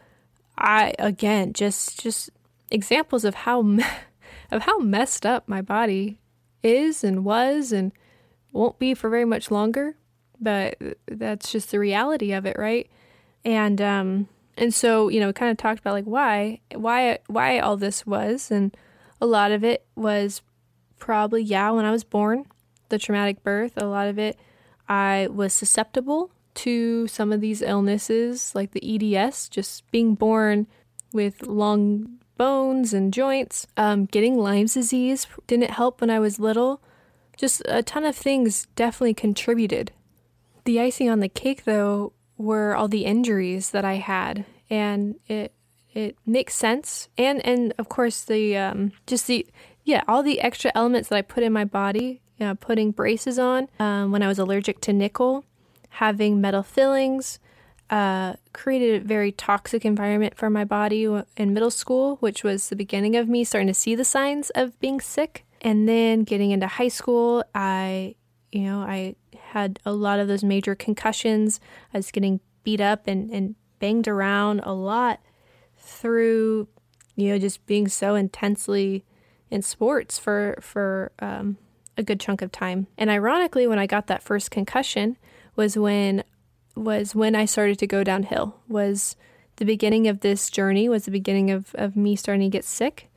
i 0.57 0.93
again 0.99 1.53
just 1.53 2.01
just 2.01 2.29
examples 2.69 3.23
of 3.23 3.33
how 3.33 3.61
of 4.51 4.63
how 4.63 4.77
messed 4.79 5.25
up 5.25 5.47
my 5.47 5.61
body 5.61 6.19
is 6.63 7.01
and 7.01 7.23
was 7.23 7.71
and 7.71 7.93
won't 8.51 8.77
be 8.77 8.93
for 8.93 9.09
very 9.09 9.23
much 9.23 9.49
longer 9.49 9.95
but 10.41 10.77
that's 11.07 11.51
just 11.51 11.71
the 11.71 11.79
reality 11.79 12.33
of 12.33 12.45
it, 12.45 12.57
right? 12.57 12.89
And 13.45 13.81
um 13.81 14.27
and 14.57 14.73
so, 14.73 15.07
you 15.07 15.19
know, 15.19 15.31
kind 15.31 15.51
of 15.51 15.57
talked 15.57 15.79
about 15.79 15.93
like 15.93 16.05
why 16.05 16.59
why 16.75 17.19
why 17.27 17.59
all 17.59 17.77
this 17.77 18.05
was 18.05 18.51
and 18.51 18.75
a 19.21 19.25
lot 19.25 19.51
of 19.51 19.63
it 19.63 19.85
was 19.95 20.41
probably 20.99 21.43
yeah, 21.43 21.69
when 21.71 21.85
I 21.85 21.91
was 21.91 22.03
born, 22.03 22.45
the 22.89 22.97
traumatic 22.97 23.43
birth, 23.43 23.73
a 23.77 23.85
lot 23.85 24.07
of 24.07 24.19
it 24.19 24.37
I 24.89 25.29
was 25.31 25.53
susceptible 25.53 26.31
to 26.53 27.07
some 27.07 27.31
of 27.31 27.39
these 27.39 27.61
illnesses 27.61 28.53
like 28.53 28.71
the 28.71 29.15
EDS, 29.15 29.47
just 29.47 29.89
being 29.91 30.15
born 30.15 30.67
with 31.13 31.43
long 31.43 32.19
bones 32.37 32.93
and 32.93 33.13
joints. 33.13 33.67
Um, 33.77 34.05
getting 34.05 34.37
Lyme's 34.37 34.73
disease 34.73 35.27
didn't 35.47 35.71
help 35.71 36.01
when 36.01 36.09
I 36.09 36.19
was 36.19 36.39
little. 36.39 36.81
Just 37.37 37.61
a 37.69 37.81
ton 37.81 38.03
of 38.03 38.15
things 38.15 38.67
definitely 38.75 39.13
contributed 39.13 39.91
the 40.66 40.80
icing 40.80 41.09
on 41.09 41.20
the 41.20 41.30
cake, 41.30 41.64
though, 41.66 42.14
were 42.38 42.76
all 42.76 42.88
the 42.88 43.05
injuries 43.05 43.72
that 43.72 43.86
I 43.86 43.95
had, 43.95 44.45
and 44.70 45.16
it 45.28 45.53
it 45.93 46.18
makes 46.26 46.55
sense. 46.55 47.09
And 47.18 47.45
and 47.45 47.74
of 47.78 47.89
course 47.89 48.24
the 48.24 48.57
um, 48.57 48.91
just 49.07 49.28
the 49.28 49.45
yeah 49.84 50.03
all 50.07 50.24
the 50.24 50.41
extra 50.41 50.72
elements 50.76 51.09
that 51.09 51.18
I 51.18 51.22
put 51.22 51.43
in 51.43 51.53
my 51.53 51.66
body, 51.66 52.22
you 52.38 52.45
know, 52.45 52.55
putting 52.55 52.91
braces 52.91 53.38
on 53.38 53.68
um, 53.80 54.12
when 54.12 54.24
I 54.24 54.28
was 54.28 54.39
allergic 54.39 54.82
to 54.82 54.93
nickel, 54.93 55.45
having 55.89 56.41
metal 56.41 56.64
fillings. 56.64 57.39
Uh, 57.89 58.36
created 58.53 59.01
a 59.01 59.05
very 59.05 59.34
toxic 59.34 59.84
environment 59.84 60.38
for 60.38 60.49
my 60.49 60.64
body 60.64 61.03
in 61.36 61.53
middle 61.53 61.70
school, 61.70 62.16
which 62.22 62.41
was 62.41 62.70
the 62.70 62.76
beginning 62.76 63.18
of 63.18 63.28
me 63.28 63.43
starting 63.43 63.68
to 63.68 63.74
see 63.74 63.95
the 63.95 64.05
signs 64.05 64.49
of 64.51 64.80
being 64.80 65.01
sick. 65.01 65.45
And 65.59 65.89
then 65.89 66.24
getting 66.24 66.51
into 66.51 66.68
high 66.68 66.88
school, 66.88 67.43
I, 67.53 68.16
you 68.49 68.62
know, 68.62 68.80
I 68.80 69.16
had 69.52 69.80
a 69.86 69.91
lot 69.91 70.20
of 70.20 70.28
those 70.28 70.43
major 70.43 70.76
concussions. 70.76 71.60
I 71.93 71.97
was 71.97 72.12
getting 72.12 72.39
beat 72.64 72.82
up 72.82 73.08
and, 73.08 73.30
and 73.32 73.56
banged 73.80 74.08
around 74.08 74.62
a 74.62 74.74
lot 74.74 75.20
through, 75.78 76.68
you 77.16 77.30
know, 77.30 77.38
just 77.38 77.66
being 77.66 77.88
so 77.88 78.16
intensely 78.16 79.04
in 79.49 79.62
sports 79.62 80.18
for 80.18 80.58
for 80.62 81.12
um, 81.20 81.58
a 81.97 82.04
good 82.04 82.20
chunk 82.20 82.41
of 82.41 82.52
time. 82.52 82.88
And 82.97 83.10
ironically, 83.10 83.68
when 83.68 83.80
I 83.80 83.88
got 83.88 84.08
that 84.08 84.24
first 84.24 84.52
concussion, 84.52 85.18
was 85.56 85.78
when 85.78 86.24
was 86.76 87.14
when 87.14 87.36
I 87.36 87.43
started 87.43 87.78
to 87.80 87.88
go 87.88 88.04
downhill. 88.04 88.56
Was 88.70 89.18
the 89.58 89.66
beginning 89.66 90.08
of 90.08 90.22
this 90.22 90.49
journey. 90.49 90.88
Was 90.88 91.06
the 91.06 91.12
beginning 91.12 91.52
of 91.52 91.76
of 91.76 91.97
me 91.97 92.16
starting 92.16 92.49
to 92.49 92.58
get 92.58 92.64
sick. 92.64 93.11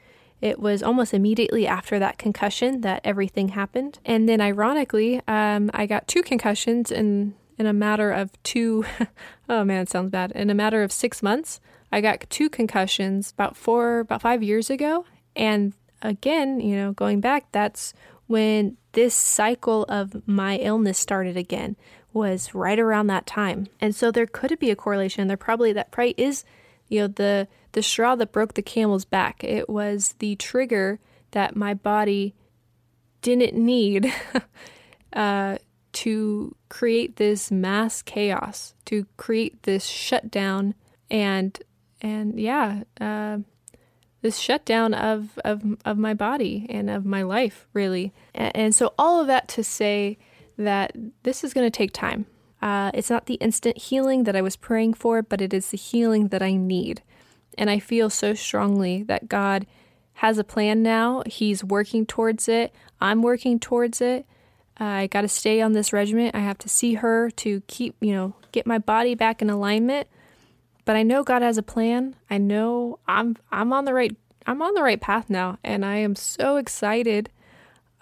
It 0.44 0.60
was 0.60 0.82
almost 0.82 1.14
immediately 1.14 1.66
after 1.66 1.98
that 1.98 2.18
concussion 2.18 2.82
that 2.82 3.00
everything 3.02 3.48
happened. 3.48 3.98
And 4.04 4.28
then, 4.28 4.42
ironically, 4.42 5.22
um, 5.26 5.70
I 5.72 5.86
got 5.86 6.06
two 6.06 6.22
concussions 6.22 6.92
in 6.92 7.34
in 7.56 7.64
a 7.64 7.72
matter 7.72 8.12
of 8.12 8.30
two. 8.42 8.84
oh 9.48 9.64
man, 9.64 9.80
it 9.80 9.88
sounds 9.88 10.10
bad. 10.10 10.32
In 10.32 10.50
a 10.50 10.54
matter 10.54 10.82
of 10.82 10.92
six 10.92 11.22
months, 11.22 11.60
I 11.90 12.02
got 12.02 12.28
two 12.28 12.50
concussions 12.50 13.30
about 13.30 13.56
four, 13.56 14.00
about 14.00 14.20
five 14.20 14.42
years 14.42 14.68
ago. 14.68 15.06
And 15.34 15.72
again, 16.02 16.60
you 16.60 16.76
know, 16.76 16.92
going 16.92 17.22
back, 17.22 17.50
that's 17.50 17.94
when 18.26 18.76
this 18.92 19.14
cycle 19.14 19.84
of 19.88 20.28
my 20.28 20.56
illness 20.56 20.98
started 20.98 21.38
again 21.38 21.74
was 22.12 22.54
right 22.54 22.78
around 22.78 23.06
that 23.06 23.24
time. 23.24 23.68
And 23.80 23.96
so 23.96 24.10
there 24.10 24.26
could 24.26 24.58
be 24.58 24.70
a 24.70 24.76
correlation. 24.76 25.26
There 25.26 25.38
probably 25.38 25.72
that 25.72 25.90
probably 25.90 26.14
is, 26.18 26.44
you 26.88 27.00
know, 27.00 27.06
the 27.06 27.48
the 27.74 27.82
straw 27.82 28.14
that 28.14 28.32
broke 28.32 28.54
the 28.54 28.62
camel's 28.62 29.04
back. 29.04 29.44
It 29.44 29.68
was 29.68 30.14
the 30.18 30.36
trigger 30.36 30.98
that 31.32 31.54
my 31.54 31.74
body 31.74 32.34
didn't 33.20 33.54
need 33.54 34.12
uh, 35.12 35.58
to 35.92 36.56
create 36.68 37.16
this 37.16 37.50
mass 37.50 38.00
chaos, 38.02 38.74
to 38.86 39.06
create 39.16 39.62
this 39.64 39.84
shutdown, 39.84 40.74
and 41.10 41.60
and 42.00 42.40
yeah, 42.40 42.84
uh, 43.00 43.38
this 44.22 44.38
shutdown 44.38 44.94
of, 44.94 45.38
of 45.44 45.62
of 45.84 45.98
my 45.98 46.14
body 46.14 46.66
and 46.68 46.88
of 46.88 47.04
my 47.04 47.22
life, 47.22 47.66
really. 47.72 48.12
And, 48.34 48.56
and 48.56 48.74
so 48.74 48.94
all 48.98 49.20
of 49.20 49.26
that 49.26 49.48
to 49.48 49.64
say 49.64 50.16
that 50.56 50.96
this 51.24 51.42
is 51.44 51.52
going 51.52 51.66
to 51.66 51.76
take 51.76 51.92
time. 51.92 52.26
Uh, 52.62 52.90
it's 52.94 53.10
not 53.10 53.26
the 53.26 53.34
instant 53.34 53.76
healing 53.76 54.24
that 54.24 54.36
I 54.36 54.40
was 54.40 54.56
praying 54.56 54.94
for, 54.94 55.22
but 55.22 55.40
it 55.40 55.52
is 55.52 55.70
the 55.70 55.76
healing 55.76 56.28
that 56.28 56.42
I 56.42 56.52
need. 56.54 57.02
And 57.58 57.70
I 57.70 57.78
feel 57.78 58.10
so 58.10 58.34
strongly 58.34 59.02
that 59.04 59.28
God 59.28 59.66
has 60.14 60.38
a 60.38 60.44
plan 60.44 60.82
now. 60.82 61.22
He's 61.26 61.64
working 61.64 62.06
towards 62.06 62.48
it. 62.48 62.74
I'm 63.00 63.22
working 63.22 63.58
towards 63.58 64.00
it. 64.00 64.26
I 64.76 65.06
got 65.06 65.20
to 65.22 65.28
stay 65.28 65.60
on 65.60 65.72
this 65.72 65.92
regiment. 65.92 66.34
I 66.34 66.40
have 66.40 66.58
to 66.58 66.68
see 66.68 66.94
her 66.94 67.30
to 67.30 67.60
keep, 67.66 67.96
you 68.00 68.12
know, 68.12 68.34
get 68.52 68.66
my 68.66 68.78
body 68.78 69.14
back 69.14 69.40
in 69.40 69.50
alignment. 69.50 70.08
But 70.84 70.96
I 70.96 71.02
know 71.02 71.22
God 71.22 71.42
has 71.42 71.58
a 71.58 71.62
plan. 71.62 72.16
I 72.28 72.38
know 72.38 72.98
I'm 73.08 73.36
I'm 73.50 73.72
on 73.72 73.84
the 73.84 73.94
right 73.94 74.14
I'm 74.46 74.60
on 74.60 74.74
the 74.74 74.82
right 74.82 75.00
path 75.00 75.30
now, 75.30 75.58
and 75.64 75.84
I 75.84 75.96
am 75.96 76.14
so 76.14 76.56
excited. 76.56 77.30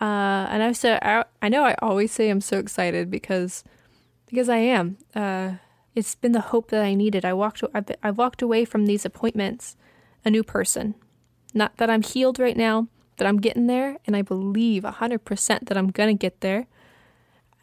Uh, 0.01 0.49
and 0.51 0.63
I've 0.63 0.77
said 0.77 0.99
I, 1.03 1.25
I 1.41 1.49
know 1.49 1.65
I 1.65 1.77
always 1.81 2.11
say 2.11 2.29
I'm 2.29 2.41
so 2.41 2.59
excited 2.59 3.11
because 3.11 3.63
because 4.27 4.49
I 4.49 4.57
am. 4.57 4.97
Uh, 5.15 5.53
it's 5.95 6.15
been 6.15 6.33
the 6.33 6.41
hope 6.41 6.71
that 6.71 6.83
I 6.83 6.95
needed. 6.95 7.25
I 7.25 7.33
walked 7.33 7.63
I've, 7.75 7.91
I've 8.03 8.19
walked 8.19 8.43
away 8.43 8.65
from 8.65 8.87
these 8.87 9.05
appointments 9.05 9.77
a 10.25 10.31
new 10.31 10.43
person. 10.43 10.95
Not 11.55 11.77
that 11.77 11.91
I'm 11.91 12.03
healed 12.03 12.39
right 12.39 12.57
now, 12.57 12.89
but 13.17 13.27
I'm 13.27 13.39
getting 13.39 13.67
there 13.67 13.99
and 14.07 14.17
I 14.17 14.23
believe 14.23 14.85
100% 14.85 15.67
that 15.67 15.77
I'm 15.77 15.91
going 15.91 16.17
to 16.17 16.21
get 16.21 16.41
there. 16.41 16.67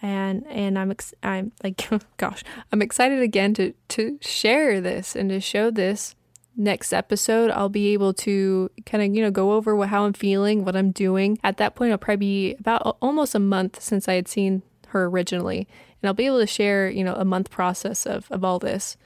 And 0.02 0.48
and 0.48 0.80
I'm 0.80 0.92
ex- 0.92 1.14
I'm 1.22 1.52
like 1.62 1.90
gosh, 2.18 2.44
I'm 2.72 2.82
excited 2.82 3.22
again 3.22 3.54
to 3.56 3.74
to 3.90 4.18
share 4.22 4.80
this 4.80 5.16
and 5.16 5.30
to 5.30 5.42
show 5.42 5.72
this 5.72 6.16
next 6.56 6.92
episode 6.92 7.50
i'll 7.52 7.70
be 7.70 7.94
able 7.94 8.14
to 8.14 8.70
kind 8.86 9.02
of 9.02 9.16
you 9.16 9.24
know 9.24 9.32
go 9.32 9.54
over 9.54 9.86
how 9.86 10.04
i'm 10.04 10.12
feeling 10.12 10.66
what 10.66 10.76
i'm 10.76 10.92
doing 10.92 11.40
at 11.42 11.56
that 11.56 11.74
point 11.74 11.88
it'll 11.88 11.98
probably 11.98 12.18
be 12.18 12.56
about 12.56 12.98
almost 13.02 13.34
a 13.34 13.40
month 13.40 13.82
since 13.82 14.10
i 14.10 14.14
had 14.14 14.28
seen 14.28 14.62
her 14.88 15.06
originally 15.06 15.70
and 16.02 16.08
I'll 16.08 16.14
be 16.14 16.26
able 16.26 16.40
to 16.40 16.48
share, 16.48 16.90
you 16.90 17.04
know, 17.04 17.16
a 17.16 17.26
month 17.26 17.50
process 17.50 18.06
of, 18.06 18.30
of 18.32 18.44
all 18.44 18.60
this. 18.60 18.98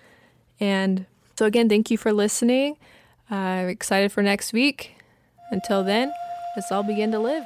And 0.59 1.05
so 1.37 1.45
again, 1.45 1.69
thank 1.69 1.89
you 1.89 1.97
for 1.97 2.13
listening. 2.13 2.77
I'm 3.29 3.69
excited 3.69 4.11
for 4.11 4.21
next 4.21 4.53
week. 4.53 4.95
Until 5.51 5.83
then, 5.83 6.11
let's 6.55 6.71
all 6.71 6.83
begin 6.83 7.11
to 7.11 7.19
live. 7.19 7.45